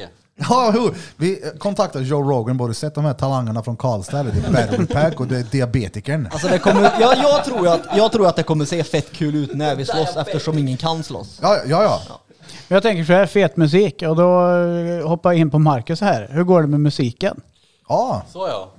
[0.50, 0.92] Ja, jo.
[1.18, 4.86] vi eh, kontaktade Joe Rogan, både sett de här talangerna från Karlstad, det är Battery
[4.86, 6.30] Pack och det är diabetikern.
[6.32, 9.36] Alltså det kommer, ja, jag, tror att, jag tror att det kommer se fett kul
[9.36, 11.40] ut när vi slåss eftersom ingen kan slåss.
[11.42, 12.22] Ja, ja, ja.
[12.68, 14.02] Jag tänker så här, fet musik.
[14.02, 16.28] Och då eh, hoppar jag in på Marcus här.
[16.32, 17.42] Hur går det med musiken?
[17.90, 18.24] ja.
[18.30, 18.72] Så ja.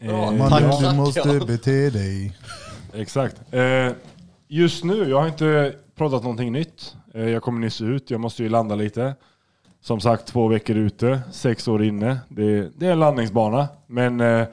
[0.00, 2.36] Eh, Man, ja, du måste bete dig.
[2.94, 3.36] Exakt.
[3.50, 3.92] Eh,
[4.48, 6.94] just nu, jag har inte pratat någonting nytt.
[7.14, 9.14] Eh, jag kommer nyss ut, jag måste ju landa lite.
[9.80, 12.18] Som sagt, två veckor ute, sex år inne.
[12.28, 13.68] Det, det är en landningsbana.
[13.86, 14.46] Men eh,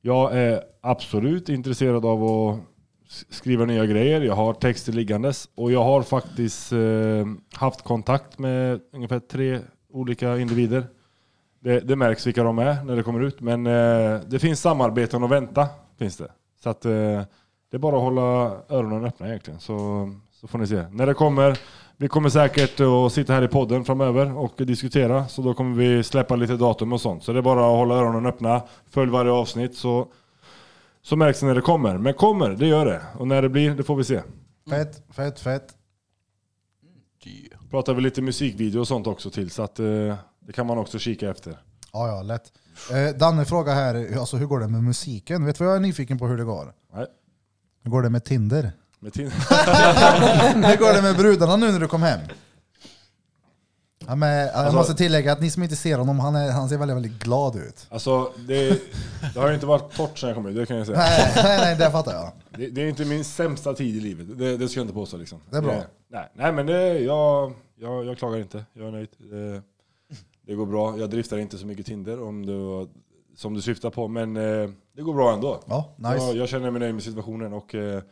[0.00, 2.60] jag är absolut intresserad av att
[3.28, 4.20] skriva nya grejer.
[4.20, 9.60] Jag har texter liggandes och jag har faktiskt eh, haft kontakt med ungefär tre
[9.92, 10.86] olika individer.
[11.60, 15.24] Det, det märks vilka de är när det kommer ut, men eh, det finns samarbeten
[15.24, 15.68] att vänta.
[15.98, 16.30] Finns det.
[16.62, 16.90] Så att, eh,
[17.70, 20.84] det är bara att hålla öronen öppna egentligen, så, så får ni se.
[20.90, 21.58] När det kommer,
[22.00, 26.02] vi kommer säkert att sitta här i podden framöver och diskutera, så då kommer vi
[26.02, 27.24] släppa lite datum och sånt.
[27.24, 30.08] Så det är bara att hålla öronen öppna, följ varje avsnitt så,
[31.02, 31.98] så märks det när det kommer.
[31.98, 33.02] Men kommer, det gör det.
[33.18, 34.22] Och när det blir, det får vi se.
[34.70, 35.74] Fett, fett, fett.
[37.70, 40.98] Pratar vi lite musikvideo och sånt också till, så att eh, det kan man också
[40.98, 41.58] kika efter.
[41.92, 42.52] Ja, ja, lätt.
[42.92, 45.44] Eh, Danne frågar här, alltså, hur går det med musiken?
[45.44, 46.74] Vet du vad jag är nyfiken på hur det går?
[46.94, 47.06] Nej.
[47.82, 48.72] Hur går det med Tinder?
[49.00, 52.20] Med Hur går det med brudarna nu när du kom hem?
[54.06, 56.68] Ja, men, jag Alltså- måste tillägga att ni som inte ser honom, han, är, han
[56.68, 57.86] ser väldigt, väldigt glad ut.
[57.90, 58.82] Alltså, det,
[59.34, 60.98] det har ju inte varit torrt sen jag kom ut, det kan jag säga.
[60.98, 62.30] Nej, nej, nej det fattar jag.
[62.50, 65.16] Det, det är inte min sämsta tid i livet, det, det ska jag inte påstå.
[65.16, 65.40] Liksom.
[65.50, 65.82] Det är bra.
[66.08, 68.64] nej, nej, men det, jag, jag, jag klagar inte.
[68.72, 69.08] Jag är nöjd.
[69.18, 69.62] Det,
[70.46, 70.98] det går bra.
[70.98, 72.88] Jag driftar inte så mycket Tinder om var,
[73.36, 75.60] som du syftar på, men eh, det går bra ändå.
[75.66, 76.16] Ja, nice.
[76.16, 78.02] Jag, jag känner mig nöjd med situationen och eh,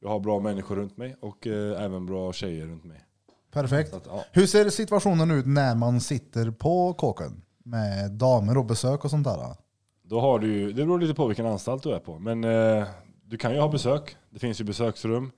[0.00, 3.04] jag har bra människor runt mig och eh, även bra tjejer runt mig.
[3.52, 3.94] Perfekt.
[3.94, 4.24] Att, ja.
[4.32, 7.42] Hur ser situationen ut när man sitter på kåken?
[7.62, 9.56] Med damer och besök och sånt där?
[10.02, 12.18] Då har du det beror lite på vilken anstalt du är på.
[12.18, 12.86] Men eh,
[13.24, 14.16] du kan ju ha besök.
[14.30, 15.30] Det finns ju besöksrum.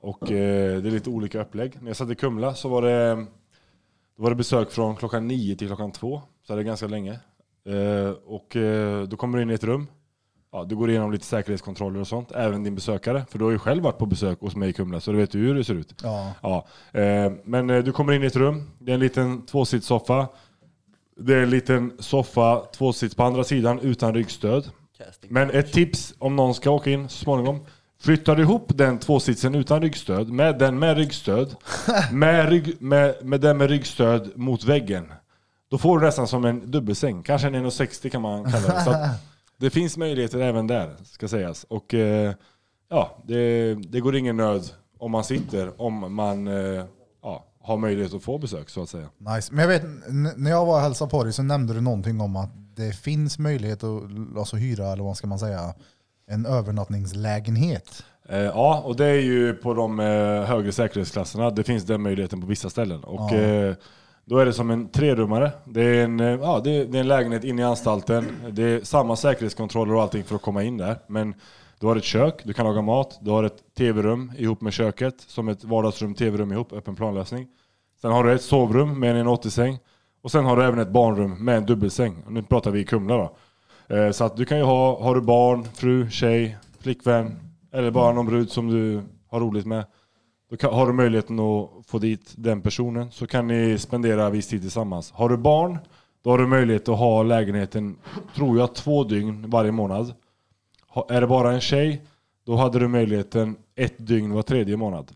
[0.00, 1.78] Och eh, det är lite olika upplägg.
[1.80, 3.14] När jag satt i Kumla så var det,
[4.16, 6.22] då var det besök från klockan nio till klockan två.
[6.46, 7.20] Så det är ganska länge.
[8.24, 8.56] Och
[9.08, 9.86] då kommer du in i ett rum.
[10.56, 12.32] Ja, du går igenom lite säkerhetskontroller och sånt.
[12.32, 13.24] Även din besökare.
[13.30, 15.34] För du har ju själv varit på besök hos mig i Kumla så du vet
[15.34, 15.94] ju hur det ser ut.
[16.02, 16.32] Ja.
[16.42, 16.66] Ja,
[17.00, 20.28] eh, men eh, du kommer in i ett rum, det är en liten tvåsitssoffa.
[21.16, 24.70] Det är en liten soffa, tvåsits på andra sidan utan ryggstöd.
[24.98, 25.32] Casting.
[25.32, 27.60] Men ett tips om någon ska åka in så småningom.
[28.00, 31.56] Flyttar du ihop den tvåsitsen utan ryggstöd med den med ryggstöd,
[32.12, 35.12] med, rygg, med, med den med ryggstöd mot väggen.
[35.70, 37.22] Då får du nästan som en dubbelsäng.
[37.22, 39.10] Kanske en 1,60 kan man kalla det.
[39.56, 41.64] Det finns möjligheter även där, ska sägas.
[41.64, 42.34] Och eh,
[42.90, 46.84] ja, det, det går ingen nöd om man sitter, om man eh,
[47.22, 49.08] ja, har möjlighet att få besök så att säga.
[49.18, 49.54] Nice.
[49.54, 49.82] Men jag vet,
[50.36, 53.38] när jag var och hälsade på dig så nämnde du någonting om att det finns
[53.38, 54.02] möjlighet att
[54.38, 55.74] alltså, hyra, eller vad ska man säga,
[56.30, 58.04] en övernattningslägenhet.
[58.28, 59.98] Eh, ja, och det är ju på de
[60.48, 61.50] högre säkerhetsklasserna.
[61.50, 63.04] Det finns den möjligheten på vissa ställen.
[63.04, 63.74] Och Ja
[64.26, 65.52] då är det som en trerummare.
[65.64, 68.26] Det är en, eh, ja, det är, det är en lägenhet inne i anstalten.
[68.50, 70.98] Det är samma säkerhetskontroller och allting för att komma in där.
[71.06, 71.34] Men
[71.80, 75.14] du har ett kök, du kan laga mat, du har ett tv-rum ihop med köket,
[75.20, 77.46] som ett vardagsrum, tv-rum ihop, öppen planlösning.
[78.00, 79.78] Sen har du ett sovrum med en 80-säng.
[80.22, 82.16] Och sen har du även ett barnrum med en dubbelsäng.
[82.28, 83.36] Nu pratar vi i Kumla då.
[83.96, 87.38] Eh, så att du kan ju ha, har du barn, fru, tjej, flickvän
[87.72, 89.84] eller bara någon brud som du har roligt med.
[90.50, 94.48] Då kan, har du möjligheten att få dit den personen så kan ni spendera viss
[94.48, 95.12] tid tillsammans.
[95.12, 95.78] Har du barn,
[96.22, 97.96] då har du möjlighet att ha lägenheten,
[98.34, 100.14] tror jag, två dygn varje månad.
[100.88, 102.02] Ha, är det bara en tjej,
[102.44, 105.12] då hade du möjligheten ett dygn var tredje månad.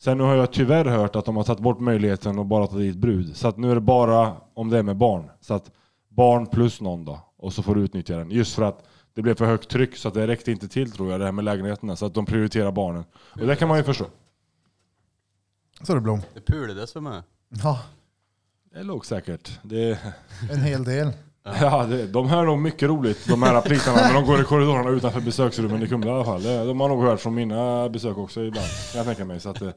[0.00, 2.76] Sen nu har jag tyvärr hört att de har tagit bort möjligheten att bara ta
[2.76, 3.36] dit brud.
[3.36, 5.30] Så att nu är det bara om det är med barn.
[5.40, 5.70] Så att
[6.08, 7.20] barn plus någon då.
[7.36, 8.30] Och så får du utnyttja den.
[8.30, 8.84] Just för att
[9.14, 11.32] det blev för högt tryck så att det räckte inte till tror jag det här
[11.32, 11.96] med lägenheterna.
[11.96, 13.04] Så att de prioriterar barnen.
[13.40, 14.04] Och det kan man ju förstå.
[15.82, 16.20] Så det Blom.
[16.34, 17.22] Det pulades för mig.
[17.62, 17.78] Ja,
[18.74, 19.58] Det låg säkert.
[19.62, 19.98] Det,
[20.50, 21.12] en hel del.
[21.60, 24.90] ja, det, de hör nog mycket roligt de här plitarna när de går i korridorerna
[24.90, 26.42] utanför besöksrummen i Kumla i alla fall.
[26.42, 28.66] Det, de har nog hört från mina besök också ibland.
[28.92, 29.40] Kan jag tänka mig.
[29.40, 29.68] Så att, eh,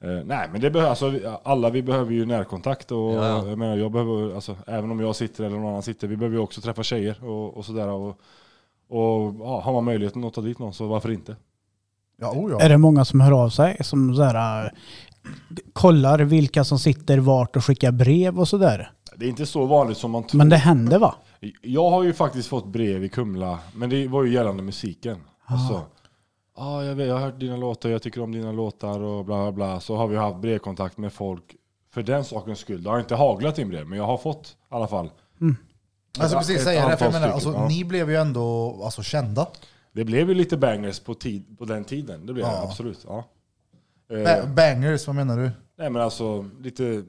[0.00, 2.92] eh, nej men det behöver, alltså, vi- alla vi behöver ju närkontakt.
[2.92, 3.48] Och, Ja, ja.
[3.48, 6.36] Jag menar, jag behöver, alltså, även om jag sitter eller någon annan sitter, vi behöver
[6.36, 7.88] ju också träffa tjejer och, och sådär.
[7.88, 8.08] Och,
[8.88, 11.36] och ja, har man möjligheten att ta dit någon så varför inte?
[12.20, 12.60] Ja, oh ja.
[12.60, 13.76] Är det många som hör av sig?
[13.84, 14.72] Som så här,
[15.72, 18.92] kollar vilka som sitter vart och skickar brev och sådär?
[19.16, 20.38] Det är inte så vanligt som man tror.
[20.38, 21.14] Men det händer va?
[21.62, 25.16] Jag har ju faktiskt fått brev i Kumla, men det var ju gällande musiken.
[25.44, 25.54] Ah.
[25.54, 25.82] Alltså,
[26.56, 29.42] ah, jag, vet, jag har hört dina låtar, jag tycker om dina låtar och bla
[29.42, 29.80] bla bla.
[29.80, 31.42] Så har vi haft brevkontakt med folk
[31.94, 32.82] för den sakens skull.
[32.82, 35.10] Det har inte haglat in brev, men jag har fått i alla fall.
[36.18, 37.68] Jag ska precis Ett säga det, för jag menar, alltså, ja.
[37.68, 39.46] ni blev ju ändå alltså, kända.
[39.92, 42.62] Det blev ju lite bangers på, tid, på den tiden, det blev det Ja.
[42.62, 43.04] absolut.
[43.08, 43.24] Ja.
[44.12, 45.50] Eh, Ba- Bangers, vad menar du?
[45.78, 47.02] nej men alltså, lite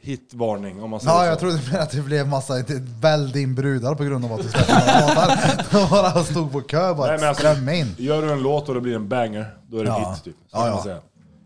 [0.00, 1.26] hitvarning om man säger Ja, så.
[1.26, 4.48] jag trodde att det blev massa, det vällde in brudar på grund av att du
[4.48, 5.64] släppte några låtar.
[5.72, 7.94] De bara stod på kö bara, Nej, men alltså- in.
[7.98, 10.12] Gör du en låt och det blir en banger, då är det Ja.
[10.14, 10.34] hit typ.
[10.50, 10.74] Så Ja, kan ja.
[10.74, 10.98] man säga.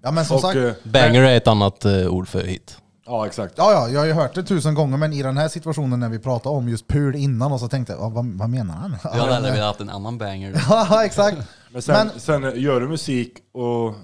[0.02, 2.76] Ja men som Och, sagt, eh, Banger är ett annat eh, ord för hit.
[3.06, 3.54] Ja exakt.
[3.56, 6.08] ja, ja, jag har ju hört det tusen gånger men i den här situationen när
[6.08, 8.96] vi pratade om just pul innan och så tänkte jag, "Ja, vad, vad menar han?
[9.04, 10.64] Jag hade hellre velat haft en annan banger.
[10.68, 11.38] Ja exakt.
[11.72, 13.94] Men sen, Men- sen gör du musik och,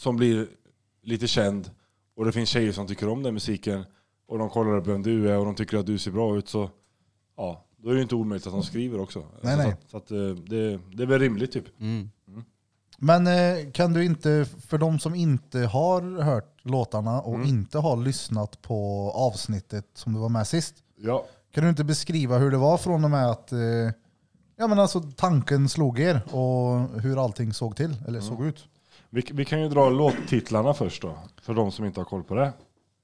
[0.00, 0.48] som blir
[1.02, 1.70] lite känd
[2.16, 3.84] och det finns tjejer som tycker om den musiken
[4.28, 6.48] och de kollar upp vem du är och de tycker att du ser bra ut
[6.48, 6.70] så
[7.36, 9.22] ja, då är det inte omöjligt att de skriver också.
[9.42, 9.72] Nej, så nej.
[9.72, 11.80] Att, så att, eh, det, det är väl rimligt typ.
[11.80, 12.10] Mm.
[12.98, 17.46] Men eh, kan du inte, för de som inte har hört låtarna och Mm.
[17.48, 21.24] inte har lyssnat på avsnittet som du var med sist, Ja.
[21.54, 23.58] kan du inte beskriva hur det var från och med att eh,
[24.56, 28.66] ja, men alltså, tanken slog er och hur allting såg till, eller såg ut?
[29.12, 32.34] Vi, vi kan ju dra låttitlarna först då, för de som inte har koll på
[32.34, 32.52] det.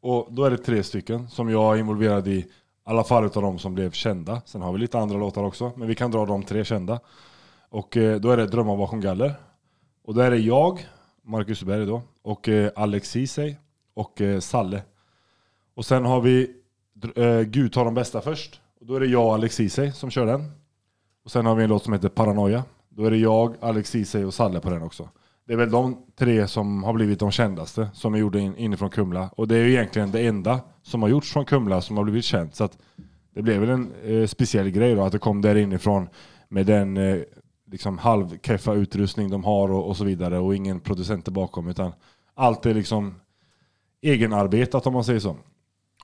[0.01, 2.47] Och då är det tre stycken som jag är involverad i, i
[2.85, 4.43] alla fall utav de som blev kända.
[4.45, 7.01] Sen har vi lite andra låtar också, men vi kan dra de tre kända.
[7.69, 9.35] Och eh, då är det Drömmar bakom galler.
[10.05, 10.87] Och där är jag,
[11.23, 13.57] Marcus Berg då, och eh, Alex Ceesay
[13.95, 14.83] och eh, Salle.
[15.75, 16.51] Och sen har vi
[17.17, 18.61] eh, Gud tar de bästa först.
[18.81, 20.51] Och då är det jag och Alex Ceesay som kör den.
[21.25, 22.65] Och sen har vi en låt som heter Paranoia.
[22.89, 25.09] Då är det jag, Alex Ceesay och Salle på den också.
[25.47, 28.91] Det är väl de tre som har blivit de kändaste som är gjorda in, inifrån
[28.91, 29.31] Kumla.
[29.37, 32.25] Och det är ju egentligen det enda som har gjorts från Kumla som har blivit
[32.25, 32.55] känt.
[32.55, 32.79] Så att
[33.35, 36.09] det blev väl en eh, speciell grej då att det kom där inifrån
[36.49, 37.19] med den eh,
[37.71, 41.93] liksom halvkeffa utrustning de har och, och så vidare och ingen producenter bakom utan
[42.35, 43.15] allt är liksom
[44.03, 45.37] egenarbetat om man säger så.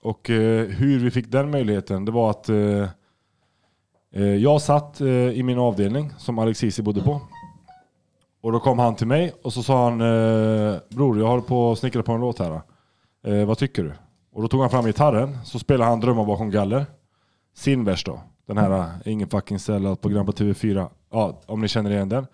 [0.03, 2.88] Och eh, hur vi fick den möjligheten det var att eh,
[4.14, 7.20] eh jag satt eh, i min avdelning som Alexisi bodde på.
[8.43, 11.72] Och då kom han till mig och så sa han eh, Bror jag håller på
[11.72, 12.61] att snickra på en låt här.
[13.26, 13.92] Eh, vad tycker du?
[14.33, 16.87] Och då tog han fram gitarren så spelade han Drömmar bakom galler.
[17.54, 18.21] Sin vers då.
[18.46, 20.88] Den här eh, Ingen fucking sellout program på TV4.
[21.11, 22.26] Ja, om ni känner igen den.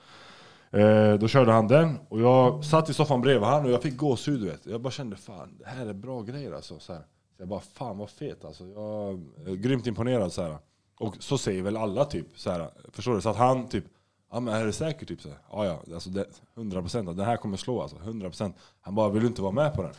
[0.70, 3.97] Eh, då körde han den och jag satt i soffan bredvid han och jag fick
[3.97, 4.66] gåshud du vet.
[4.66, 6.78] Jag bara kände fan det här är bra grejer alltså.
[6.78, 7.03] Så här.
[7.37, 8.66] Så jag bara, fan vad fet alltså.
[8.66, 10.57] Jag är grymt imponerad så här.
[11.01, 12.70] Och så säger väl alla typ så här.
[12.93, 13.20] Förstår du?
[13.20, 13.85] Så att han typ,
[14.31, 15.09] ja men är det säkert?
[15.09, 16.27] Typ så här, ja ja, alltså det,
[16.57, 17.97] 100% alltså, den här kommer slå alltså.
[17.97, 18.53] 100%.
[18.81, 19.93] Han bara, vill du inte vara med på den?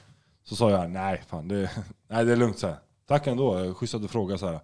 [0.44, 1.72] Så sa jag, nej fan det,
[2.08, 2.78] nej, det är lugnt så här.
[3.08, 4.60] Tack ändå, schysst att du frågar så här.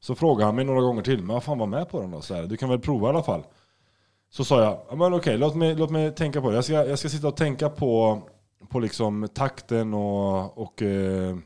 [0.00, 2.20] Så frågade han mig några gånger till, men vad fan var med på den då?
[2.20, 3.44] Så här, du kan väl prova i alla fall.
[4.30, 6.54] Så sa jag, ja, men okej, låt, mig, låt mig tänka på det.
[6.54, 8.22] Jag ska, jag ska sitta och tänka på,
[8.68, 11.36] på liksom takten och, och eh,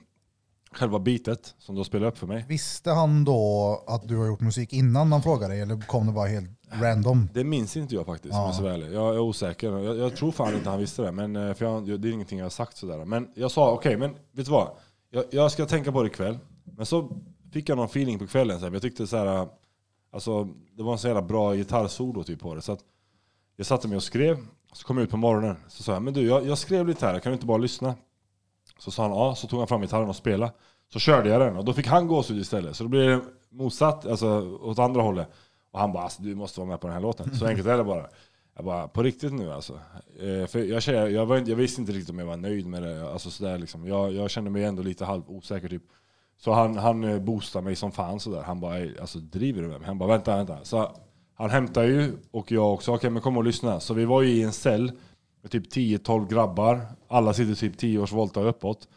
[0.73, 2.45] själva bitet som du har spelat upp för mig.
[2.49, 6.13] Visste han då att du har gjort musik innan han frågade dig eller kom det
[6.13, 7.29] bara helt random?
[7.33, 8.93] Det minns inte jag faktiskt, om jag ska vara ärlig.
[8.93, 9.79] Jag är osäker.
[9.79, 12.39] Jag, jag tror fan inte han visste det, men, eh, för jag, det är ingenting
[12.39, 13.05] jag har sagt sådär.
[13.05, 14.69] Men jag sa, okej, men vet du vad?
[15.11, 16.39] Jag, jag ska tänka på det ikväll.
[16.65, 17.09] Men så
[17.53, 18.61] fick jag någon feeling på kvällen.
[18.61, 19.49] Så jag tyckte så här,
[20.13, 22.63] alltså, det var en så jävla bra gitarrsolo typ på det.
[22.63, 22.79] Så
[23.57, 24.39] jag satte mig och skrev,
[24.73, 25.57] så kom jag ut på morgonen.
[25.69, 27.95] Så sa jag, men du, jag, jag skrev lite här, kan du inte bara lyssna?
[28.79, 30.53] Så sa han ja, så tog han fram gitarren och spelade.
[30.93, 32.77] Så körde jag den och då fick han gåshud istället.
[32.77, 33.21] Så då blir det
[33.51, 35.29] motsatt, alltså åt andra hållet.
[35.77, 37.37] Och han bara, alltså, du måste vara med på den här låten.
[37.37, 38.07] Så enkelt är det bara.
[38.57, 39.73] Jag bara, på riktigt nu alltså.
[40.21, 42.83] Eh, för jag, kände, jag, var, jag visste inte riktigt om jag var nöjd med
[42.83, 43.13] det.
[43.13, 43.87] Alltså, sådär, liksom.
[43.87, 45.83] jag, jag kände mig ändå lite halv osäker typ.
[46.39, 48.43] Så han, han eh, boostade mig som fan sådär.
[48.43, 49.87] Han bara, alltså driver du med mig?
[49.87, 50.65] Han bara, vänta, vänta.
[50.65, 50.97] Så
[51.35, 53.81] han hämtade ju, och jag också, okej men kom och lyssna.
[53.81, 54.93] Så vi var ju i en cell
[55.43, 56.81] med typ 10-12 grabbar.
[57.09, 58.89] Alla sitter typ 10 års volta uppåt.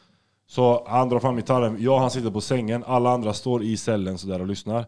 [0.47, 3.77] Så han drar fram gitarren, jag och han sitter på sängen, alla andra står i
[3.77, 4.85] cellen sådär och lyssnar.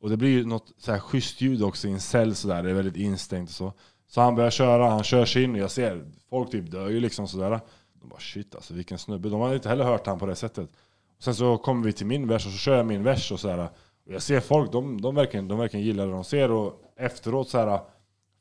[0.00, 2.70] Och det blir ju något så här schysst ljud också i en cell sådär, det
[2.70, 3.72] är väldigt instängt och så.
[4.06, 7.00] Så han börjar köra, han kör sig in och jag ser folk typ dör ju
[7.00, 7.60] liksom sådär.
[8.00, 10.70] De bara shit alltså vilken snubbe, de har inte heller hört han på det sättet.
[11.18, 13.68] Sen så kommer vi till min vers och så kör jag min vers och sådär.
[14.06, 17.48] Och jag ser folk, de, de, verkligen, de verkligen gillar det de ser och efteråt
[17.48, 17.80] så här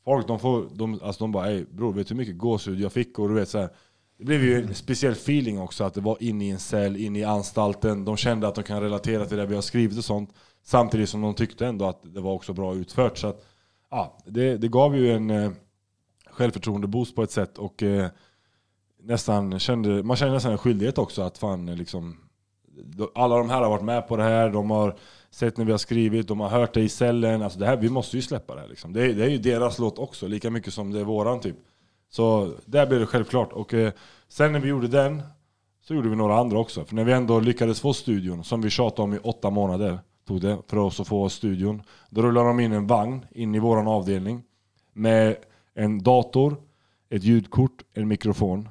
[0.08, 2.92] Folk de får, de, alltså de bara ey bror vet du hur mycket gåshud jag
[2.92, 3.20] fick?
[3.20, 3.70] Och du vet såhär.
[4.18, 7.20] Det blev ju en speciell feeling också att det var inne i en cell, inne
[7.20, 8.06] i anstalten.
[8.06, 10.34] De kände att de kan relatera till det vi har skrivit och sånt.
[10.68, 13.18] Samtidigt som de tyckte ändå att det var också bra utfört.
[13.18, 13.46] Så att,
[13.92, 15.52] ja, det, det gav ju en eh,
[16.32, 17.58] självförtroende-boost på ett sätt.
[17.58, 18.08] Och eh,
[19.04, 22.18] nästan kände, man kände nästan en skyldighet också att fan eh, liksom
[23.16, 24.96] alla de här har varit med på det här, de har
[25.30, 27.42] sett när vi har skrivit, de har hört det i cellen.
[27.42, 28.68] Alltså det här, vi måste ju släppa det här.
[28.68, 28.94] Liksom.
[28.94, 31.58] Det, är, det är ju deras låt också, lika mycket som det är våran typ.
[32.10, 33.54] Så där blev det självklart.
[33.54, 33.92] Och eh,
[34.28, 35.22] sen när vi gjorde den,
[35.82, 36.86] så gjorde vi några andra också.
[36.86, 40.42] För när vi ändå lyckades få studion, som vi tjatade om i åtta månader, tog
[40.42, 41.82] det för oss att få studion.
[42.10, 44.44] Då rullade de in en vagn in i vår avdelning
[44.94, 45.36] med
[45.74, 46.58] en dator,
[47.10, 48.70] ett ljudkort, en mikrofon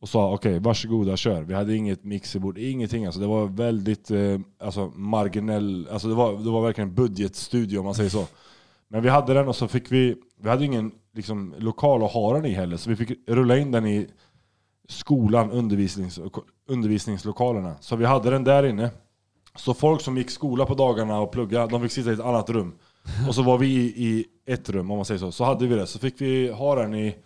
[0.00, 1.42] och sa okej, varsågoda kör.
[1.42, 3.04] Vi hade inget mixerbord, ingenting.
[3.04, 7.84] Alltså, det var väldigt eh, alltså, marginell, alltså, det, var, det var verkligen budgetstudio om
[7.84, 8.26] man säger så.
[8.88, 12.34] Men vi hade den och så fick vi, vi hade ingen liksom, lokal att ha
[12.34, 14.06] den i heller, så vi fick rulla in den i
[14.88, 16.20] skolan, undervisnings,
[16.68, 17.74] undervisningslokalerna.
[17.80, 18.90] Så vi hade den där inne.
[19.56, 22.50] Så folk som gick skola på dagarna och plugga, de fick sitta i ett annat
[22.50, 22.74] rum.
[23.28, 25.32] Och så var vi i, i ett rum om man säger så.
[25.32, 25.86] Så hade vi det.
[25.86, 27.16] Så fick vi ha den i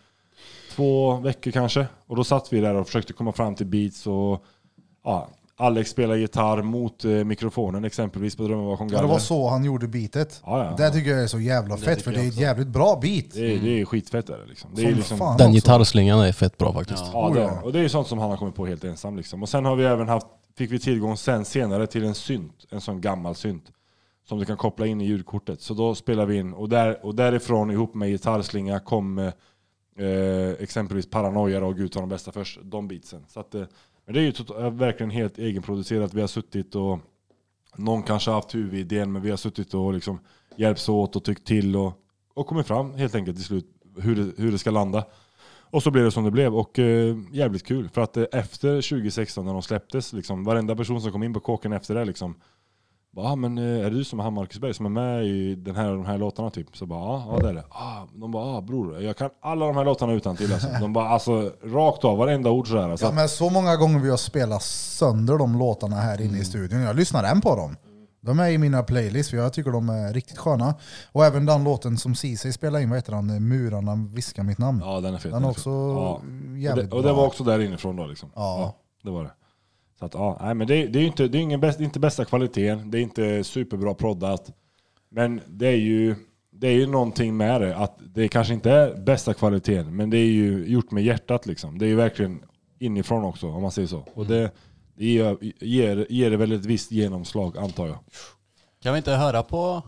[0.77, 1.87] två veckor kanske.
[2.07, 4.45] Och då satt vi där och försökte komma fram till beats och
[5.05, 9.09] ja, Alex spelar gitarr mot eh, mikrofonen exempelvis på Drömmen bakom Ja, det galler.
[9.09, 10.43] var så han gjorde beatet.
[10.47, 10.77] Ja, ja.
[10.77, 13.25] Det tycker jag är så jävla fett, för det är ett jävligt bra beat.
[13.35, 14.71] Det är, det är skitfett är det liksom.
[14.75, 15.55] Det är Som liksom fan Den också.
[15.55, 17.05] gitarrslingan är fett bra faktiskt.
[17.13, 17.61] Ja, Oh, det, ja.
[17.65, 19.17] och det är ju sånt som han har kommit på helt ensam.
[19.17, 19.43] Liksom.
[19.43, 20.27] Och sen har vi även haft,
[20.61, 23.73] fick vi tillgång sen senare till en synt, en sån gammal synt.
[24.25, 25.61] Som du kan koppla in i ljudkortet.
[25.61, 29.33] Så då spelar vi in, och, där, och därifrån ihop med gitarrslinga kom eh,
[30.07, 33.25] eh exempelvis Paranoia och Gud tar de bästa först, de beatsen.
[33.29, 33.65] Så att, eh,
[34.05, 36.15] men det är ju tot- eh, verkligen helt egenproducerat.
[36.15, 36.99] Vi har suttit och,
[37.77, 40.19] någon kanske har haft huvudidén, men vi har suttit och liksom
[40.57, 41.93] hjälps åt och tyckt till och,
[42.35, 43.67] och kommit fram helt enkelt till slut
[43.97, 45.05] hur det, hur det ska landa.
[45.71, 47.89] Och så blev det som det blev och eh, jävligt kul.
[47.89, 51.41] För att eh, efter 2016 när de släpptes, liksom, varenda person som kom in på
[51.41, 52.35] kåken efter det liksom,
[53.13, 55.27] bara, ah, men eh, är det du som är han Marcus Berg som är med
[55.27, 56.77] i den här, de här låtarna typ?
[56.77, 57.65] Så bara, ja, ja det är det.
[57.71, 60.69] Ah, de bara, ah, bror, jag kan alla de här låtarna utan till alltså.
[60.81, 62.89] De bara, alltså rakt av, varenda ord sådär.
[62.89, 63.07] Alltså.
[63.07, 66.81] Ja, men så många gånger vi har spelat sönder de låtarna här inne i studion.
[66.81, 67.77] Jag lyssnar än på dem.
[68.21, 70.75] De är i mina playlists, för jag tycker de är riktigt sköna.
[71.13, 73.49] Och även den låten som Ceesay spelade in, vad heter den?
[73.49, 74.81] Murarna viskar mitt namn.
[74.85, 75.33] Ja, den är fet.
[75.33, 75.71] den är är också.
[75.71, 76.11] Ja.
[76.11, 78.31] Och jävligt det, och det var också där inifrån då liksom.
[78.35, 78.77] Ja.
[79.03, 79.31] det var det.
[79.99, 82.01] Så att, ja, nej, men det, det är ju inte, det är ingen bäst, inte
[82.01, 84.51] bästa kvaliteten, det är inte superbra proddat.
[85.11, 86.17] Men det är ju
[86.53, 90.19] det är ju någonting med det, att det kanske inte är bästa kvaliteten, men det
[90.19, 91.79] är ju gjort med hjärtat liksom.
[91.79, 92.43] Det är ju verkligen
[92.79, 94.05] inifrån också, om man säger så.
[94.15, 94.51] Och det,
[95.01, 97.99] det ger, ger, ger det väl ett visst genomslag, antar jag.
[98.83, 99.83] Kan vi inte höra på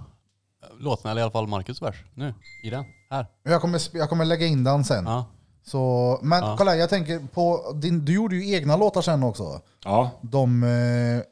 [0.78, 2.34] låten, eller i alla fall Marcus vers, nu?
[2.64, 2.84] I den?
[3.10, 3.26] Här?
[3.42, 5.04] Jag kommer, jag kommer lägga in den sen.
[5.06, 5.24] Ja.
[5.64, 9.60] Så, men kolla, jag tänker på, din, du gjorde ju egna låtar sen också.
[9.84, 11.22] Ja, De eh,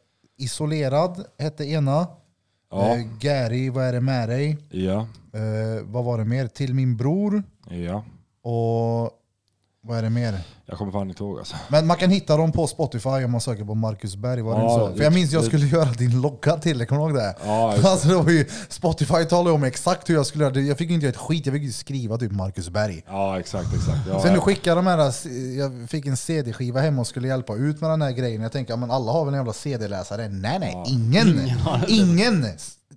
[0.44, 2.06] Isolerad hette ena.
[2.70, 4.58] ja, Eh, Gary, vad är det med dig?
[4.70, 6.46] ja, Eh, vad var det mer?
[6.46, 7.42] Till min bror.
[7.70, 8.04] ja.
[8.42, 9.10] Och
[9.86, 10.40] vad är det mer?
[10.66, 11.56] Jag kommer fan inte ihåg alltså.
[11.68, 14.42] Men man kan hitta dem på Spotify om man söker på Marcus Berg.
[14.42, 14.88] Var det Ja, så?
[14.88, 17.16] det- För jag minns jag det- skulle göra din logga till dig, kommer du ihåg
[17.18, 17.34] det?
[17.44, 17.88] Ja, det.
[17.88, 20.60] alltså, det var ju, Spotify talade om exakt hur jag skulle göra det.
[20.60, 23.04] Jag fick ju inte göra ett skit, jag fick ju skriva typ Marcus Berg.
[23.06, 23.98] Ja, exakt, exakt.
[24.08, 24.42] Ja, Sen du ja.
[24.42, 24.98] skickade de här,
[25.58, 28.42] jag fick en CD-skiva hem och skulle hjälpa ut med den här grejen.
[28.42, 30.28] Jag tänkte, ja, men alla har väl en jävla CD-läsare?
[30.28, 31.50] Nej nej, ingen!
[31.88, 32.46] Ingen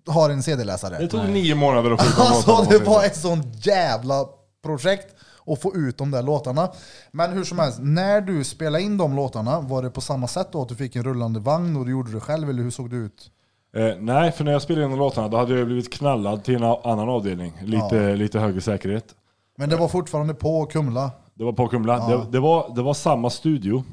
[0.08, 0.98] har en CD-läsare.
[1.00, 4.26] Det tog nio månader att de Alltså det var säger ett sånt jävla
[4.64, 5.16] projekt
[5.46, 6.70] att få ut de där låtarna.
[7.12, 10.48] Men hur som helst, när du spelade in de låtarna, var det på samma sätt
[10.52, 12.90] då att du fick en rullande vagn och du gjorde det själv, eller hur såg
[12.90, 13.32] det ut?
[13.76, 16.56] Eh, nej, för när jag spelade in de låtarna då hade jag blivit knallad till
[16.56, 17.54] en annan avdelning.
[17.62, 19.16] Lite, lite högre säkerhet.
[19.58, 21.12] Men det var fortfarande på Kumla?
[21.34, 22.10] Det var på Kumla.
[22.10, 23.84] Det, det, var, det var samma studio.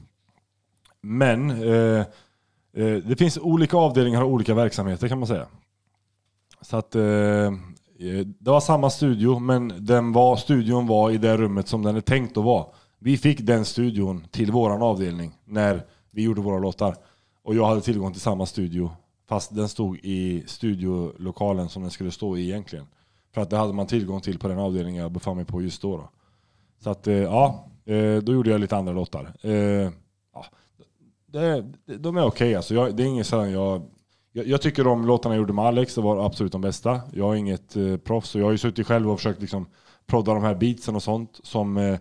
[1.00, 2.00] Men eh,
[2.76, 5.46] eh, det finns olika avdelningar och olika verksamheter kan man säga.
[6.60, 7.52] Så att eh,
[8.00, 11.96] Eh, det var samma studio, men den var, studion var i det rummet som den
[11.96, 12.66] är tänkt att vara.
[12.98, 16.96] Vi fick den studion till våran avdelning när vi gjorde våra låtar.
[17.42, 18.90] Och jag hade tillgång till samma studio,
[19.28, 22.86] fast den stod i studiolokalen som den skulle stå i egentligen.
[23.34, 25.82] För att det hade man tillgång till på den avdelning jag befann mig på just
[25.82, 25.96] då.
[25.96, 26.10] då.
[26.82, 29.32] Så att, eh, ja, eh, då gjorde jag lite andra låtar.
[30.32, 30.44] Ja,
[31.26, 31.64] det,
[31.98, 32.74] de är okej alltså.
[32.74, 33.82] Jag, det är inget sådant jag,
[34.32, 34.46] jag...
[34.46, 37.00] Jag tycker de låtarna jag gjorde med Alex, det var absolut de bästa.
[37.12, 39.66] Jag är inget eh, proffs och jag har ju suttit själv och försökt liksom
[40.06, 41.98] prodda de här beatsen och sånt som, eh,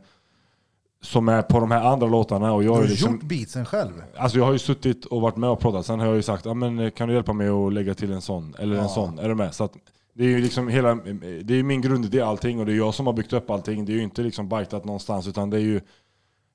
[1.02, 2.54] som är på de här andra låtarna.
[2.54, 4.04] Och jag Du har liksom, gjort beatsen själv?
[4.18, 6.46] Alltså jag har ju suttit och varit med och proddat, sen har jag ju sagt
[6.48, 8.88] ah, men eh, kan du hjälpa mig att lägga till en sån, eller en Ja.
[8.90, 9.54] sån, är du med?
[9.56, 9.74] Så att
[10.14, 10.96] det är ju liksom hela,
[11.44, 13.86] det är min grundidé i allting och det är jag som har byggt upp allting.
[13.86, 15.82] Det är ju inte liksom bajtat någonstans utan det är ju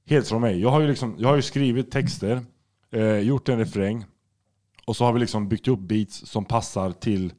[0.07, 0.61] helt från mig.
[0.61, 2.41] Jag har ju, liksom, jag har ju skrivit texter,
[2.93, 4.05] eh, gjort en refräng
[4.87, 7.33] och så har vi liksom byggt upp beats som passar till,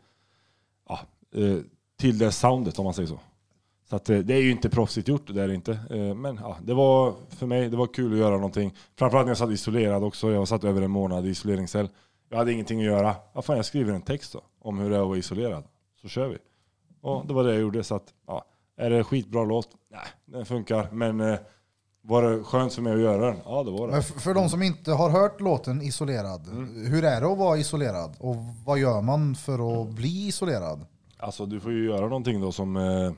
[0.89, 0.99] ja,
[1.35, 1.57] eh,
[1.97, 3.19] till det soundet om man säger så.
[3.89, 5.71] Så att, eh, det är ju inte proffsigt gjort, det är det inte.
[5.71, 8.73] Eh, men ja, det var för mig det var kul att göra någonting.
[8.95, 10.31] Framförallt när jag satt isolerad också.
[10.31, 11.89] Jag satt över en månad i isoleringscell.
[12.29, 13.15] Jag hade ingenting att göra.
[13.33, 15.63] Ja, fan, jag skriver en text då, om hur det är att vara isolerad.
[16.01, 16.37] Så kör vi.
[17.01, 17.83] Och det var det jag gjorde.
[17.83, 18.45] Så att, ja,
[18.77, 19.69] är det skitbra låt?
[19.91, 20.91] Nej, den funkar.
[20.91, 21.39] Men eh,
[22.07, 23.35] var det skönt för mig att göra den?
[23.45, 23.91] Ja, det var det.
[23.91, 26.85] Men f- för de som inte har hört låten Isolerad, Mm.
[26.91, 28.15] hur är det att vara isolerad?
[28.19, 30.85] Och vad gör man för att bli isolerad?
[31.17, 33.11] Alltså du får ju göra någonting då som eh,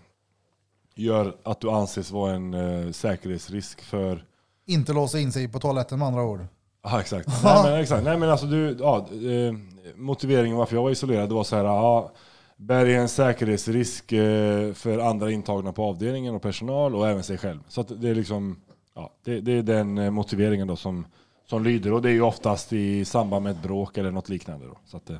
[0.96, 4.24] gör att du anses vara en eh, säkerhetsrisk för
[4.66, 6.46] Inte låsa in sig på toaletten med andra ord.
[6.84, 7.28] Ja exakt.
[7.44, 8.04] Nej men, exakt.
[8.04, 9.54] Nej, men alltså du, ja, eh,
[9.96, 12.12] motiveringen varför jag var isolerad var så här, ja,
[12.58, 17.38] Berg är en säkerhetsrisk eh, för andra intagna på avdelningen och personal och även sig
[17.38, 17.60] själv.
[17.68, 18.56] Så det är liksom,
[18.98, 21.06] ja, det, det är den eh, motiveringen då som,
[21.46, 24.66] som lyder och det är ju oftast i samband med ett bråk eller något liknande.
[24.66, 24.78] Då.
[24.86, 25.18] Så, att, eh,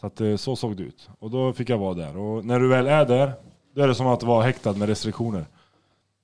[0.00, 1.10] så, att, eh, så såg det ut.
[1.18, 2.16] Och då fick jag vara där.
[2.16, 3.32] Och när du väl är där,
[3.74, 5.46] då är det som att vara häktad med restriktioner.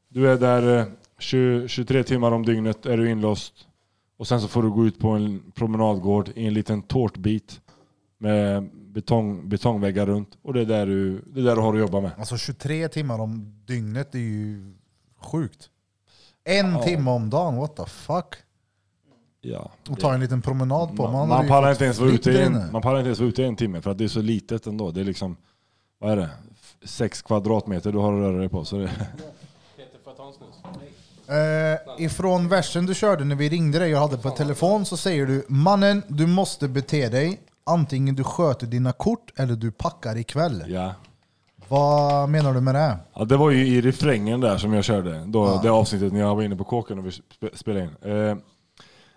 [0.09, 3.69] Du är där 20, 23 timmar om dygnet, är du inlåst.
[4.17, 7.61] Och sen så får du gå ut på en promenadgård i en liten tårtbit
[8.19, 10.39] med betong, betongväggar runt.
[10.43, 12.11] Och det är, där du, det är där du har att jobba med.
[12.19, 14.73] Alltså 23 timmar om dygnet är ju
[15.21, 15.71] sjukt.
[16.49, 16.83] En Ja.
[16.83, 18.35] timme om dagen, what the fuck?
[19.41, 19.71] Ja.
[19.91, 21.03] Och ta en liten promenad på.
[21.03, 22.69] Man, hade man, ju pallar fått inte ens vara ute i en, inne.
[22.73, 24.67] man pallar inte ens vara ute i en timme för att det är så litet
[24.67, 24.91] ändå.
[24.91, 25.37] Det är liksom,
[26.01, 26.31] vad är det?
[26.55, 28.65] F- Sex kvadratmeter du har att röra dig på.
[28.65, 28.87] Så det,
[29.77, 30.79] Peter, får jag ta en snus?
[31.99, 35.27] Eh, ifrån versen du körde när vi ringde dig och hade på telefon så säger
[35.27, 37.41] du Mannen, du måste bete dig.
[37.65, 40.65] Antingen du sköter dina kort eller du packar ikväll.
[40.69, 40.95] ja.
[41.69, 42.97] Vad menar du med det?
[43.15, 45.23] Ja, det var ju i refrängen där som jag körde.
[45.27, 45.61] Då, Ja.
[45.63, 48.11] Det avsnittet när jag var inne på kåken och vi sp- spelade in.
[48.13, 48.37] Eh,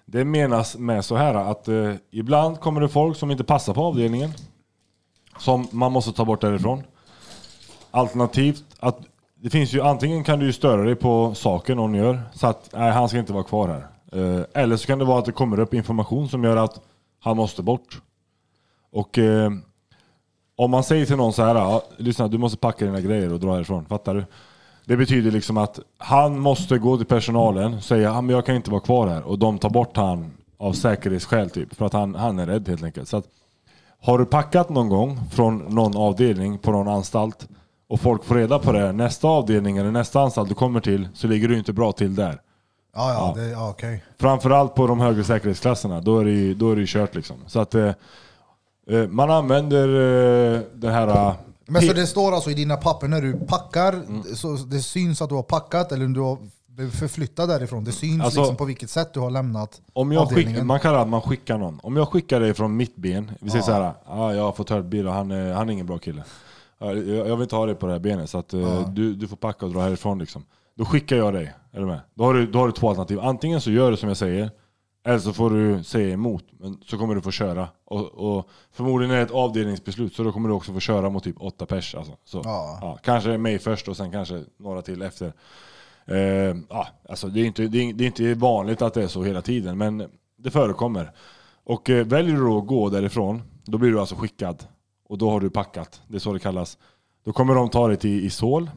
[0.05, 3.81] det menas med så här att eh, ibland kommer det folk som inte passar på
[3.83, 4.31] avdelningen.
[5.39, 6.83] Som man måste ta bort därifrån.
[7.91, 8.99] Alternativt att
[9.35, 12.21] det finns ju antingen kan du ju störa dig på saken någon gör.
[12.33, 13.87] Så att nej, han ska inte vara kvar här.
[14.21, 16.81] Eh, eller så kan det vara att det kommer upp information som gör att
[17.19, 18.01] han måste bort.
[18.91, 19.19] Och
[20.63, 23.53] om man säger till någon så här, lyssna du måste packa dina grejer och dra
[23.53, 24.25] härifrån, fattar du?
[24.85, 28.71] Det betyder liksom att han måste gå till personalen och säga, men jag kan inte
[28.71, 29.23] vara kvar här.
[29.23, 32.83] Och de tar bort han av säkerhetsskäl typ, för att han, han är rädd helt
[32.83, 33.09] enkelt.
[33.09, 33.25] Så att,
[34.01, 37.47] har du packat någon gång från någon avdelning på någon anstalt
[37.89, 41.27] och folk får reda på det, nästa avdelning eller nästa anstalt du kommer till så
[41.27, 42.41] ligger du inte bra till där.
[42.95, 43.41] Ja, ja, Ja.
[43.41, 44.03] Det, ja okej.
[44.19, 47.37] Framförallt på de högre säkerhetsklasserna, då är det ju, då är det ju kört liksom.
[47.47, 47.91] Så att eh,
[49.09, 49.87] man använder
[50.55, 51.07] eh, den här...
[51.07, 51.33] eh,
[51.67, 54.01] Men så det står alltså i dina papper när du packar,
[54.35, 56.37] så det syns att du har packat eller om du har
[56.67, 57.83] blivit förflyttad därifrån.
[57.83, 60.99] Det syns Alltså- liksom på vilket sätt du har lämnat Om jag skick, man kallar
[61.01, 61.79] att man skickar någon.
[61.83, 63.65] Om jag skickar dig från mitt ben, vi säger Ja.
[63.65, 65.85] så här, ah, jag har fått höra ett bil och han, är- han är ingen
[65.85, 66.23] bra kille.
[66.79, 69.15] Ja, Jag, jag vill inte ha dig på det här benet så att, eh, du,
[69.15, 70.43] du får packa och dra härifrån liksom.
[70.77, 71.99] Då skickar jag dig, är du med?
[72.13, 73.19] Då har du, då har du två alternativ.
[73.19, 74.51] Antingen så gör du som jag säger,
[75.03, 76.45] eller så får du säga emot.
[76.51, 77.67] Men så kommer du få köra.
[77.85, 78.05] Och,
[78.37, 81.41] och förmodligen är det ett avdelningsbeslut, så då kommer du också få köra mot typ
[81.41, 81.95] åtta pers.
[81.95, 82.17] Alltså.
[82.25, 82.79] Så, Ja.
[82.81, 85.33] ja, kanske mig först och sen kanske några till efter.
[86.05, 86.17] Eh,
[86.69, 89.23] ja, alltså det, är inte, det, är, det är inte vanligt att det är så
[89.23, 91.11] hela tiden, men det förekommer.
[91.63, 94.63] Och eh, väljer du då att gå därifrån, då blir du alltså skickad.
[95.09, 96.77] Och då har du packat, det är så det kallas.
[97.25, 98.69] Då kommer de ta dig till Isol.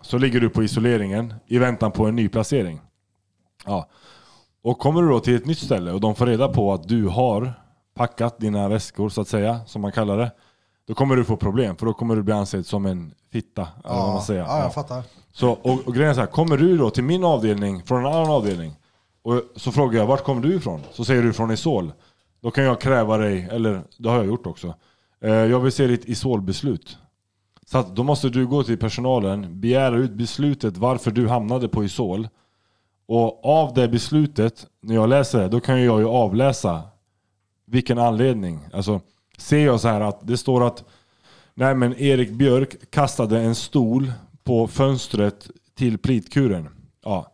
[0.00, 2.80] Så ligger du på isoleringen i väntan på en ny placering.
[3.64, 3.88] Ja.
[4.66, 7.06] Och kommer du då till ett nytt ställe och de får reda på att du
[7.06, 7.52] har
[7.94, 10.30] packat dina väskor så att säga, som man kallar det.
[10.86, 13.68] Då kommer du få problem, för då kommer du bli ansedd som en fitta.
[13.84, 14.40] Eller vad man säger.
[14.40, 14.62] ja, Ja.
[14.62, 15.02] jag fattar.
[15.32, 18.12] Så, och, och grejen är så här, kommer du då till min avdelning från en
[18.12, 18.76] annan avdelning
[19.22, 20.80] och så frågar jag vart kommer du ifrån?
[20.92, 21.92] Så säger du från Isol.
[22.42, 24.74] Då kan jag kräva dig, eller det har jag gjort också.
[25.20, 26.98] Eh, jag vill se ditt Isol-beslut.
[27.66, 31.84] Så att då måste du gå till personalen, begära ut beslutet varför du hamnade på
[31.84, 32.28] Isol.
[33.08, 36.82] Och av det beslutet, när jag läser det, då kan jag ju avläsa
[37.66, 38.68] vilken anledning.
[38.72, 39.00] Alltså,
[39.38, 40.84] ser jag så här att det står att
[41.58, 44.12] Nej men Erik Björk kastade en stol
[44.44, 46.68] på fönstret till plitkuren.
[47.04, 47.32] Ja.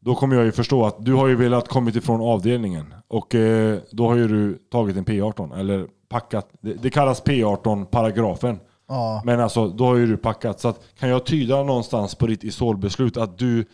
[0.00, 2.94] Då kommer jag ju förstå att du har ju velat kommit ifrån avdelningen.
[3.08, 6.48] Och eh, då har ju du tagit en P18, eller packat.
[6.60, 8.60] Det, det kallas P18 paragrafen.
[8.88, 9.22] Ja.
[9.24, 10.60] Men alltså, då har ju du packat.
[10.60, 13.64] Så att, kan jag tyda någonstans på ditt isolbeslut att du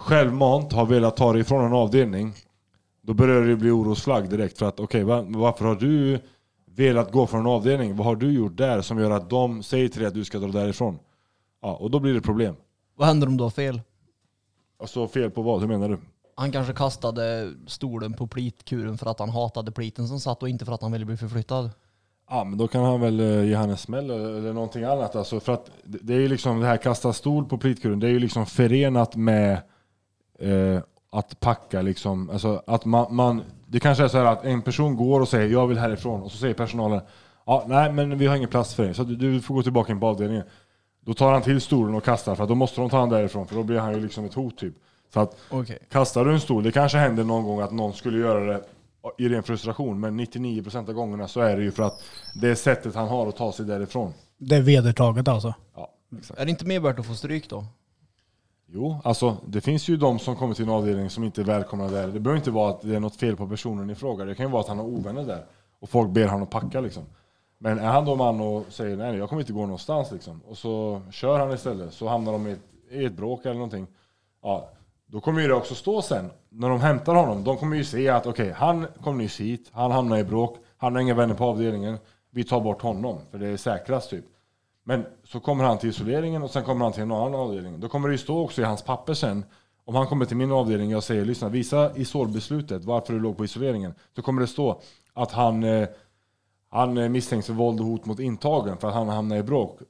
[0.00, 2.32] självmant har velat ta dig ifrån en avdelning.
[3.02, 4.58] Då börjar det bli orosflagg direkt.
[4.58, 6.20] För att okej, va, varför har du
[6.66, 7.96] velat gå från en avdelning?
[7.96, 10.38] Vad har du gjort där som gör att de säger till dig att du ska
[10.38, 10.98] dra därifrån?
[11.62, 12.54] Ja, och då blir det problem.
[12.96, 13.80] Vad händer om du har fel?
[14.80, 15.60] Alltså fel på vad?
[15.60, 15.98] Hur menar du?
[16.34, 20.64] Han kanske kastade stolen på plitkuren för att han hatade pliten som satt och inte
[20.64, 21.70] för att han ville bli förflyttad.
[22.30, 25.16] Ja, men då kan han väl eh, ge han en smäll eller, någonting annat.
[25.16, 28.06] Alltså för att det det är ju liksom det här kasta stol på plitkuren, det
[28.06, 29.62] är ju liksom förenat med
[30.40, 30.80] eh,
[31.12, 32.30] att packa liksom.
[32.30, 35.48] Alltså att man, man, det kanske är så här att en person går och säger
[35.48, 37.00] jag vill härifrån och så säger personalen
[37.46, 39.92] ja, nej men vi har ingen plats för dig så du, du får gå tillbaka
[39.92, 40.44] in på avdelningen.
[41.04, 43.46] Då tar han till stolen och kastar för att då måste de ta han därifrån
[43.46, 44.74] för då blir han ju liksom ett hot typ.
[45.14, 45.78] Så att Okej.
[45.90, 48.62] kastar du en stol, det kanske händer någon gång att någon skulle göra det
[49.18, 52.02] i ren frustration men 99% av gångerna så är det ju för att
[52.40, 54.12] det är sättet han har att ta sig därifrån.
[54.38, 55.54] Det är vedertaget alltså.
[55.74, 56.40] Ja, exakt.
[56.40, 57.64] Är det inte mer värt att få stryk då?
[58.72, 61.88] Jo, alltså det finns ju de som kommer till en avdelning som inte är välkomna
[61.88, 62.08] där.
[62.08, 64.24] Det behöver inte vara att det är något fel på personen i fråga.
[64.24, 65.44] Det kan ju vara att han har ovänner där
[65.80, 67.02] och folk ber honom att packa liksom.
[67.58, 70.58] Men är han då man och säger nej, jag kommer inte gå någonstans liksom och
[70.58, 72.60] så kör han istället så hamnar de i ett,
[72.90, 73.86] i ett bråk eller någonting.
[74.42, 74.68] Ja,
[75.06, 77.44] då kommer ju det också stå sen när de hämtar honom.
[77.44, 80.94] De kommer ju se att okej, han kom nyss hit, han hamnar i bråk, han
[80.94, 81.98] har inga vänner på avdelningen.
[82.30, 84.24] Vi tar bort honom för det är säkrast typ.
[84.90, 87.80] Men så kommer han till isoleringen och sen kommer han till en annan avdelning.
[87.80, 89.44] Då kommer det ju stå också i hans papper sen.
[89.84, 93.36] Om han kommer till min avdelning och jag säger lyssna, visa isolbeslutet, varför du låg
[93.36, 93.94] på isoleringen.
[94.14, 94.80] Då kommer det stå
[95.12, 95.88] att han, eh,
[96.68, 99.80] han eh, misstänks för våld och hot mot intagen för att han hamnar i bråk.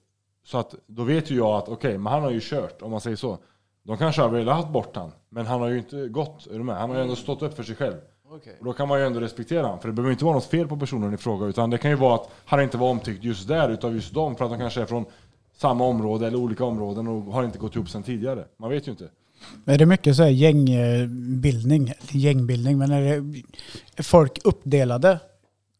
[0.44, 3.00] Så att då vet ju jag att okej, men han har ju kört om man
[3.00, 3.38] säger så.
[3.82, 6.46] De kanske har velat ha bort han, men han har ju inte gått.
[6.46, 6.76] Är du med?
[6.76, 7.96] Han har ju ändå stått upp för sig själv.
[8.30, 10.68] Och då kan man ju ändå respektera honom, för det behöver inte vara något fel
[10.68, 13.48] på personen i fråga, utan det kan ju vara att han inte var omtyckt just
[13.48, 15.04] där utav just dem, för att de kanske är från
[15.56, 18.44] samma område eller olika områden och har inte gått ihop sedan tidigare.
[18.56, 19.08] Man vet ju inte.
[19.66, 21.92] Är det mycket så här gängbildning?
[22.10, 23.42] Gängbildning, men är det
[23.96, 25.18] är folk uppdelade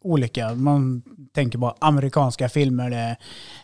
[0.02, 0.54] olika?
[0.54, 1.02] Man
[1.32, 3.16] tänker på amerikanska filmer, det är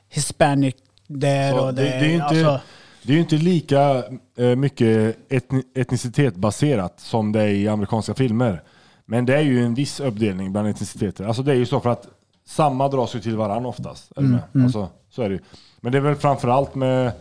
[0.08, 0.74] hispanic
[1.06, 2.60] där Så och det- det, det är inte- alltså,
[3.02, 4.04] Det är ju inte lika
[4.36, 8.62] eh, mycket etni etnicitetsbaserat som det är i amerikanska filmer.
[9.06, 11.24] Men det är ju en viss uppdelning bland etniciteter.
[11.24, 12.08] Alltså det är ju så för att
[12.44, 14.12] samma dras ju till varann oftast.
[14.16, 14.64] Är Mm, med?
[14.64, 15.40] Alltså, så är det ju.
[15.80, 17.12] Men det är väl framförallt med,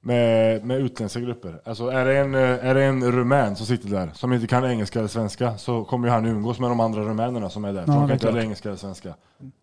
[0.00, 1.60] med, med utländska grupper.
[1.64, 4.64] Alltså är det, en, eh, är det en rumän som sitter där som inte kan
[4.64, 7.84] engelska eller svenska så kommer ju han umgås med de andra rumänerna som är där.
[7.84, 8.42] För Ja, de kan inte klart.
[8.42, 9.14] engelska eller svenska.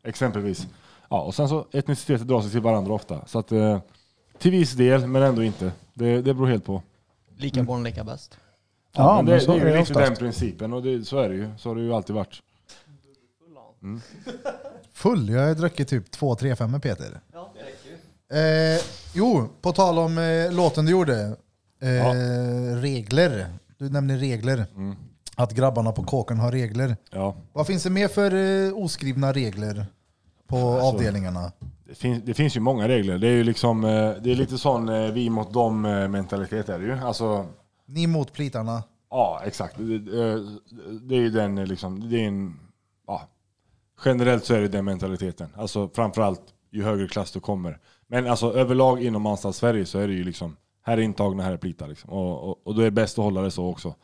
[0.03, 0.67] Exempelvis.
[1.09, 3.25] Ja, och sen så etniciteter drar sig till varandra ofta.
[3.25, 3.79] Så att, eh,
[4.37, 5.71] till viss del, men ändå inte.
[5.93, 6.81] Det, det beror helt på.
[7.37, 8.37] Lika barn, lika bäst.
[8.97, 10.09] Ja, men men det, så det är ju det liksom oftast.
[10.09, 11.49] den principen och det, så är det ju.
[11.57, 12.41] Så har det ju alltid varit.
[14.93, 17.19] Full, jag har druckit typ två, tre, fem med Peter.
[18.33, 18.81] Eh,
[19.13, 21.35] jo, på tal om eh, låten du gjorde.
[21.81, 23.47] Eh, Regler.
[23.77, 24.65] Du nämner regler.
[24.75, 24.95] Mm.
[25.35, 26.97] Att grabbarna på kåken har regler.
[27.11, 27.35] Ja.
[27.53, 29.85] Vad finns det mer för eh, oskrivna regler?
[30.47, 31.51] på avdelningarna?
[31.87, 33.17] Det finns, det finns ju många regler.
[33.17, 36.79] Det är ju liksom, eh, det är lite sån eh, vi mot dem mentalitet är
[36.79, 36.99] det ju.
[36.99, 37.45] Alltså,
[37.85, 38.84] ni mot plitarna?
[39.10, 39.77] ja exakt.
[39.77, 42.60] Det, det- eh, är ju den eh, liksom, det är en,
[43.07, 43.22] ja,
[44.05, 45.49] generellt så är det den mentaliteten.
[45.55, 46.41] Alltså framförallt
[46.72, 47.80] ju högre klass du kommer.
[48.07, 51.51] Men alltså överlag inom anstalt Sverige så är det ju liksom, här är intagna, här
[51.51, 52.10] är plitar liksom.
[52.10, 53.95] Och, och, och då är det bäst att hålla det så också.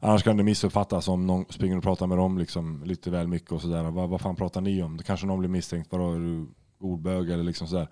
[0.00, 3.52] Annars kan det missuppfattas om någon springer och pratar med dem liksom, lite väl mycket
[3.52, 3.82] och sådär.
[3.90, 4.96] Vad, vad fan pratar ni om?
[4.96, 5.92] Det kanske någon blir misstänkt.
[5.92, 6.46] Vadå, är du
[6.80, 7.88] ordbög eller liksom sådär.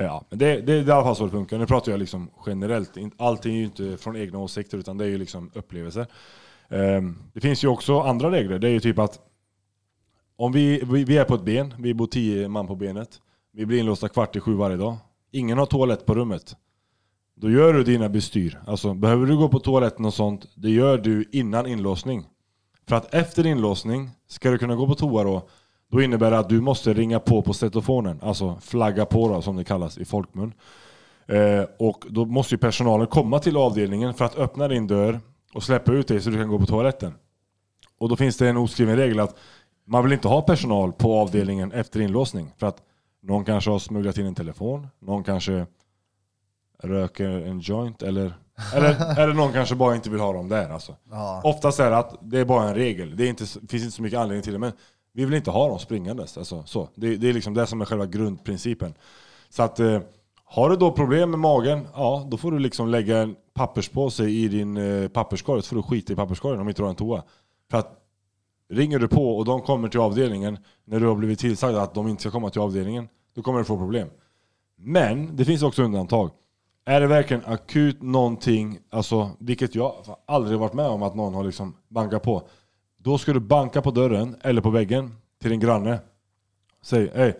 [0.00, 1.58] Ja, det, det, det är i alla fall så det funkar.
[1.58, 2.90] Nu pratar jag liksom generellt.
[3.16, 6.06] Allting är ju inte från egna åsikter utan det är ju liksom upplevelser.
[6.68, 8.58] Ehm, det finns ju också andra regler.
[8.58, 9.20] Det är ju typ att
[10.36, 13.20] om vi, vi, vi är på ett ben, vi bor tio man på benet.
[13.52, 14.96] Vi blir inlåsta kvart i sju varje dag.
[15.30, 16.56] Ingen har toalett på rummet.
[17.34, 18.60] Då gör du dina bestyr.
[18.66, 22.26] Alltså, behöver du gå på toaletten och sånt, det gör du innan inlåsning.
[22.88, 25.48] För att efter inlåsning, ska du kunna gå på toa då,
[25.90, 29.56] då innebär det att du måste ringa på på stetofonen, alltså flagga på då, som
[29.56, 30.52] det kallas i folkmun.
[31.26, 35.20] Eh, och då måste ju personalen komma till avdelningen för att öppna din dörr
[35.54, 37.14] och släppa ut dig så du kan gå på toaletten.
[37.98, 39.36] Och då finns det en oskriven regel att
[39.84, 42.52] man vill inte ha personal på avdelningen efter inlåsning.
[42.56, 42.82] För att
[43.22, 45.66] någon kanske har smugglat in en telefon, någon kanske
[46.82, 48.38] röker en joint eller,
[48.74, 50.70] eller, eller någon kanske bara inte vill ha dem där.
[50.70, 50.96] Alltså.
[51.10, 51.40] Ja.
[51.44, 53.16] Oftast är det att det är bara en regel.
[53.16, 54.58] Det är inte, finns inte så mycket anledning till det.
[54.58, 54.72] Men
[55.18, 56.38] vi vill inte ha dem springandes.
[56.38, 56.88] Alltså, så.
[56.94, 58.94] Det, det är liksom det som är själva grundprincipen.
[59.48, 60.00] Så att eh,
[60.44, 64.48] har du då problem med magen, ja då får du liksom lägga en papperspåse i
[64.48, 65.62] din eh, papperskorg.
[65.62, 67.22] Så får du skita i papperskorgen om inte du har en toa.
[67.70, 67.98] För att
[68.70, 72.08] ringer du på och de kommer till avdelningen när du har blivit tillsagd att de
[72.08, 74.08] inte ska komma till avdelningen, då kommer du få problem.
[74.76, 76.30] Men det finns också undantag.
[76.84, 79.94] Är det verkligen akut någonting, alltså, vilket jag
[80.26, 82.42] aldrig varit med om att någon har liksom bankat på.
[83.08, 85.98] Då ska du banka på dörren eller på väggen till din granne.
[86.82, 87.38] Säg, hej,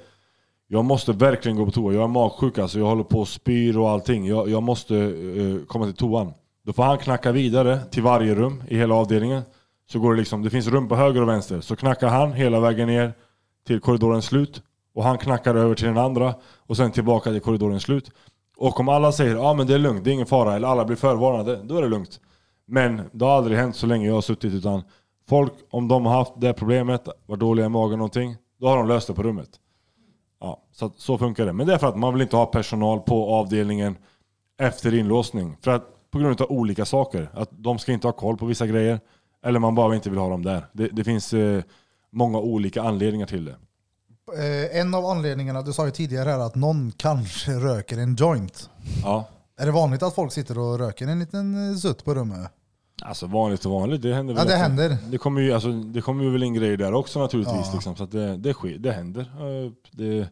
[0.66, 1.94] jag måste verkligen gå på toa.
[1.94, 4.26] Jag är magsjuk alltså, jag håller på och spyr och allting.
[4.26, 6.32] Jag, jag måste uh, komma till toan.
[6.62, 9.42] Då får han knacka vidare till varje rum i hela avdelningen.
[9.90, 11.60] Så går det liksom, det finns rum på höger och vänster.
[11.60, 13.12] Så knackar han hela vägen ner
[13.66, 14.62] till korridorens slut.
[14.94, 16.34] Och han knackar över till den andra.
[16.56, 18.10] Och sen tillbaka till korridorens slut.
[18.56, 20.56] Och om alla säger ja ah, men det är lugnt, det är ingen fara.
[20.56, 22.20] Eller alla blir förvarnade, då är det lugnt.
[22.66, 24.54] Men det har aldrig hänt så länge jag har suttit.
[24.54, 24.82] Utan
[25.28, 28.36] folk, om de har haft det problemet, varit dåliga i magen någonting.
[28.60, 29.48] Då har de löst det på rummet.
[30.40, 31.52] Ja, så, så funkar det.
[31.52, 33.96] Men det är för att man vill inte ha personal på avdelningen
[34.60, 35.56] efter inlåsning.
[35.60, 37.30] För att, på grund av olika saker.
[37.34, 39.00] Att de ska inte ha koll på vissa grejer.
[39.44, 40.66] Eller man bara inte vill ha dem där.
[40.72, 41.62] Det, det finns eh,
[42.10, 43.56] många olika anledningar till det.
[44.36, 48.70] Eh, en av anledningarna, du sa ju tidigare här att någon kanske röker en joint.
[49.02, 49.28] Ja.
[49.56, 52.52] Är det vanligt att folk sitter och röker en liten eh, sutt på rummet?
[53.02, 54.56] Alltså vanligt och vanligt, det händer Ja, det också.
[54.56, 54.96] händer.
[55.10, 57.66] Det kommer ju, alltså, det kommer ju väl in grejer där också naturligtvis.
[57.66, 57.72] Ja.
[57.74, 59.26] Liksom, så att det, det, sker, det händer.
[59.92, 60.28] Det,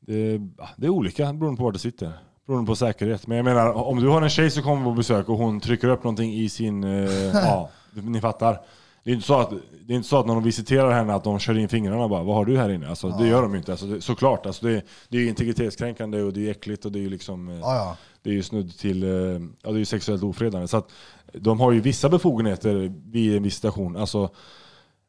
[0.00, 2.12] det, ja, det är olika beroende på var du sitter.
[2.46, 3.26] Beroende på säkerhet.
[3.26, 5.88] Men jag menar, om du har en tjej som kommer på besök och hon trycker
[5.88, 6.84] upp någonting i sin...
[6.84, 8.60] eh, ja, ni fattar.
[9.04, 9.50] Det är, inte så att,
[9.86, 12.10] det är inte så att när de visiterar henne att de kör in fingrarna och
[12.10, 12.88] bara Vad har du här inne?
[12.88, 13.72] Alltså, Det gör de ju inte.
[13.72, 14.46] Alltså, det, såklart.
[14.46, 17.48] Alltså, det, det är integritetskränkande och det är äckligt och det är liksom...
[17.48, 17.96] eh, Ja, ja.
[18.22, 19.10] Det är ju snudd till eh,
[19.62, 20.68] ja, det är sexuellt ofredande.
[20.68, 20.90] Så att
[21.32, 23.96] de har ju vissa befogenheter vid en visitation.
[23.96, 24.30] Alltså,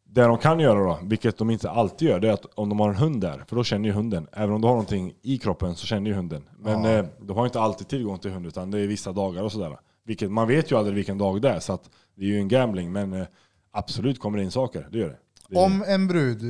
[0.03, 2.79] det de kan göra då, vilket de inte alltid gör, det är att om de
[2.79, 4.27] har en hund där, för då känner ju hunden.
[4.33, 6.49] Även om du har någonting i kroppen så känner ju hunden.
[6.59, 9.51] Men eh, de har inte alltid tillgång till hund, utan det är vissa dagar och
[9.51, 9.77] sådär.
[10.05, 12.47] Vilket, man vet ju aldrig vilken dag det är, så att det är ju en
[12.47, 12.91] gambling.
[12.91, 13.27] Men eh,
[13.71, 15.17] absolut kommer det in saker, det gör det.
[15.49, 16.41] det Om en brud,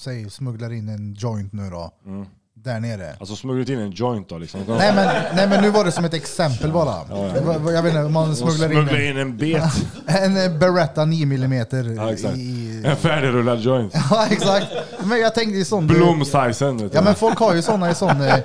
[0.00, 2.26] säg smugglar in en joint nu då, Mm.
[2.66, 3.16] Där nere.
[3.20, 4.60] Alltså smugglat in en joint då liksom.
[4.68, 5.06] Nej men,
[5.36, 6.84] nej men nu var det som ett exempel bara.
[7.04, 9.62] Va- Jag vet inte, man smugglar in en, in en bet.
[10.06, 11.52] en eh, Beretta 9 mm
[11.96, 12.36] Ja, exakt.
[12.36, 12.82] i...
[12.86, 13.94] En färdigrullad joint.
[14.10, 14.66] Ja exakt.
[15.04, 15.86] Men jag tänkte i sån...
[15.86, 16.90] Blom-sizen.
[16.92, 18.20] Ja men folk har ju såna i sån...
[18.20, 18.38] eh,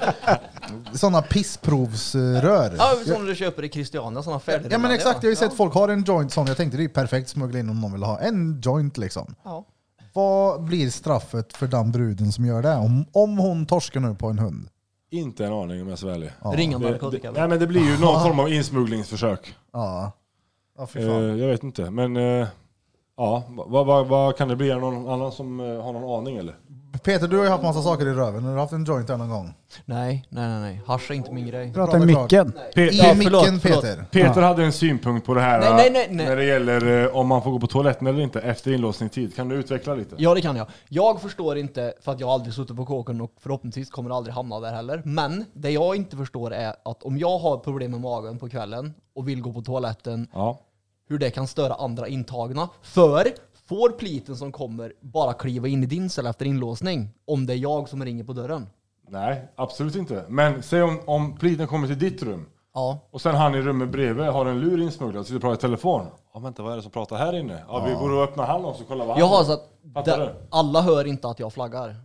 [0.94, 2.76] Såna pissprovsrör.
[2.78, 4.72] Ja, sådana du köper i Christiania, sådana färdiga.
[4.72, 6.48] Ja men exakt, jag har ju sett folk har en joint sån.
[6.48, 9.36] Jag tänkte det är perfekt smuggla in om någon vill ha en joint liksom.
[9.46, 9.66] Ja.
[10.14, 12.76] Vad blir straffet för den bruden som gör det?
[12.76, 14.68] Om, om hon torskar nu på en hund?
[15.10, 16.32] Inte en aning om jag är så ärlig.
[16.44, 16.50] Ja.
[16.56, 17.32] Ringa Det, narkotika.
[17.32, 19.56] det, nej men det blir ju någon form av insmugglingsförsök.
[19.74, 20.12] Ja.
[20.78, 21.38] Ja, fy Eh, fan.
[21.40, 22.48] jag vet inte, men eh,
[23.18, 24.70] ja, vad, vad, vad kan det bli?
[24.70, 26.56] Är det någon annan som eh, har någon aning eller?
[27.04, 28.44] Peter, du har ju haft massa saker i röven.
[28.44, 29.54] Har du haft en joint där någon gång?
[29.86, 30.82] Nej, nej, nej, nej.
[30.88, 31.74] Hasch är inte min grej.
[31.74, 32.54] Prata i micken.
[32.76, 33.82] Pe- I Ja, micken förlåt, förlåt.
[33.84, 34.06] Peter.
[34.12, 36.26] Peter hade en synpunkt på det här Nej, nej, nej, nej.
[36.26, 39.36] när det gäller eh, om man får gå på toaletten eller inte efter inlåsningstid.
[39.36, 40.16] Kan du utveckla lite?
[40.18, 40.68] Ja, det kan jag.
[40.90, 44.60] Jag förstår inte, för att jag aldrig suttit på kåken och förhoppningsvis kommer aldrig hamna
[44.60, 45.02] där heller.
[45.06, 48.94] Men det jag inte förstår är att om jag har problem med magen på kvällen
[49.16, 50.60] och vill gå på toaletten, Ja.
[51.10, 52.70] hur det kan störa andra intagna.
[52.82, 53.28] För
[53.72, 57.58] får pliten som kommer bara kliva in i din cell efter inlåsning om det är
[57.58, 58.68] jag som ringer på dörren?
[59.10, 60.26] Nej, absolut inte.
[60.30, 63.00] Men säg om, om pliten kommer till ditt rum Ja.
[63.12, 66.06] och sen han i rummet bredvid har en lur insmugglad, sitter och pratar i telefon.
[66.34, 67.64] Ja, vänta, vad är det som pratar här inne?
[67.68, 69.44] Ja, vi går och öppnar han också och kollar vad han Jaha, gör.
[69.44, 70.34] så att Fattar du?
[70.50, 71.96] alla hör inte att jag flaggar.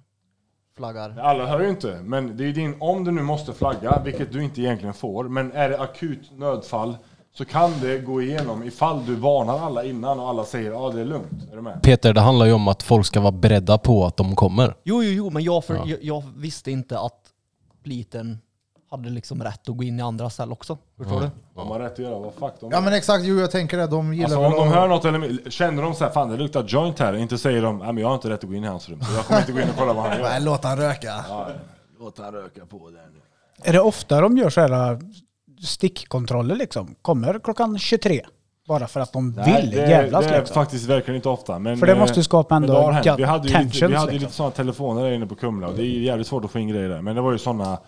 [0.77, 1.19] Flaggar.
[1.23, 4.43] Alla hör ju inte, men det är din, om du nu måste flagga, vilket du
[4.43, 6.97] inte egentligen får, men är det akut nödfall
[7.39, 11.01] så kan det gå igenom ifall du varnar alla innan och alla säger ja det
[11.01, 11.53] är lugnt.
[11.53, 11.83] Är du med?
[11.83, 14.77] Peter, det handlar ju om att folk ska vara beredda på att de kommer.
[14.85, 17.21] Jo, jo, jo, men jag, för, jag, jag visste inte att
[17.85, 18.39] pliten
[18.91, 20.79] hade liksom rätt att gå in i andra cell också.
[20.99, 21.31] Förstår du?
[21.55, 23.87] De har rätt att göra vad fuck de Ja men exakt, jo jag tänker det.
[23.87, 26.37] De gillar Alltså om de att- hör något eller känner de så här, fan det
[26.37, 28.65] luktar joint här, inte säger de, nej men jag har inte rätt att gå in
[28.65, 30.23] i hans rum, så jag kommer inte gå in och kolla vad han gör.
[30.25, 31.25] Nej, låt han röka.
[31.29, 31.49] Ja,
[32.01, 33.21] låt han röka på där nu.
[33.63, 35.01] Är det ofta de gör så här
[35.61, 36.95] stickkontroller liksom?
[37.03, 38.23] Kommer klockan 23?
[38.69, 40.55] Bara för att de vill det, jävlas det är liksom.
[40.55, 41.59] faktiskt verkligen inte ofta.
[41.59, 43.07] Men, För det eh, måste ju skapa men ändå det har hänt.
[43.07, 44.27] gut Vi hade ju lite, vi hade liksom.
[44.27, 46.69] lite sådana telefoner där inne på Kumla och det är jävligt svårt att få in
[46.69, 47.03] grejer där.
[47.03, 47.79] Men det var ju sådana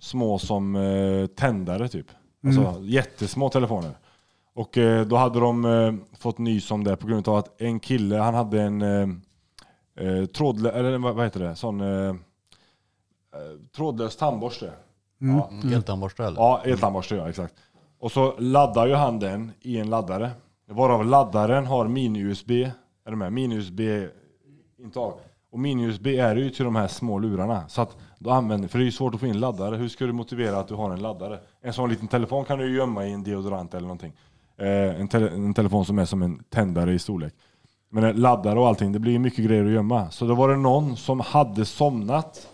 [0.00, 2.06] små som eh, tändare typ.
[2.46, 2.84] Alltså Mm.
[2.88, 3.90] jättesmå telefoner.
[4.54, 7.80] Och eh, då hade de eh, fått nys om det på grund av att en
[7.80, 9.08] kille, han hade en eh,
[10.06, 11.56] eh, trådlö, eller vad, heter det?
[11.56, 12.14] Sån eh, eh,
[13.76, 14.72] trådlös tandborste.
[15.22, 15.36] Mm.
[15.36, 16.40] Ja, Eltandborste eller?
[16.40, 17.54] Ja, eltandborste ja, exakt.
[17.98, 20.30] Och så laddar ju han den i en laddare.
[20.68, 22.50] Varav laddaren har mini-USB,
[23.06, 23.32] är du med?
[23.32, 25.12] Mini-USB-intag.
[25.52, 27.68] Och mini-USB är ju till de här små lurarna.
[27.68, 29.76] Så att du använder, för det är ju svårt att få in laddare.
[29.76, 31.38] Hur ska du motivera att du har en laddare?
[31.62, 34.12] En sån liten telefon kan du ju gömma i en deodorant eller någonting.
[34.56, 37.34] Eh, en, tele, en telefon som är som en tändare i storlek.
[37.90, 40.10] Men en laddare och allting, det blir ju mycket grejer att gömma.
[40.10, 42.48] Så då var det någon som hade somnat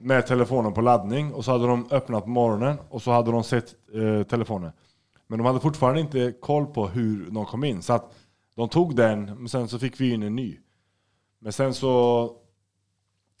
[0.00, 3.44] med telefonen på laddning och så hade de öppnat på morgonen och så hade de
[3.44, 4.72] sett eh, telefonen.
[5.26, 7.82] Men de hade fortfarande inte koll på hur de kom in.
[7.82, 8.14] Så att
[8.56, 10.58] de tog den, men sen så fick vi in en ny.
[11.38, 12.32] Men sen så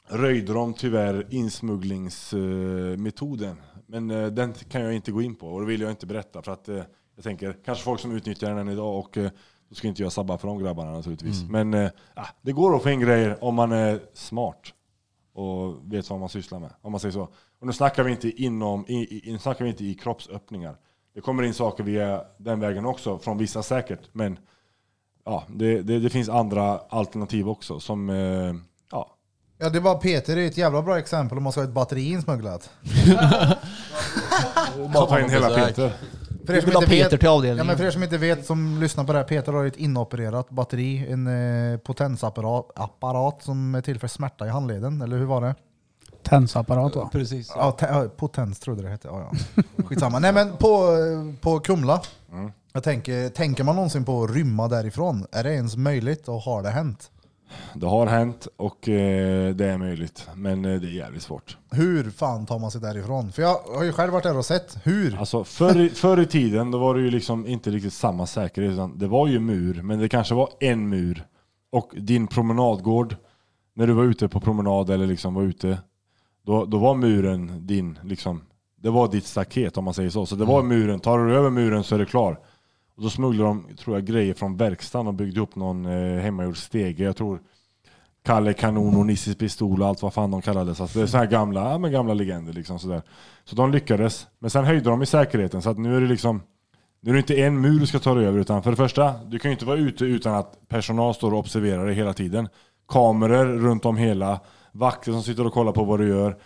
[0.08, 3.56] röjde de tyvärr insmugglingsmetoden.
[3.86, 6.42] Men eh, den kan jag inte gå in på och det vill jag inte berätta
[6.42, 6.82] för att eh,
[7.14, 9.30] jag tänker kanske folk som utnyttjar den idag och eh,
[9.68, 11.42] då ska inte jag sabba för de grabbarna naturligtvis.
[11.48, 14.74] Men eh, ah, det går att få in grejer om man är smart
[15.40, 16.70] och vet vad man sysslar med.
[16.82, 17.28] Om man säger så.
[17.60, 20.76] Och nu snackar vi inte inom, i, i, nu snackar vi inte i kroppsöppningar.
[21.14, 24.00] Det kommer in saker via den vägen också, från vissa säkert.
[24.12, 24.38] Men
[25.24, 28.54] ja, det, det, det finns andra alternativ också som, eh,
[28.90, 29.16] ja.
[29.58, 31.74] Ja det var Peter, det är ett jävla bra exempel om man ska ha ett
[31.74, 32.70] batteri insmugglat.
[34.94, 35.48] Ta in hela.
[35.48, 35.92] Peter.
[36.46, 37.58] För Vi vill ha Peter till avdelningen.
[37.58, 39.76] Ja, men för er som inte vet, som lyssnar på det här, Peter har ett
[39.76, 41.26] inopererat batteri, en
[41.72, 45.54] eh, potensapparat apparat som är till för smärta i handleden, eller hur var det?
[46.22, 47.08] Tensapparat va?
[47.12, 47.52] Precis.
[47.56, 49.08] Ja, te- ja, potens trodde det hette.
[49.08, 49.62] Ja, ja.
[49.84, 50.18] Skitsamma.
[50.18, 52.00] Nej men på, eh, på Kumla,
[52.32, 52.52] Mm.
[52.72, 55.26] jag tänker, tänker man någonsin på att rymma därifrån?
[55.32, 57.10] Är det ens möjligt och har det hänt?
[57.74, 60.28] Det har hänt och eh, det är möjligt.
[60.34, 61.56] Men eh, det är jävligt svårt.
[61.70, 63.32] Hur fan tar man sig därifrån?
[63.32, 64.76] För jag har ju själv varit där och sett.
[64.82, 65.18] Hur?
[65.18, 68.72] Alltså förr, i- förr i tiden då var det ju liksom inte riktigt samma säkerhet.
[68.72, 71.24] Utan det var ju mur, men det kanske var en mur.
[71.72, 73.16] Och din promenadgård,
[73.74, 75.78] när du var ute på promenad eller liksom var ute,
[76.46, 78.42] då, då var muren din, liksom,
[78.76, 80.26] det var ditt staket om man säger så.
[80.26, 82.38] Så det var muren, tar du över muren så är det klar.
[83.00, 86.56] Och då smugglade de, tror jag, grejer från verkstaden och byggde upp någon eh, hemmagjord
[86.56, 87.04] stege.
[87.04, 87.40] Jag tror
[88.24, 90.80] Kalle Kanon och Nisses pistol och allt vad fan de kallades.
[90.80, 93.02] Alltså det är så här gamla, ja, men gamla legender liksom sådär.
[93.44, 94.26] Så de lyckades.
[94.38, 96.42] Men sen höjde de i säkerheten så att nu är det liksom
[97.00, 99.14] nu är det inte en mur du ska ta dig över utan för det första,
[99.24, 102.48] du kan ju inte vara ute utan att personal står och observerar dig hela tiden.
[102.88, 104.40] Kameror runt om hela,
[104.72, 106.36] vakter som sitter och kollar på vad du gör.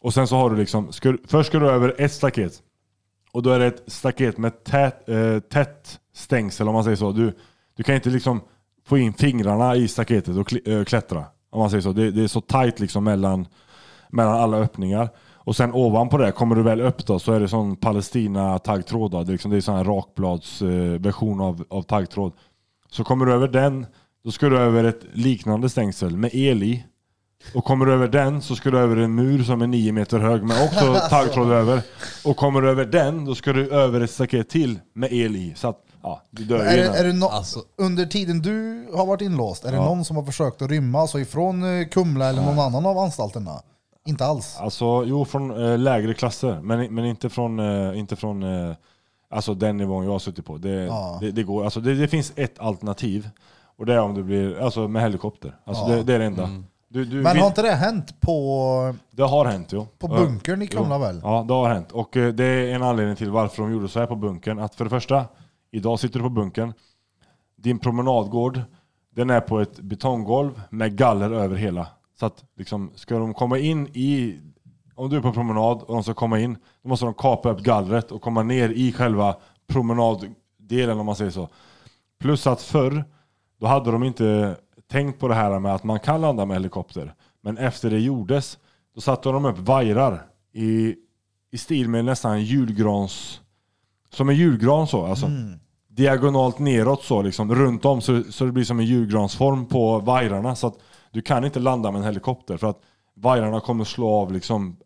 [0.00, 2.62] Och sen så har du liksom, ska, först ska du över ett staket.
[3.32, 7.12] Och då är det ett staket med tät, eh, tätt stängsel om man säger så.
[7.12, 7.36] Du,
[7.76, 8.40] du kan inte liksom
[8.86, 11.24] få in fingrarna i staketet och eh, klättra.
[11.50, 11.92] Om man säger så.
[11.92, 13.46] Det, det är så tajt liksom mellan,
[14.10, 15.08] mellan alla öppningar.
[15.48, 19.10] Och sen ovanpå det, kommer du väl upp då så är det sån Palestina taggtråd.
[19.10, 22.32] Det är, liksom, det är sån här rakbladsversion eh, av, av taggtråd.
[22.90, 23.86] Så kommer du över den,
[24.24, 26.84] då ska du över ett liknande stängsel med el i.
[27.54, 30.18] Och kommer du över den så ska du över en mur som är nio meter
[30.18, 31.82] hög med också taggtråd över.
[32.24, 35.54] Och kommer du över den, då ska du över ett staket till med el i.
[35.56, 36.94] Så att, ja, du dör Är ju det, innan.
[36.96, 40.24] är det no- Alltså- under tiden du har varit inlåst, är det någon som har
[40.24, 43.62] försökt att rymma alltså ifrån eh, Kumla eller någon annan av anstalterna?
[44.06, 44.56] Inte alls.
[44.60, 48.74] Alltså, jo från eh, lägre klasser, men, men inte från, eh, inte från eh,
[49.30, 50.56] alltså den nivån jag har suttit på.
[50.56, 51.18] Det, Ja.
[51.20, 53.28] det, det, går, alltså, det, det finns ett alternativ,
[53.78, 55.54] och det är om du blir, alltså med helikopter.
[55.64, 55.96] Alltså, Ja.
[55.96, 56.48] det, det är det enda.
[56.90, 59.86] Du, du, Men vill- har inte det hänt på, Det har hänt jo.
[59.98, 60.66] på bunkern i.
[60.66, 61.20] Kumla väl?
[61.22, 61.92] Ja, det har hänt.
[61.92, 64.58] Och eh, det är en anledning till varför de gjorde så här på bunkern.
[64.58, 65.24] Att för det första,
[65.70, 66.72] idag sitter du på bunkern.
[67.56, 68.60] Din promenadgård,
[69.10, 71.86] Den är på ett betonggolv med galler över hela.
[72.20, 74.38] Så att liksom, ska de komma in i,
[74.94, 77.60] om du är på promenad och de ska komma in, då måste de kapa upp
[77.60, 79.36] gallret och komma ner i själva
[79.66, 81.48] promenaddelen om man säger så.
[82.20, 83.04] Plus att förr,
[83.60, 84.56] då hade de inte
[84.90, 87.14] tänkt på det här med att man kan landa med helikopter.
[87.40, 88.58] Men efter det gjordes,
[88.94, 90.94] då satte de upp vajrar i,
[91.50, 93.40] i stil med nästan julgrans...
[94.10, 95.30] Som en julgran så, alltså.
[95.88, 100.54] Diagonalt neråt så, liksom, runt om så, så det blir som en julgransform på vajrarna.
[100.54, 100.74] Så att
[101.10, 102.80] du kan inte landa med en helikopter för att
[103.14, 104.76] vajrarna kommer slå av liksom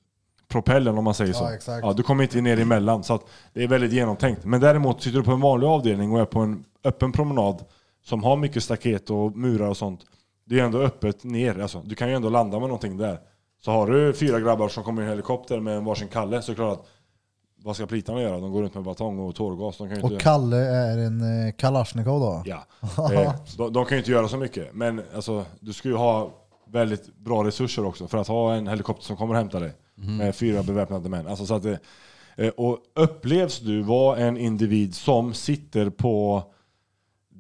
[0.49, 1.45] propellen om man säger så.
[1.45, 1.87] Ja, exakt.
[1.87, 3.05] Ja, du kommer inte ner emellan.
[3.05, 4.45] Så att det är väldigt genomtänkt.
[4.45, 7.65] Men däremot sitter du på en vanlig avdelning och är på en öppen promenad
[8.05, 10.01] som har mycket staket och murar och sånt.
[10.45, 11.59] Det är ändå öppet ner.
[11.59, 13.21] Alltså, du kan ju ändå landa med någonting där.
[13.65, 16.53] Så har du fyra grabbar som kommer i en helikopter med en varsin kalle så
[16.53, 16.87] är det klart att
[17.65, 18.41] vad ska plitarna göra?
[18.41, 19.77] De går runt med batong och tårgas.
[19.79, 20.25] De kan ju Och inte...
[20.25, 22.43] Kalle är en eh, Kalashnikov då?
[22.45, 22.65] Ja.
[23.13, 24.75] Eh, de, de kan ju inte göra så mycket.
[24.75, 26.31] Men alltså, du ska ju ha
[26.67, 29.73] väldigt bra resurser också för att ha en helikopter som kommer och hämtar dig.
[29.95, 31.27] Med fyra beväpnade män.
[31.27, 36.43] Alltså, så att eh, och upplevs du vara en individ som sitter på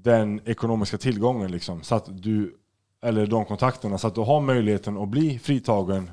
[0.02, 2.56] den ekonomiska tillgången, liksom, så att du,
[3.02, 6.10] eller de kontakterna, så att du har möjligheten att bli fritagen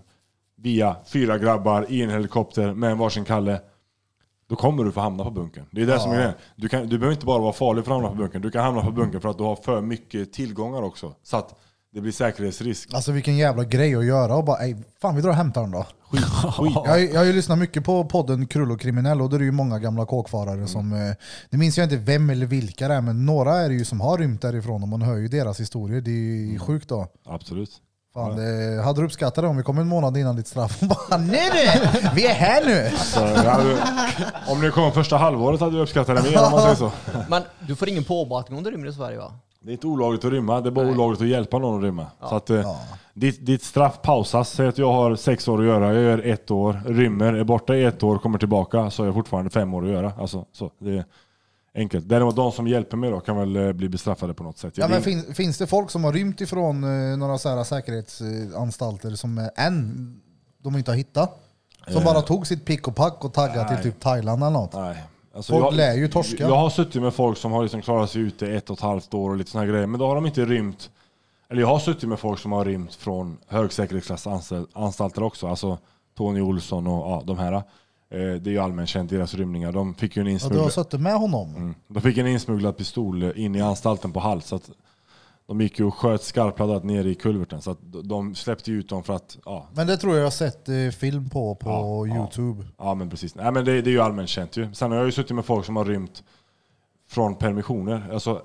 [0.55, 3.61] via fyra grabbar i en helikopter med en varsin kalle.
[4.47, 5.65] Då kommer du få hamna på bunkern.
[5.71, 6.35] Det är det som är det.
[6.55, 8.41] Du, kan, du behöver inte bara vara farlig för att hamna på bunkern.
[8.41, 11.15] Du kan hamna på bunkern för att du har för mycket tillgångar också.
[11.23, 11.59] Så att
[11.93, 12.93] det blir säkerhetsrisk.
[12.93, 15.71] Alltså vilken jävla grej att göra och bara ej, fan vi drar och hämtar den
[15.71, 15.85] då.
[16.09, 16.23] Skit,
[16.57, 16.73] skit.
[16.85, 19.45] Jag, jag har ju lyssnat mycket på podden Krull och kriminell och då är det
[19.45, 21.15] ju många gamla kåkfarare som, eh,
[21.49, 24.01] det minns jag inte vem eller vilka det är, men några är det ju som
[24.01, 26.01] har rymt därifrån och man hör ju deras historier.
[26.01, 27.07] Det är ju sjukt då.
[27.25, 27.71] Absolut.
[28.13, 30.87] Fan, det, hade du uppskattat det om vi kom en månad innan ditt straff och
[31.09, 32.97] bara nej du, vi är här nu!
[32.97, 33.77] Så, jag hade,
[34.47, 36.91] om det kom första halvåret hade jag uppskattat det mer om man säger så.
[37.29, 39.33] Men du får ingen påbackning om du rymmer i Sverige va?
[39.61, 42.07] Det är inte olagligt att rymma, det är bara olagligt att hjälpa någon att rymma.
[42.29, 42.75] Så att, eh,
[43.13, 44.49] ditt, ditt straff pausas.
[44.49, 47.75] Säg att jag har sex år att göra, jag gör ett år, rymmer, är borta
[47.75, 50.13] i ett år, kommer tillbaka, så har jag fortfarande fem år att göra.
[50.19, 51.05] Alltså, så, det är
[51.75, 52.09] enkelt.
[52.09, 54.77] Däremot de som hjälper mig då kan väl eh, bli bestraffade på något sätt.
[54.77, 57.63] Ja, Det- men fin, finns det folk som har rymt ifrån eh, några så här
[57.63, 60.21] säkerhetsanstalter som än
[60.63, 61.45] de inte har hittat?
[61.87, 63.83] Som bara tog sitt pick och pack och taggade till Nej.
[63.83, 64.73] typ Thailand eller något?
[64.73, 65.03] Nej.
[65.39, 66.43] Alltså, Folk jag, lär ju torska.
[66.43, 69.13] Jag har suttit med folk som har liksom klarat sig ute ett och ett halvt
[69.13, 70.89] år och lite såna grejer, men då har de inte rymt.
[71.49, 75.77] Eller jag har suttit med folk som har rymt från högsäkerhetsklassanstalter också, alltså
[76.17, 77.53] Tony Olsson och ja, de här.
[77.53, 77.61] Eh,
[78.11, 79.71] Det är ju allmänt känt, deras rymningar.
[79.71, 81.55] De fick ju en Ja, du har insmugglad, suttit med honom?
[81.55, 84.45] mm, de fick en insmugglad pistol in i anstalten på hals.
[84.47, 84.69] Så att
[85.49, 88.89] de gick ju och sköt skarpladdat ner i kulverten, så att de släppte ju ut
[88.89, 91.69] dem för att ja, Men det tror jag jag har sett eh, film på på
[91.69, 92.15] Ja, ja.
[92.15, 92.65] Youtube.
[92.77, 93.35] Ja men precis.
[93.35, 94.73] Nej, men det, det är ju allmänt känt ju.
[94.73, 96.23] Sen har jag ju suttit med folk som har rymt
[97.09, 98.09] från permissioner.
[98.13, 98.41] Alltså,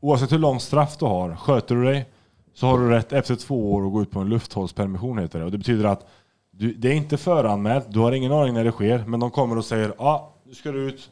[0.00, 2.08] oavsett hur långt straff du har, sköter du dig
[2.54, 5.44] så har du rätt efter två år att gå ut på en lufthållspermission heter det.
[5.44, 6.06] Och det betyder att
[6.50, 9.58] du, det är inte föranmält, du har ingen aning när det sker, men de kommer
[9.58, 11.10] och säger ja, ah, nu ska du ut.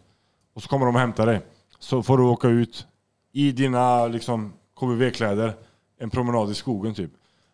[0.54, 1.40] Och så kommer de och hämtar dig.
[1.78, 2.86] Så får du åka ut
[3.32, 4.52] i dina liksom,
[4.82, 5.54] KBV-kläder,
[5.98, 7.10] en promenad i skogen typ.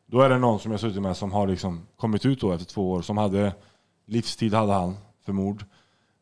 [0.06, 2.66] Då är det någon som jag suttit med som har liksom kommit ut då efter
[2.66, 3.52] två år, som hade
[4.06, 5.64] livstid hade han för mord.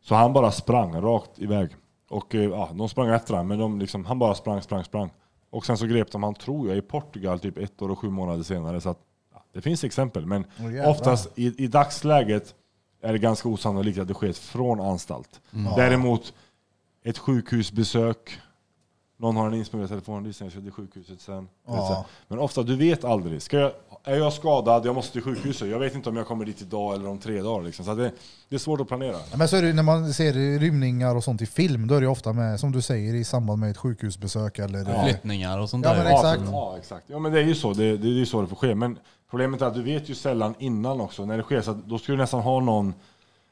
[0.03, 1.71] Så han bara sprang rakt iväg.
[2.09, 5.11] Och eh, ja, de sprang efter honom, men de liksom, han bara sprang, sprang, sprang.
[5.51, 8.11] Och sen så grep de han, tror jag, i Portugal typ ett år och sju
[8.11, 8.81] månader senare.
[8.81, 8.99] Så att,
[9.35, 10.91] ja, det finns exempel, men jävlar.
[10.91, 12.55] oftast i, i dagsläget
[13.03, 15.41] är det ganska osannolikt att det sker från anstalt.
[15.77, 16.35] Däremot
[17.03, 18.41] ett sjukhusbesök,
[19.19, 21.49] någon har en insmugglad telefon, lyssna jag ska till sjukhuset sen.
[21.67, 22.07] Ja.
[22.29, 23.43] Men ofta, du vet aldrig.
[23.43, 23.73] Ska jag,
[24.05, 25.69] är jag skadad, jag måste till sjukhuset.
[25.69, 27.65] Jag vet inte om jag kommer dit idag eller om tre dagar.
[27.65, 27.85] Liksom.
[27.85, 28.13] Så det,
[28.49, 29.17] det är svårt att planera.
[29.31, 32.01] Ja, Men så är det, när man ser rymningar och sånt i film, då är
[32.01, 35.05] det ofta med, som du säger, i samband med ett sjukhusbesök eller...
[35.05, 36.05] Flyttningar och sånt Ja, där.
[36.05, 36.43] men exakt.
[36.53, 37.05] Ja, exakt.
[37.07, 37.73] Ja, men det är ju så.
[37.73, 38.75] Det, det är så det får ske.
[38.75, 38.99] Men
[39.31, 41.61] problemet är att du vet ju sällan innan också när det sker.
[41.61, 42.95] Så att då ska du nästan ha någon,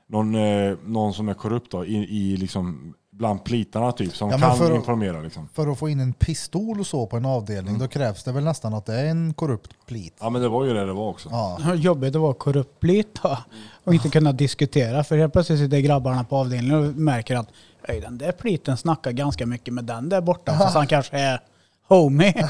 [0.07, 4.39] någon, eh, någon som är korrupt då, i, i liksom, bland plitarna typ, som Ja,
[4.39, 5.21] kan för- informera.
[5.21, 5.49] Liksom.
[5.53, 8.45] För att få in en pistol och så på en avdelning, då krävs det väl
[8.45, 10.17] nästan att det är en korrupt plit?
[10.21, 11.29] Ja, men det var ju det det var också.
[11.33, 11.75] Ja.
[11.75, 13.39] Jobbigt att vara korrupt blit då.
[13.85, 15.05] Och inte kunna diskutera.
[15.05, 17.49] För helt plötsligt sitter grabbarna på avdelningen och märker att
[17.89, 20.59] "Oj, den där pliten snackar ganska mycket med den där borta.
[20.59, 21.41] Fast han kanske är
[21.89, 22.35] homie.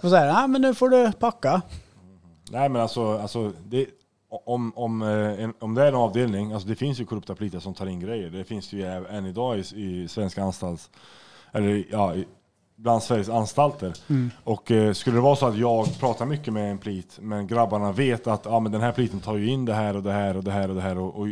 [0.00, 1.62] Och så här, nej men nu får du packa.
[2.50, 3.86] Nej men alltså, alltså det,
[4.44, 7.60] om, om, eh, en, om det är en avdelning, alltså det finns ju korrupta plitar
[7.60, 8.30] som tar in grejer.
[8.30, 10.90] Det finns ju än idag i, i svenska anstalts...
[11.52, 12.26] Eller ja, i,
[12.76, 13.92] bland Sveriges anstalter.
[14.44, 17.92] Och eh, skulle det vara så att jag pratar mycket med en plit, men grabbarna
[17.92, 20.36] vet att ja, men den här pliten tar ju in det här och det här
[20.36, 21.28] och det här och det här och, och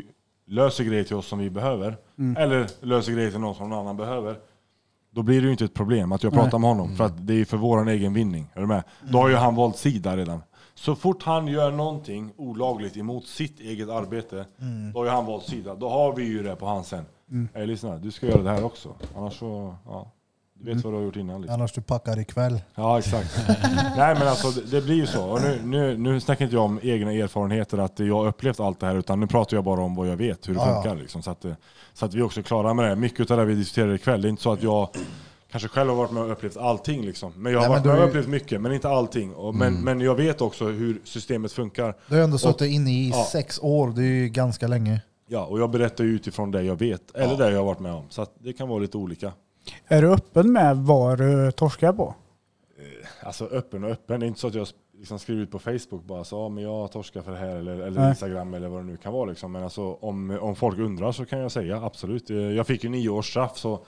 [0.47, 1.97] löser grejer till oss som vi behöver.
[2.37, 4.37] Eller löser grejer till någon som någon annan behöver.
[5.11, 6.97] då blir det ju inte ett problem att jag pratar med honom.
[6.97, 8.51] För att det är ju för vår egen vinning.
[8.55, 8.83] Är du med?
[9.11, 10.43] Då har ju han valt sida redan.
[10.75, 14.45] Så fort han gör någonting olagligt emot sitt eget arbete,
[14.93, 15.75] då har ju han valt sida.
[15.75, 17.05] Då har vi ju det på hans sen.
[17.55, 18.95] Ey, lyssna, du ska göra det här också.
[19.17, 20.11] Annars så, ja.
[20.55, 21.41] Du vet vad du har gjort innan.
[21.41, 21.55] Liksom.
[21.55, 22.61] Annars du packar ikväll.
[22.75, 23.45] Ja, exakt.
[23.97, 25.25] Nej men alltså det, det blir ju så.
[25.31, 28.81] Och nu, nu, nu snackar inte jag om egna erfarenheter, att jag har upplevt allt
[28.81, 30.75] det här, utan nu pratar jag bara om vad jag vet, hur det Ja, ja.
[30.83, 30.97] funkar.
[30.97, 31.53] Liksom, så, att, eh,
[31.93, 32.97] så att vi också är klara med det.
[32.97, 34.89] Mycket av det vi diskuterar ikväll, det är inte så att jag
[35.53, 37.03] kanske själv har varit med och upplevt allting.
[37.03, 37.33] Liksom.
[37.37, 39.35] Men jag har Nej, varit med och ju- upplevt mycket, men inte allting.
[39.35, 41.97] Och, men, men jag vet också hur systemet funkar.
[42.09, 43.25] Du har ändå suttit inne i Ja.
[43.33, 45.01] sex år, det är ju ganska länge.
[45.29, 47.93] Ja, och jag berättar ju utifrån det jag vet, eller det jag har varit med
[47.93, 48.05] om.
[48.09, 49.33] Så att det kan vara lite olika.
[49.89, 52.15] Är du öppen med vad du torskar på?
[53.23, 54.21] Alltså öppen och öppen.
[54.21, 54.67] Det är inte så att jag
[54.99, 57.81] liksom skriver ut på Facebook bara så, ja, men jag torskar för det här eller,
[57.81, 58.09] eller.
[58.09, 59.25] Instagram eller vad det nu kan vara.
[59.31, 59.53] Liksom.
[59.53, 62.31] Men alltså, om, om folk undrar så kan jag säga absolut.
[62.31, 63.81] Eh, Jag fick ju nio års straff så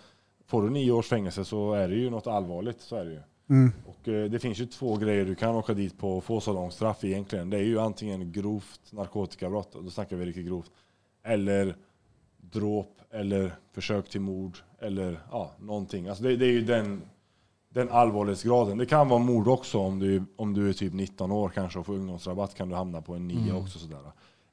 [0.46, 2.80] får du nio års fängelse så är det ju något allvarligt.
[2.80, 3.20] Så är det ju.
[3.50, 3.72] Mm.
[3.86, 6.52] Och eh, det finns ju två grejer du kan åka dit på och få så
[6.52, 7.50] långt straff egentligen.
[7.50, 10.70] Det är ju antingen grovt narkotikabrott, och då snackar vi riktigt grovt,
[11.22, 11.76] eller
[12.40, 16.08] dråp eller försök till mord eller ja, någonting.
[16.08, 17.02] Alltså det, det är ju den,
[17.68, 18.78] den allvarlighetsgraden.
[18.78, 21.86] Det kan vara mord också om du, om du är typ 19 år kanske och
[21.86, 23.78] får ungdomsrabatt kan du hamna på en 9 också.
[23.78, 23.98] Sådär.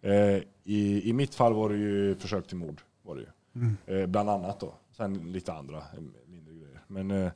[0.02, 2.82] Eh, i, I mitt fall var det ju försök till mord.
[3.04, 4.02] Var det ju.
[4.02, 4.74] Eh, bland annat då.
[4.92, 6.84] Sen lite andra eh, mindre grejer.
[6.88, 7.32] Men, eh,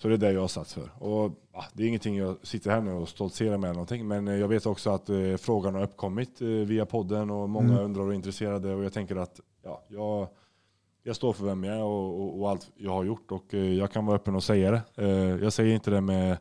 [0.00, 0.90] så det är det jag har satt för.
[0.98, 4.08] Och, ja, det är ingenting jag sitter här nu och stoltserar med eller någonting.
[4.08, 7.80] Men eh, jag vet också att eh, frågan har uppkommit eh, via podden och många
[7.80, 8.74] undrar och är intresserade.
[8.74, 10.28] Och jag tänker att ja, jag,
[11.02, 13.32] jag står för vem jag är och, och, och allt jag har gjort.
[13.32, 14.82] Och eh, jag kan vara öppen och säga det.
[15.42, 16.38] Jag säger inte det med,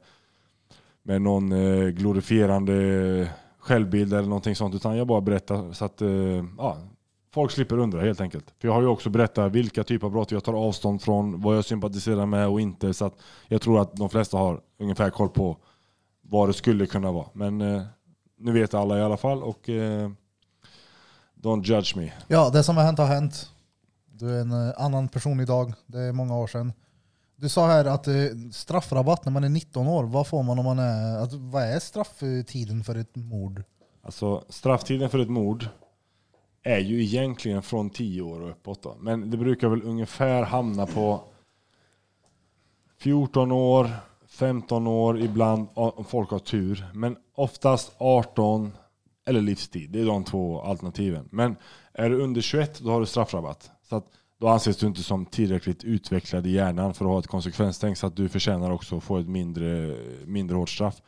[1.04, 1.50] med någon
[1.94, 4.76] glorifierande självbild eller någonting sånt.
[4.76, 6.02] Utan jag bara berättar så att
[6.58, 6.78] ja,
[7.34, 8.54] folk slipper undra helt enkelt.
[8.60, 11.58] För jag har ju också berättat vilka typer av brott jag tar avstånd från, vad
[11.58, 12.94] jag sympatiserar med och inte.
[12.94, 13.12] Så
[13.48, 15.58] jag tror att de flesta har ungefär koll på
[16.22, 17.28] vad det skulle kunna vara.
[17.34, 17.82] Men eh,
[18.38, 20.10] nu vet alla i alla fall och eh,
[21.36, 22.12] don't judge me.
[22.28, 23.50] Ja, det som har hänt har hänt.
[24.06, 26.74] Du är en eh, annan person idag, det är många år sedan.
[27.36, 28.14] Du sa här att eh,
[28.52, 31.24] straffrabatt när man är 19 år, vad får man om man är...
[31.24, 33.64] Att, vad är strafftiden för ett mord?
[34.04, 35.68] Alltså strafftiden för ett mord
[36.64, 38.84] är ju egentligen från 10 år och uppåt.
[38.84, 38.96] Då.
[39.00, 41.24] Men det brukar väl ungefär hamna på
[42.98, 43.90] 14 år,
[44.28, 46.86] 15 år ibland om folk har tur.
[46.94, 48.72] Men oftast 18
[49.26, 49.90] eller livstid.
[49.90, 51.30] Det är de två alternativen.
[51.32, 51.56] Men
[51.94, 53.72] är du under 21 då har du straffrabatt.
[53.90, 54.06] Så att
[54.40, 58.08] då anses du inte som tillräckligt utvecklad i hjärnan för att ha ett konsekvenstänk så
[58.08, 61.02] att du förtjänar också att få ett mindre, mindre hårt straff.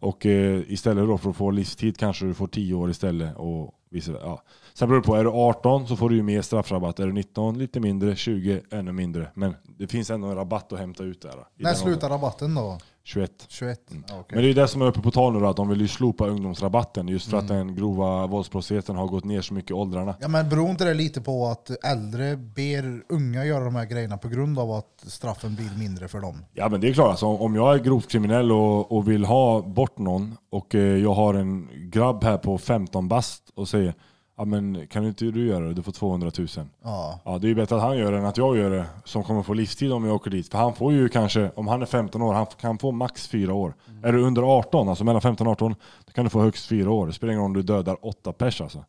[0.00, 3.36] Och eh, istället då för att få livstid kanske du får 10 år istället.
[3.36, 4.42] Och vice ja.
[4.78, 7.00] Sen beror det på, är du 18 så får du ju mer straffrabatt.
[7.00, 9.30] Är du 19 lite mindre, 20 ännu mindre.
[9.34, 11.34] Men det finns ändå en rabatt att hämta ut där.
[11.56, 12.60] När slutar rabatten då?
[12.60, 12.80] åldern.
[13.04, 13.46] 21.
[13.48, 13.80] 21?
[13.90, 14.24] Ja, okej.
[14.28, 15.88] Men det är det som är uppe på tal nu då, att de vill ju
[15.88, 20.14] slopa ungdomsrabatten just för att den grova våldsbrottsligheten har gått ner så mycket i åldrarna.
[20.20, 24.18] Ja, men beror inte det lite på att äldre ber unga göra de här grejerna
[24.18, 26.44] på grund av att straffen blir mindre för dem?
[26.52, 29.62] Ja men det är klart, alltså, om jag är grovt kriminell och, och vill ha
[29.62, 33.94] bort någon och eh, jag har en grabb här på 15 bast och säger
[34.38, 35.74] Ja men kan inte du göra det?
[35.74, 36.48] Du får 200 000.
[36.82, 37.20] Ja.
[37.24, 39.24] Ja, det är ju bättre att han gör det än att jag gör det som
[39.24, 40.48] kommer få livstid om jag åker dit.
[40.48, 43.54] För han får ju kanske, om han är 15 år, han kan få max 4
[43.54, 43.74] år.
[44.02, 45.74] Är du under 18, alltså mellan 15 och 18,
[46.06, 47.06] då kan du få högst 4 år.
[47.06, 48.84] Det spelar ingen roll om du dödar 8 pers alltså.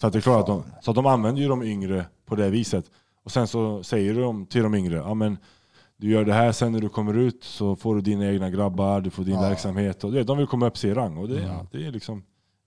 [0.00, 2.34] Så att det är klart att de, så att de använder ju de yngre på
[2.34, 2.84] det viset.
[3.24, 5.38] Och sen så säger de till de yngre, ja men
[5.96, 9.00] du gör det här sen när du kommer ut så får du dina egna grabbar,
[9.00, 10.04] du får din verksamhet.
[10.04, 11.16] Och det, de vill komma upp sig i rang.
[11.16, 12.22] Och det, ja, det är liksom,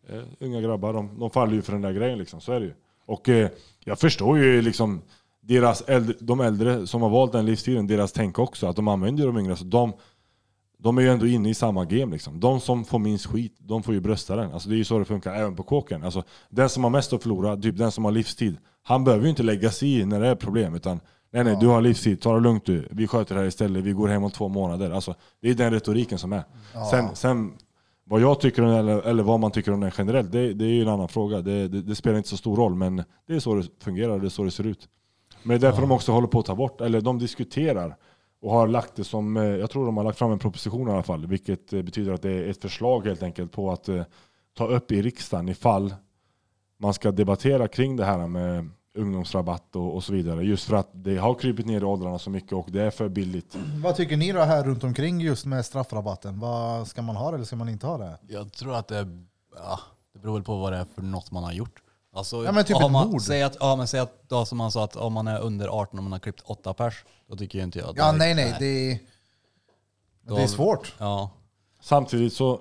[0.09, 2.41] eh, unga grabbar, de, de faller ju för den där grejen liksom.
[2.41, 2.73] Så är det ju.
[3.05, 3.49] Och eh,
[3.85, 5.01] jag förstår ju liksom
[5.41, 8.67] deras äldre, de äldre som har valt den livsstilen, deras tänk också.
[8.67, 9.55] Att de använder de yngre.
[9.55, 9.93] Så de,
[10.77, 12.11] de är ju ändå inne i samma game.
[12.11, 12.39] Liksom.
[12.39, 14.51] De som får minst skit, de får ju brösta den.
[14.51, 16.03] Alltså, det är ju så det funkar även på kåken.
[16.03, 19.29] Alltså, den som har mest att förlora, typ den som har livstid, han behöver ju
[19.29, 20.75] inte lägga sig i när det är problem.
[20.75, 20.99] Utan
[21.33, 22.87] nej, nej, du har livstid, ta det lugnt du.
[22.91, 24.91] Vi sköter det här istället, vi går hem om två månader.
[24.91, 26.43] Alltså, det är den retoriken som är.
[26.91, 27.53] Sen, sen
[28.11, 30.81] vad jag tycker eller, eller vad man tycker om den generellt, det, det är ju
[30.81, 31.41] en annan fråga.
[31.41, 34.27] Det, det, det spelar inte så stor roll, men det är så det fungerar, det
[34.27, 34.89] är så det ser ut.
[35.43, 37.95] Men det är därför de också håller på att ta bort, eller de diskuterar
[38.41, 40.91] och har lagt det som, eh, jag tror de har lagt fram en proposition i
[40.91, 44.03] alla fall, vilket eh, betyder att det är ett förslag helt enkelt på att eh,
[44.57, 45.93] ta upp i riksdagen ifall
[46.79, 50.43] man ska debattera kring det här med ungdomsrabatt och, och så vidare.
[50.43, 53.09] Just för att det har krypit ner i åldrarna så mycket och det är för
[53.09, 53.55] billigt.
[53.83, 56.39] Vad tycker ni då här runt omkring just med straffrabatten?
[56.39, 58.17] Vad Ska man ha det eller ska man inte ha det?
[58.27, 59.07] Jag tror att det,
[59.55, 59.79] ja,
[60.13, 61.81] det beror väl på vad det är för något man har gjort.
[62.13, 63.21] Alltså, Ja, men typ ett man, mord.
[63.21, 65.67] Säg att, ja men säg att då som han sa att om man är under
[65.67, 68.35] 18 och man har klippt åtta pers, då tycker ju inte jag Ja, direkt- nej,
[68.35, 68.55] nej.
[68.59, 68.99] Det,
[70.29, 70.93] Då- det är svårt.
[70.97, 71.29] Ja.
[71.81, 72.59] Samtidigt så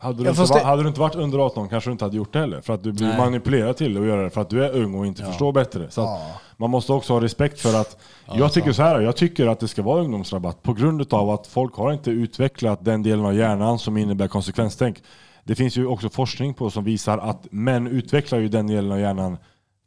[0.00, 2.16] hade du, Ja, inte, det- hade du inte varit under 18 kanske du inte hade
[2.16, 2.60] gjort det heller.
[2.60, 3.18] För att du blir Nej.
[3.18, 5.90] manipulerad till att göra det för att du är ung och inte förstår bättre.
[5.90, 6.20] Så Ja.
[6.56, 7.96] man måste också ha respekt för att,
[8.34, 11.46] jag tycker så här, jag tycker att det ska vara ungdomsrabatt på grund av att
[11.46, 15.02] folk har inte utvecklat den delen av hjärnan som innebär konsekvenstänk.
[15.44, 19.00] Det finns ju också forskning på som visar att män utvecklar ju den delen av
[19.00, 19.36] hjärnan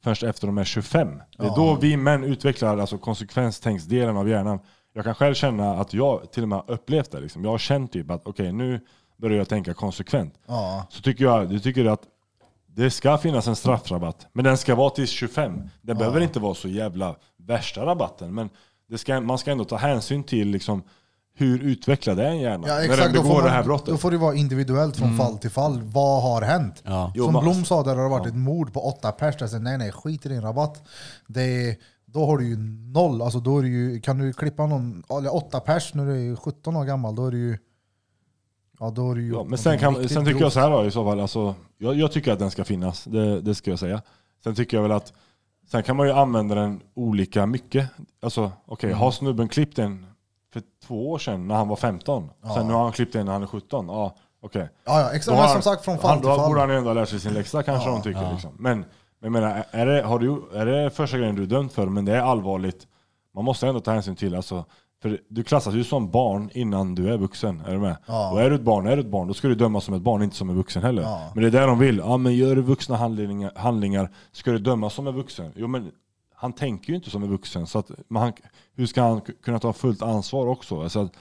[0.04, 1.22] först efter de är 25.
[1.38, 4.60] Det är då vi män utvecklar alltså konsekvenstänksdelen av hjärnan.
[4.96, 7.20] Jag kan själv känna att jag till och med har upplevt det.
[7.20, 7.44] Liksom.
[7.44, 8.80] Jag har känt typ att okej, nu
[9.24, 10.34] börjar jag tänka konsekvent.
[10.48, 10.86] Ja.
[10.90, 12.02] Så tycker jag, jag tycker att
[12.68, 14.28] det ska finnas en straffrabatt.
[14.34, 15.70] Men den ska vara till 25.
[15.82, 18.34] Det behöver inte vara så jävla värsta rabatten.
[18.34, 18.50] Men
[18.90, 20.84] det ska, man ska ändå ta hänsyn till liksom,
[21.36, 23.14] hur utvecklad är en hjärna Ja, när den exakt.
[23.14, 23.88] Begår får, det här brottet.
[23.88, 25.82] då får det vara individuellt från fall till fall.
[25.82, 26.82] Vad har hänt?
[26.86, 27.12] Ja.
[27.16, 29.36] Jo, Som man- Blom sa, där det har varit ett mord på åtta pers.
[29.60, 30.84] Nej, nej, skit i din rabatt.
[31.28, 31.76] Det är,
[32.06, 32.58] då har du ju
[32.94, 33.22] noll.
[33.22, 36.76] Alltså, då är det ju, kan du klippa någon, åtta pers när du är 17
[36.76, 37.58] år gammal, då är det ju...
[38.84, 40.86] Ja, då är det ju Ja, men sen, kan, sen tycker jag så här då,
[40.86, 43.80] i så fall, alltså, jag, jag tycker att den ska finnas, det, det ska jag
[43.80, 44.02] säga.
[44.44, 45.14] Sen tycker jag väl att
[45.72, 47.90] Sen kan man ju använda den olika mycket.
[48.22, 49.00] Alltså okej, Mm.
[49.00, 50.06] har snubben klippt den
[50.54, 52.30] för två år sedan när han var 15?
[52.56, 53.88] Sen nu har han klippt den när han är 17?
[53.88, 54.70] Ja, okej.
[54.86, 55.26] Ja, ja, exakt.
[55.26, 56.48] Då Men har som han- sagt, från han- fall till Då fall.
[56.50, 58.32] borde han ju ändå ha lärt sig sin läxa kanske de tycker.
[58.32, 58.52] Liksom.
[58.60, 58.86] Men, men
[59.20, 62.06] jag menar, är det, har du, är det första grejen du är dömd för, men
[62.06, 62.88] det är allvarligt,
[63.36, 64.66] man måste ändå ta hänsyn till, alltså,
[65.04, 67.62] för du klassas ju som barn innan du är vuxen.
[67.68, 67.96] Är du med?
[68.06, 68.32] Ja.
[68.32, 70.02] Och är du ett barn, är du ett barn, då ska du dömas som ett
[70.02, 71.02] barn, inte som en vuxen heller.
[71.02, 71.32] Ja.
[71.34, 71.98] Men det är det de vill.
[71.98, 75.52] Ja, men gör du vuxna handlingar, handlingar ska du dömas som en vuxen.
[75.56, 75.92] Jo, men
[76.36, 77.68] han tänker ju inte som en vuxen.
[77.68, 78.34] Så att, men han,
[78.76, 80.82] hur ska han kunna ta fullt ansvar också?
[80.82, 81.14] Alltså, att,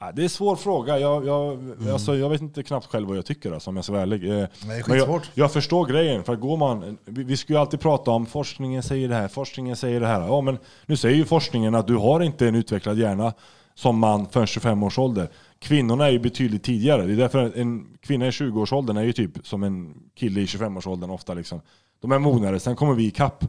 [0.00, 0.98] ja, det är en svår fråga.
[0.98, 1.58] Jag, jag,
[1.92, 4.40] alltså, jag vet inte knappt själv vad jag tycker alltså, om jag ska vara ärlig.
[4.40, 4.46] Eh,
[4.86, 6.24] men jag, jag förstår grejen.
[6.24, 9.76] För går man, vi, vi ska ju alltid prata om forskningen säger det här, forskningen
[9.76, 10.20] säger det här.
[10.20, 13.32] Ja, men nu säger ju forskningen att du har inte en utvecklad hjärna
[13.74, 15.28] som man förrän 25 års ålder.
[15.58, 17.06] Kvinnorna är ju betydligt tidigare.
[17.06, 21.10] Det är därför en kvinna i 20-årsåldern är ju typ som en kille i 25-årsåldern
[21.10, 21.34] ofta.
[21.34, 21.60] Liksom.
[22.00, 23.44] De är mognare, sen kommer vi i kapp.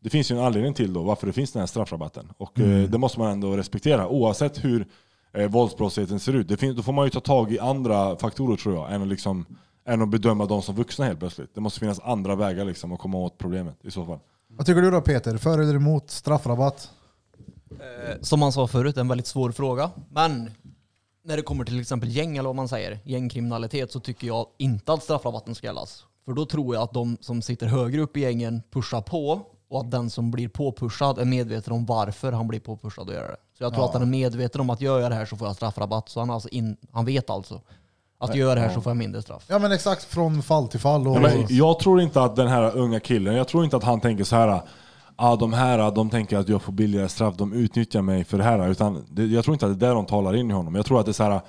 [0.00, 2.32] Det finns ju en anledning till då varför det finns den här straffrabatten.
[2.38, 4.86] Och eh, det måste man ändå respektera oavsett hur
[5.32, 6.48] eh, våldsbrottsligheten ser ut.
[6.48, 9.08] Det finns, då får man ju ta tag i andra faktorer tror jag, än att,
[9.08, 9.46] liksom,
[9.86, 11.54] än att bedöma dem som vuxna helt plötsligt.
[11.54, 14.18] Det måste finnas andra vägar liksom, att komma åt problemet i så fall.
[14.48, 15.36] Vad tycker du då Peter?
[15.36, 16.90] För eller emot straffrabatt?
[17.70, 19.90] Eh, Som man sa förut, en väldigt svår fråga.
[20.10, 20.50] Men
[21.24, 24.92] när det kommer till exempel gäng eller vad man säger, gängkriminalitet, så tycker jag inte
[24.92, 26.04] att straffrabatten ska gällas.
[26.24, 29.80] För då tror jag att de som sitter högre upp i gängen pushar på och
[29.80, 33.36] att den som blir påpushad är medveten om varför han blir påpushad att göra det.
[33.58, 35.46] Så jag tror att han är medveten om att gör jag det här så får
[35.46, 36.08] jag straffrabatt.
[36.08, 37.60] Så han, är alltså in, han vet alltså
[38.18, 39.44] att gör jag det här så får jag mindre straff.
[39.48, 41.08] Ja men exakt, från fall till fall.
[41.08, 43.84] Och, Ja, men jag tror inte att den här unga killen, jag tror inte att
[43.84, 44.60] han tänker så här.
[45.16, 48.44] Ah, de här de tänker att jag får billigare straff, de utnyttjar mig för det
[48.44, 48.68] här.
[48.68, 50.74] Utan det, jag tror inte att det är det de talar in i honom.
[50.74, 51.40] Jag tror att det är så här.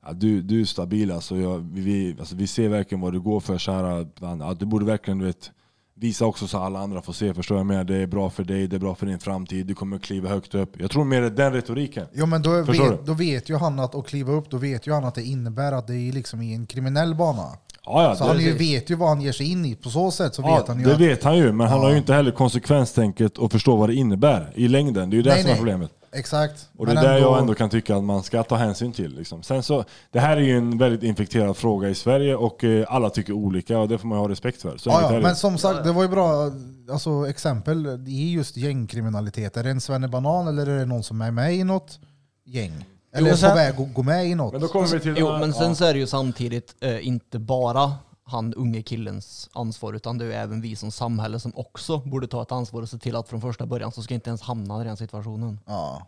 [0.00, 3.40] ah, du, du är stabil alltså, jag, vi, alltså, vi ser verkligen vad du går
[3.40, 3.58] för.
[3.58, 4.06] Så här,
[4.42, 5.50] ah, du borde verkligen du vet,
[5.96, 7.34] visa också så alla andra får se.
[7.34, 7.86] Förstår jag med?
[7.86, 10.54] Det är bra för dig, det är bra för din framtid, du kommer kliva högt
[10.54, 10.80] upp.
[10.80, 12.06] Jag tror mer det är den retoriken.
[12.12, 14.86] Jo men då Förstår vet, då vet ju han att, att kliva upp, då vet
[14.86, 17.48] ju han att det innebär att det är liksom i en kriminell bana.
[17.86, 19.74] Ja, ja, Så det, han ju vet ju vad han ger sig in i.
[19.74, 21.00] På så sätt så ja, vet han ju det att...
[21.00, 24.52] vet han ju, men han har ju inte heller konsekvenstänket och förstå vad det innebär
[24.54, 25.10] i längden.
[25.10, 25.90] Det är ju det Nej, som är problemet.
[26.14, 26.68] Exakt.
[26.78, 29.16] Och det är där jag ändå kan tycka att man ska ta hänsyn till.
[29.16, 29.42] Liksom.
[29.42, 33.10] Sen så, det här är ju en väldigt infekterad fråga i Sverige och eh, alla
[33.10, 34.76] tycker olika och det får man ha respekt för.
[34.76, 35.20] Så Ja, ja, det.
[35.20, 36.50] men som sagt, det var ju bra
[36.92, 39.56] alltså, exempel i just gängkriminalitet.
[39.56, 41.98] Är det en svennebanan eller är det någon som är med i något
[42.46, 42.84] gäng?
[43.14, 44.52] Eller Jo, är sen- på väg att gå med i något?
[44.52, 45.14] Men då kommer vi till...
[45.18, 45.74] Jo, men sen ja.
[45.74, 47.92] så är det ju samtidigt eh, inte bara
[48.24, 52.26] han unge killens ansvar, utan det är ju även vi som samhälle som också borde
[52.26, 54.80] ta ett ansvar och se till att från första början så ska inte ens hamna
[54.80, 55.60] i den situationen.
[55.66, 56.06] Ja.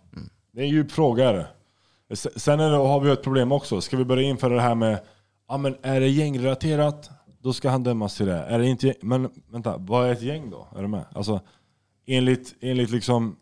[0.52, 1.28] Det är en djup fråga.
[1.28, 2.16] är det.
[2.16, 3.80] Sen är det, har vi ett problem också.
[3.80, 5.00] Ska vi börja införa det här med,
[5.48, 7.10] ja men är det gängrelaterat,
[7.40, 8.38] då ska han dömas till det.
[8.38, 10.66] Är det inte, men vänta, vad är ett gäng då?
[10.76, 11.04] Är du med?
[11.14, 11.40] Alltså,
[12.06, 13.36] enligt, enligt, liksom,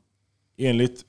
[0.57, 1.05] enligt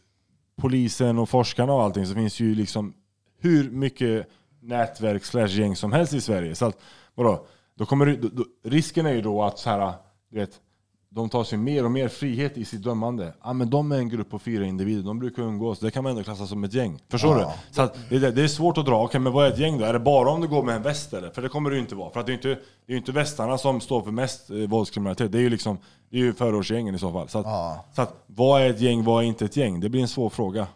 [0.56, 2.94] polisen och forskarna och allting så finns ju liksom
[3.40, 4.28] hur mycket
[4.60, 6.56] nätverk slash gäng som helst i Sverige.
[6.56, 6.78] Så att,
[7.16, 7.46] vadå?
[7.78, 9.94] Då kommer då, då, risken är ju då att så här,
[10.30, 10.62] du vet,
[11.10, 13.34] de tar sig mer och mer frihet i sitt dömande.
[13.44, 15.80] Ja, men de är en grupp på fyra individer, de brukar umgås.
[15.80, 17.00] Det kan man ändå klassa som ett gäng.
[17.10, 17.54] Förstår Ja.
[17.70, 17.76] du?
[17.76, 19.04] Så att det, är- det är svårt att dra.
[19.04, 19.86] Okej, men vad är ett gäng då?
[19.86, 21.30] Är det bara om du går med en väst eller?
[21.30, 22.10] För det kommer det ju inte vara.
[22.12, 24.50] För att det är ju inte, det är ju inte västarna som står för mest
[24.50, 25.32] eh, våldskriminalitet.
[25.32, 25.78] Det är ju liksom
[26.10, 27.30] det är ju förortsgängen i så fall.
[27.30, 27.86] Så att, Ja.
[27.96, 29.80] så att, vad är ett gäng, vad är inte ett gäng?
[29.80, 30.68] Det blir en svår fråga.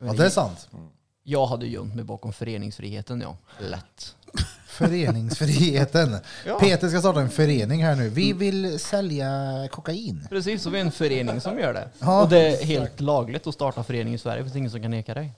[0.00, 0.68] ja, det är sant.
[1.22, 3.36] Jag hade gömt mig bakom föreningsfriheten, ja.
[3.58, 4.16] Lätt.
[4.76, 6.16] Föreningsfriheten.
[6.46, 6.58] Ja.
[6.58, 8.08] Peter ska starta en förening här nu.
[8.08, 9.28] Vi vill sälja
[9.70, 10.26] kokain.
[10.30, 11.88] Precis, så vi är en förening som gör det.
[11.98, 14.82] Ja, och det är helt lagligt att starta förening i Sverige, det finns ingen som
[14.82, 15.32] kan neka dig.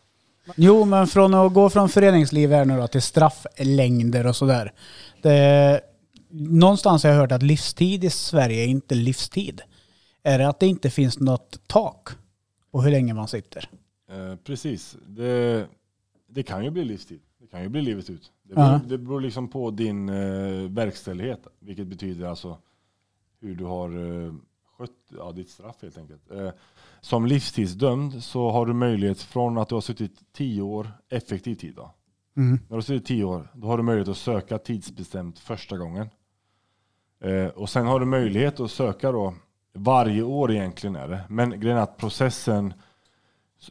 [0.57, 4.73] Jo, men från att gå från föreningsliv här nu då till strafflängder och sådär.
[5.23, 5.81] Det,
[6.31, 9.61] någonstans har jag hört att livstid i Sverige är inte livstid.
[10.23, 12.09] Är det att det inte finns något tak
[12.73, 13.69] på hur länge man sitter?
[14.11, 14.97] Eh, precis.
[15.07, 15.67] Det,
[16.29, 17.21] det kan ju bli livstid.
[17.41, 18.31] Det kan ju bli livet ut.
[18.49, 21.47] Det beror, det beror liksom på din eh, verkställighet.
[21.59, 22.59] Vilket betyder alltså
[23.41, 24.33] hur du har eh,
[24.79, 26.31] skött ja, ditt straff helt enkelt.
[26.31, 26.51] Eh,
[27.01, 31.75] som livstidsdömd så har du möjlighet från att du har suttit 10 år effektiv tid.
[31.77, 31.95] Då.
[32.37, 32.51] Mm.
[32.51, 36.09] När du har suttit 10 år, då har du möjlighet att söka tidsbestämt första gången.
[37.21, 39.35] Eh, och sen har du möjlighet att söka då
[39.73, 41.25] varje år egentligen är det.
[41.29, 42.75] Men grejen är att processen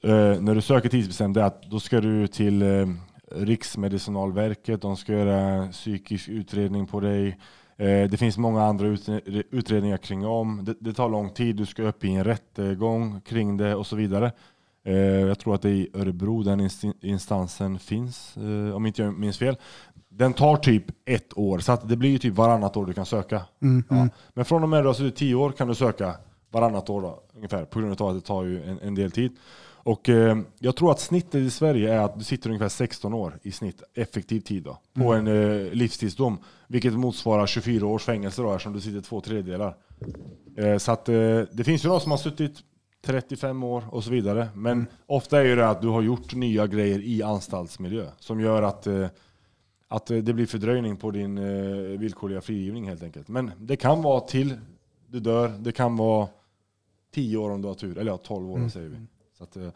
[0.03, 2.87] eh, när du söker tidsbestämt är att då ska du till eh,
[3.31, 7.27] Riksmedicinalverket, de ska göra en psykisk utredning på dig.
[7.77, 9.09] Eh, det finns många andra ut,
[9.51, 10.65] utredningar kring om.
[10.65, 13.95] Det, det tar lång tid, du ska upp i en rättegång kring det och så
[13.95, 14.31] vidare.
[14.85, 19.01] Eh, jag tror att det är i Örebro den inst- instansen finns, eh, om inte
[19.01, 19.57] jag minns fel.
[20.09, 23.41] Den tar typ ett år, så att det blir typ varannat år du kan söka.
[23.61, 23.83] Mm.
[23.89, 24.07] Ja.
[24.33, 26.15] Men från och med då, så är det tio år kan du söka
[26.51, 29.37] varannat år då, ungefär, på grund av att det tar ju en, en del tid.
[29.88, 33.39] Och eh, jag tror att snittet i Sverige är att du sitter ungefär 16 år
[33.43, 36.38] i snitt, effektiv tid då, på en eh, livstidsdom.
[36.68, 39.76] Vilket motsvarar 24 års fängelse då, eftersom du sitter två tredjedelar.
[40.57, 42.64] Eh, så att eh, det finns ju de som har suttit
[43.05, 44.47] 35 år och så vidare.
[44.55, 48.64] Men ofta är ju det att du har gjort nya grejer i anstaltsmiljö som gör
[48.64, 49.07] att, eh,
[49.88, 53.27] att eh, det blir fördröjning på din eh, villkorliga frigivning helt enkelt.
[53.27, 54.53] Men det kan vara till
[55.07, 56.27] du dör, det kan vara
[57.14, 58.97] 10 år om du har tur, eller ja 12 år säger vi.
[59.38, 59.69] Så att, eh,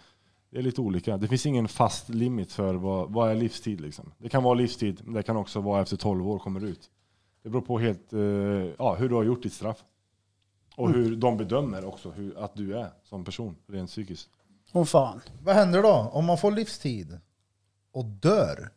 [0.49, 1.17] det är lite olika.
[1.17, 3.81] Det finns ingen fast limit för vad, vad är livstid.
[3.81, 4.11] Liksom.
[4.17, 6.89] Det kan vara livstid, men det kan också vara efter 12 år kommer ut.
[7.43, 8.19] Det beror på helt, eh,
[8.77, 9.83] ja, hur du har gjort ditt straff.
[10.75, 14.29] Och hur de bedömer också hur, att du är som person, rent psykiskt.
[14.71, 15.21] Åh fan.
[15.43, 17.19] Vad händer då om man får livstid
[17.91, 18.69] och dör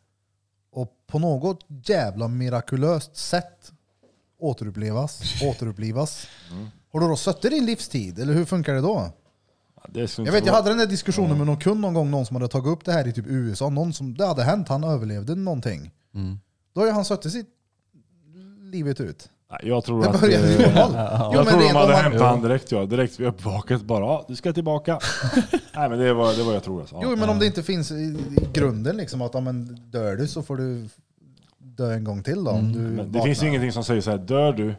[0.71, 3.71] och på något jävla mirakulöst sätt
[4.37, 6.27] återupplevas, återupplivas?
[6.91, 9.11] Har du då suttit din livstid eller hur funkar det då?
[9.93, 12.47] Jag vet, jag hade den där diskussionen med någon kund någon gång, någon som hade
[12.47, 15.91] tagit upp det här i typ USA, någon som, det hade hänt, han överlevde någonting.
[16.15, 16.39] Mm.
[16.73, 17.47] Då har ju han suttit sitt
[18.71, 19.29] livet ut.
[19.51, 20.21] Nej, Jag tror Det att...
[20.21, 20.91] började eh, ju noll.
[20.95, 22.85] Jo, Jag men tror det- de hade om man- hämtat han direkt ja.
[22.85, 24.99] Direkt vid uppvaket bara ja, du ska tillbaka.
[25.75, 26.99] Nej men det var det var jag tror alltså.
[27.03, 30.27] Jo men om det inte finns i, i grunden liksom att ja, men dör du
[30.27, 30.87] så får du
[31.57, 32.51] dö en gång till då.
[32.51, 33.23] Om du Men det vaknar.
[33.23, 34.75] finns ingenting som säger så här, dör du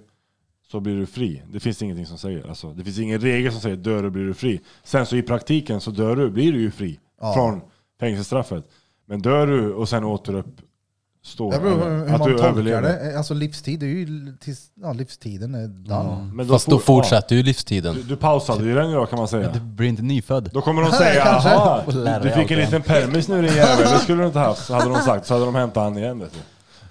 [0.71, 1.43] så blir du fri.
[1.53, 2.49] Det finns ingenting som säger.
[2.49, 4.61] Alltså, det finns ingen regel som säger dör du blir du fri.
[4.85, 7.35] Sen så i praktiken så dör du, blir du ju fri Ja.
[7.35, 7.61] från
[8.01, 8.65] fängelsestraffet.
[9.09, 12.83] Men dör du och sen återuppstår, Det beror på hur att man du tolkar överlever.
[12.83, 13.19] det.
[13.19, 16.31] Alltså livstid är ju tills ja, livstiden är done.
[16.35, 17.95] Men Fast då for- fortsätter ju livstiden.
[17.95, 19.53] du, du pausade ju den idag kan man säga.
[19.53, 20.51] Du blir inte nyfödd.
[20.53, 21.83] Då kommer de säga jaha,
[22.23, 24.67] du fick en igen." liten permis nu din jävel, det skulle du inte haft.
[24.67, 26.39] Så hade de sagt, så hade de hämtat han igen vet du.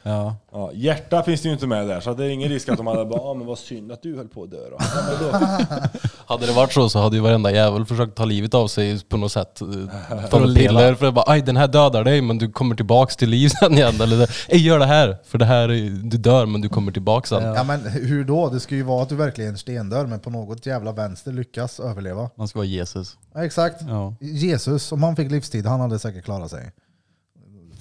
[0.07, 0.35] Ja.
[0.51, 2.87] Ja, hjärta finns det ju inte med där, så det är ingen risk att de
[2.87, 4.77] hade bara ah, men vad synd att du höll på att dö då.
[4.79, 5.45] Ja, då.
[6.33, 9.17] Hade det varit så så hade ju varenda jävel försökt ta livet av sig på
[9.17, 9.61] något sätt.
[9.61, 10.53] eh, leva.
[10.55, 13.49] piller, för att bara aj den här dödar dig men du kommer tillbaks till liv
[13.49, 14.01] sen igen.
[14.01, 17.29] Eller ej gör det här, för det här, är- du dör men du kommer tillbaks
[17.29, 17.43] sen.
[17.43, 18.49] Ja men hur då?
[18.49, 22.29] Det ska ju vara att du verkligen stendör men på något jävla vänster lyckas överleva.
[22.35, 23.17] Man ska vara Jesus.
[23.33, 23.81] Ja, exakt.
[23.87, 24.15] Ja.
[24.19, 26.71] Jesus, om han fick livstid, han hade säkert klarat sig.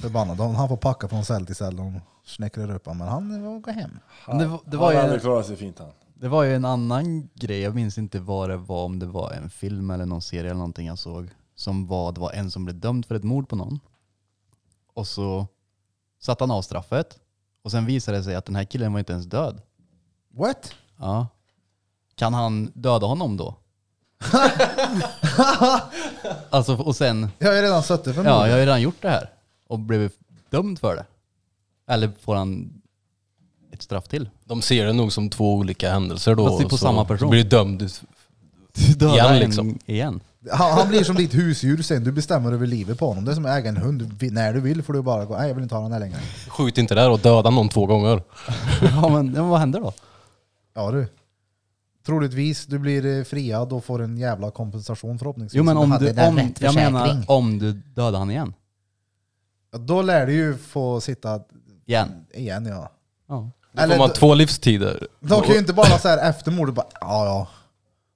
[0.01, 0.36] Förbannad.
[0.40, 1.76] Han han får packa från cell till cell
[2.24, 3.98] snäckrar upp honom, men han går hem.
[4.28, 5.88] Men det, var- det, Han var hade ju, klarat sig fint han.
[6.14, 9.30] det var ju en annan grej, jag minns inte vad det var, om det var
[9.30, 11.28] en film eller någon serie eller någonting jag såg.
[11.56, 13.80] Som var, det var en som blev dömd för ett mord på någon.
[14.94, 15.46] Och så
[16.22, 17.18] satte han av straffet.
[17.62, 19.62] Och sen visade det sig att den här killen var inte ens död.
[20.34, 20.74] What?
[20.98, 21.26] Ja.
[22.14, 23.55] Kan han döda honom då?
[26.51, 28.46] alltså, och sen, Jag har ju redan suttit för ja, mordet.
[28.46, 29.30] jag har ju redan gjort det här.
[29.66, 30.18] Och blivit
[30.51, 31.06] dömd för det.
[31.89, 32.81] Eller får han
[33.73, 34.31] ett straff till?
[34.44, 36.47] De ser det nog som två olika händelser då.
[36.47, 37.31] Fast det är på så samma person.
[37.31, 37.82] blir du dömd.
[39.01, 39.78] Igen, en liksom.
[39.86, 40.20] igen.
[40.51, 43.24] Han, han blir som ditt husdjur sen, du bestämmer över livet på honom.
[43.24, 45.48] Det är som att äga en hund, när du vill får du bara gå, nej
[45.48, 46.19] jag vill inte ha den här längre.
[46.48, 48.23] Skjut inte där och döda någon två gånger.
[48.82, 49.93] ja, men, ja, men vad händer då?
[50.74, 51.06] Ja du.
[52.06, 55.59] Troligtvis, du blir eh, friad och får en jävla kompensation förhoppningsvis.
[55.59, 58.55] Jo men om hade du, den om, rätt jag menar om du dödar han igen.
[59.73, 61.40] Ja, Då lär du ju få sitta
[61.86, 62.27] Igen.
[62.32, 62.89] igen ja.
[63.27, 63.51] Ja.
[63.73, 65.06] Då får man två livstider.
[65.20, 67.47] De kan ju inte bara så här efter mordet bara, ja ja.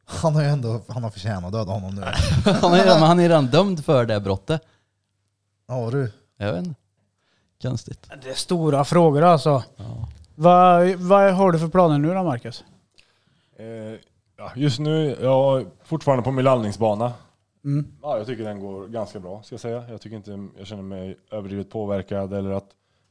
[0.04, 2.02] Han har ju ändå, han har förtjänat att döda honom nu.
[2.60, 4.62] Han är, redan- men han är redan dömd för det brottet.
[5.68, 6.12] Ja du.
[6.36, 6.80] Jag vet inte.
[7.62, 8.10] Konstigt.
[8.22, 9.64] Det är stora frågor alltså.
[10.34, 12.64] Vad, vad har du för planer nu då Marcus?
[13.58, 13.66] Eh,
[14.38, 17.12] ja, just nu, jag är fortfarande på min landningsbana.
[17.64, 17.86] Mm.
[18.02, 19.84] Ja, jag tycker den går ganska bra, ska jag säga.
[19.90, 22.68] Jag tycker inte jag känner mig överdrivet påverkad eller att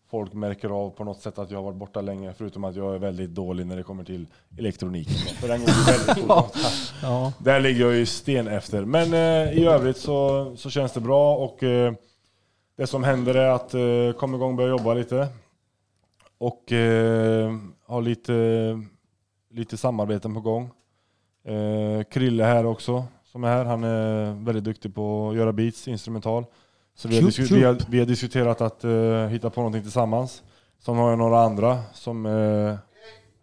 [0.10, 2.34] folk märker av på något sätt att jag har varit borta länge.
[2.38, 4.28] Förutom att jag är väldigt dålig när det kommer till
[4.58, 5.14] elektroniken.
[5.14, 6.58] För den går ju väldigt fort.
[7.02, 7.34] Ja.
[7.40, 8.86] Där ligger jag ju sten efter.
[8.86, 11.94] Men eh, i övrigt så, så känns det bra och eh,
[12.78, 15.28] det som händer är att eh, komma igång och börja jobba lite.
[16.38, 17.56] Och eh,
[17.88, 18.34] ha lite,
[19.52, 20.70] lite samarbeten på gång.
[21.46, 23.66] Eh, Krille här också, som är här.
[23.66, 26.46] Han är väldigt duktig på att göra beats, instrumental.
[27.00, 27.52] Så vi har, Tjup, tjup.
[27.58, 30.44] vi har, vi har diskuterat att eh, hitta på någonting tillsammans.
[30.86, 32.76] Sen har jag några andra som eh,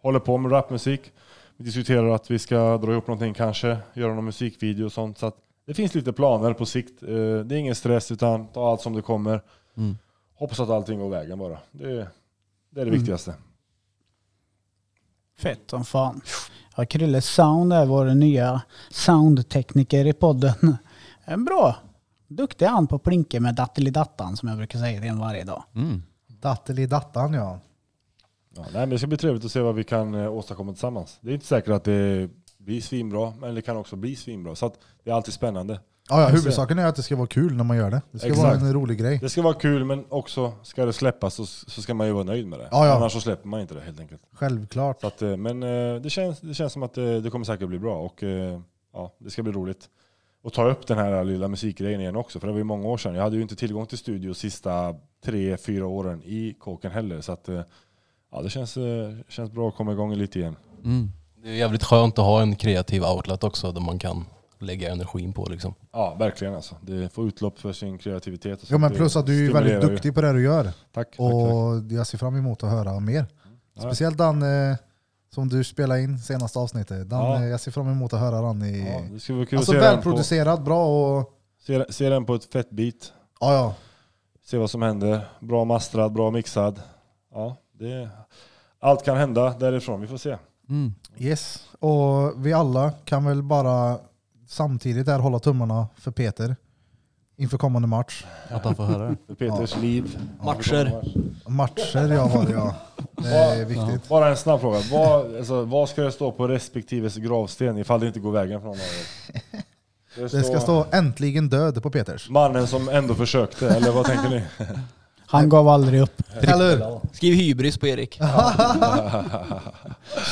[0.01, 1.11] håller på med rapmusik.
[1.57, 5.17] Vi diskuterar att vi ska dra ihop någonting kanske, göra någon musikvideo och sånt.
[5.17, 5.35] Så att
[5.67, 7.03] det finns lite planer på sikt.
[7.03, 7.07] Eh,
[7.45, 9.41] det är ingen stress utan ta allt som det kommer.
[9.77, 9.97] Mm.
[10.35, 11.57] Hoppas att allting går vägen bara.
[11.71, 12.05] Det, det är
[12.69, 12.93] det Mm.
[12.93, 13.33] viktigaste.
[15.39, 16.21] Fett som fan.
[16.77, 20.77] Ja, Krille Sound är vår nya soundtekniker i podden.
[21.25, 21.75] En bra.
[22.27, 25.63] Duktig han på att plinka med dattelidattan som jag brukar säga till en varje dag.
[25.75, 26.03] Mm.
[26.27, 27.59] Dattelidattan ja.
[28.55, 31.17] Ja, nej, men det ska bli trevligt att se vad vi kan eh, åstadkomma tillsammans.
[31.21, 34.55] Det är inte säkert att det blir svinbra, men det kan också bli svinbra.
[34.55, 35.79] Så att det är alltid spännande.
[36.09, 38.01] Ja, ja, huvudsaken är att det ska vara kul när man gör det.
[38.11, 38.43] Det ska Exakt.
[38.43, 39.19] vara en rolig grej.
[39.21, 42.23] Det ska vara kul, men också ska det släppas så, så ska man ju vara
[42.23, 42.67] nöjd med det.
[42.71, 42.95] Ja, ja.
[42.95, 44.21] Annars så släpper man inte det helt enkelt.
[44.31, 45.01] Självklart.
[45.01, 47.67] Så att, eh, men eh, det känns, det känns som att det, det kommer säkert
[47.67, 48.23] bli bra och
[48.93, 49.89] ja, det ska bli roligt.
[50.45, 52.97] Och ta upp den här lilla musikgrejen igen också, för det var ju många år
[52.97, 53.15] sedan.
[53.15, 54.95] Jag hade ju inte tillgång till studio sista
[55.25, 57.21] tre, fyra åren i kåken heller.
[57.21, 57.61] Så att, eh,
[58.31, 60.55] ja, det känns, eh, känns bra att komma igång lite igen.
[60.83, 61.11] Mm.
[61.43, 64.25] Det är jävligt skönt att ha en kreativ outlet också där man kan
[64.59, 65.73] lägga energin på liksom.
[65.91, 66.75] Ja, verkligen alltså.
[66.81, 68.63] Det får utlopp för sin kreativitet.
[68.63, 70.63] Och Ja, men plus att du är väldigt duktig på det du gör.
[70.63, 70.73] Tack.
[70.93, 71.19] tack, tack.
[71.19, 73.25] Och jag ser fram emot att höra mer.
[73.79, 74.77] Speciellt den eh,
[75.35, 77.09] som du spelade in senaste avsnittet.
[77.09, 77.35] Den, Ja.
[77.35, 78.89] eh, Jag ser fram emot att höra den i...
[78.89, 80.85] Ja, det ska vara kul alltså att se den, på, välproducerad, bra
[81.17, 81.31] och...
[81.65, 83.13] se, se den på ett fett beat.
[83.39, 83.75] Ja, ja.
[84.45, 85.27] Se vad som händer.
[85.39, 86.81] Bra mastrad, bra mixad.
[87.33, 88.09] Ja, det,
[88.79, 90.01] allt kan hända därifrån.
[90.01, 90.37] Vi får se.
[90.69, 90.93] Mm.
[91.17, 91.67] Yes.
[91.79, 93.97] Och vi alla kan väl bara
[94.47, 96.55] samtidigt där hålla tummarna för Peter
[97.37, 98.23] inför kommande match.
[98.49, 99.35] Att han får höra det.
[99.35, 100.19] Peters liv.
[100.43, 101.01] Matcher.
[101.49, 102.75] Matcher jag har ja.
[103.15, 104.09] Det är viktigt.
[104.09, 104.79] Bara en snabb fråga.
[104.91, 108.67] Vad, alltså, vad ska det stå på respektive gravsten ifall det inte går vägen för
[108.67, 109.61] någon av er?
[110.31, 112.29] Det ska stå äntligen död på Peters.
[112.29, 114.43] Mannen som ändå försökte, eller vad tänker ni?
[115.27, 116.21] Han gav aldrig upp.
[116.41, 116.99] Eller hur?
[117.13, 118.19] Skriv hybris på Erik.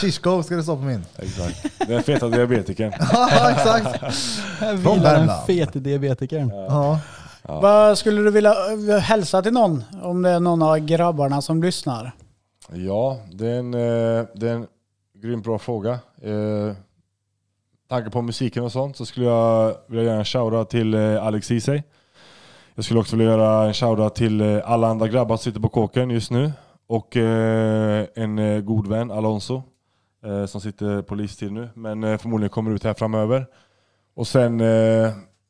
[0.01, 1.05] Shishko ska det stå på min.
[1.17, 1.65] Exakt.
[1.87, 2.93] Den feta diabetikern.
[3.11, 4.01] Ja, exakt.
[4.59, 5.45] Från den Värmland.
[5.47, 6.49] fete diabetikern.
[6.49, 6.99] Ja.
[7.41, 8.53] Vad skulle du vilja
[8.89, 9.83] eh, hälsa till någon?
[10.03, 12.11] Om det är någon av grabbarna som lyssnar.
[12.73, 14.67] Ja, det är en, eh, det är en
[15.21, 15.91] grymt bra fråga.
[16.21, 16.75] Eh,
[17.89, 21.47] tanke på musiken och sånt så skulle jag vilja göra en shoutout till eh, Alex
[21.47, 21.83] Ceesay.
[22.75, 25.69] Jag skulle också vilja göra en shoutout till eh, alla andra grabbar som sitter på
[25.69, 26.51] kåken just nu.
[26.87, 29.63] Och eh, en eh, god vän, Alonso,
[30.47, 33.45] som sitter på livstid nu, men förmodligen kommer ut här framöver.
[34.15, 34.57] Och sen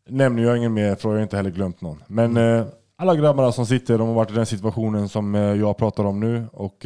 [0.09, 2.03] nämner jag ingen mer för jag har inte heller glömt någon.
[2.07, 6.03] Men eh, alla grabbarna som sitter, de har varit i den situationen som jag pratar
[6.03, 6.85] om nu och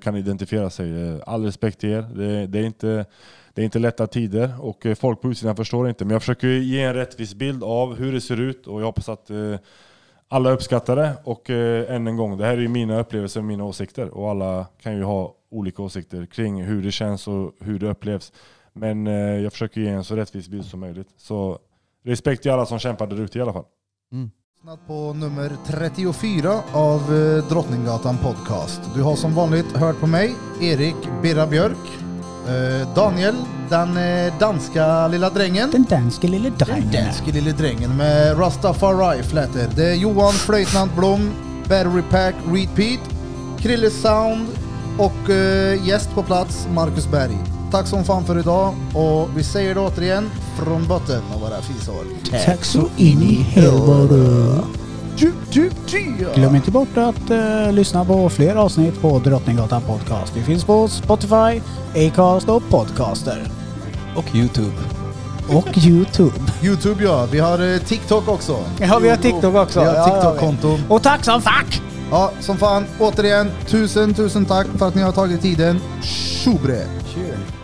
[0.00, 1.20] kan identifiera sig.
[1.26, 2.02] All respekt till er.
[2.02, 3.06] Det, det, är inte,
[3.58, 6.04] det är inte lätta tider och eh, folk på utsidan förstår inte.
[6.04, 9.08] Men jag försöker ge en rättvis bild av hur det ser ut och jag hoppas
[9.08, 9.54] att eh,
[10.28, 11.12] alla uppskattar det.
[11.24, 14.08] Och eh, än en gång, det här är ju mina upplevelser och mina åsikter.
[14.08, 18.32] Och alla kan ju ha olika åsikter kring hur det känns och hur det upplevs.
[18.72, 19.06] Men
[19.42, 21.08] jag försöker ge en så rättvis bild som möjligt.
[21.16, 21.58] Så
[22.04, 23.64] respekt till alla som kämpar där ute i alla fall.
[24.56, 27.00] Lyssnat på nummer 34 av
[27.48, 28.80] Drottninggatan Podcast.
[28.94, 32.07] Du har som vanligt hört på mig, Erik Birra Björk,
[32.94, 33.34] Daniel,
[33.70, 36.92] den eh, danska lilla drängen, Den danske lille den drängen.
[36.92, 39.68] danske lilla drängen med Rastafari flätor.
[39.76, 41.30] Det är Johan Flöjtnant Blom,
[41.68, 43.00] Battery Pack Repeat,
[43.58, 44.46] Krille Sound
[44.98, 47.38] och eh, gäst på plats, Marcus Berg.
[47.70, 52.06] Tack som fan för idag och vi säger det återigen från botten av våra fishål.
[52.46, 54.62] Tack så in i helvete.
[55.18, 56.26] Tju, tju, tju.
[56.34, 60.36] Glöm inte bort att eh, lyssna på fler avsnitt på Drottninggatan Podcast.
[60.36, 61.60] Vi finns på Spotify,
[61.94, 63.50] Acast och Podcaster.
[64.16, 64.76] Och Youtube.
[65.48, 66.34] Och Youtube.
[66.62, 68.64] Youtube ja, vi har eh, TikTok också.
[68.80, 69.80] Ja, vi har TikTok också.
[69.80, 70.80] Vi har TikTok-konton.
[70.88, 71.82] Och tack som fuck!
[72.10, 72.84] Ja, som fan.
[72.98, 75.80] Återigen, tusen, tusen tack för att ni har tagit tiden.
[76.02, 76.78] Tjobre!
[77.14, 77.57] Kul.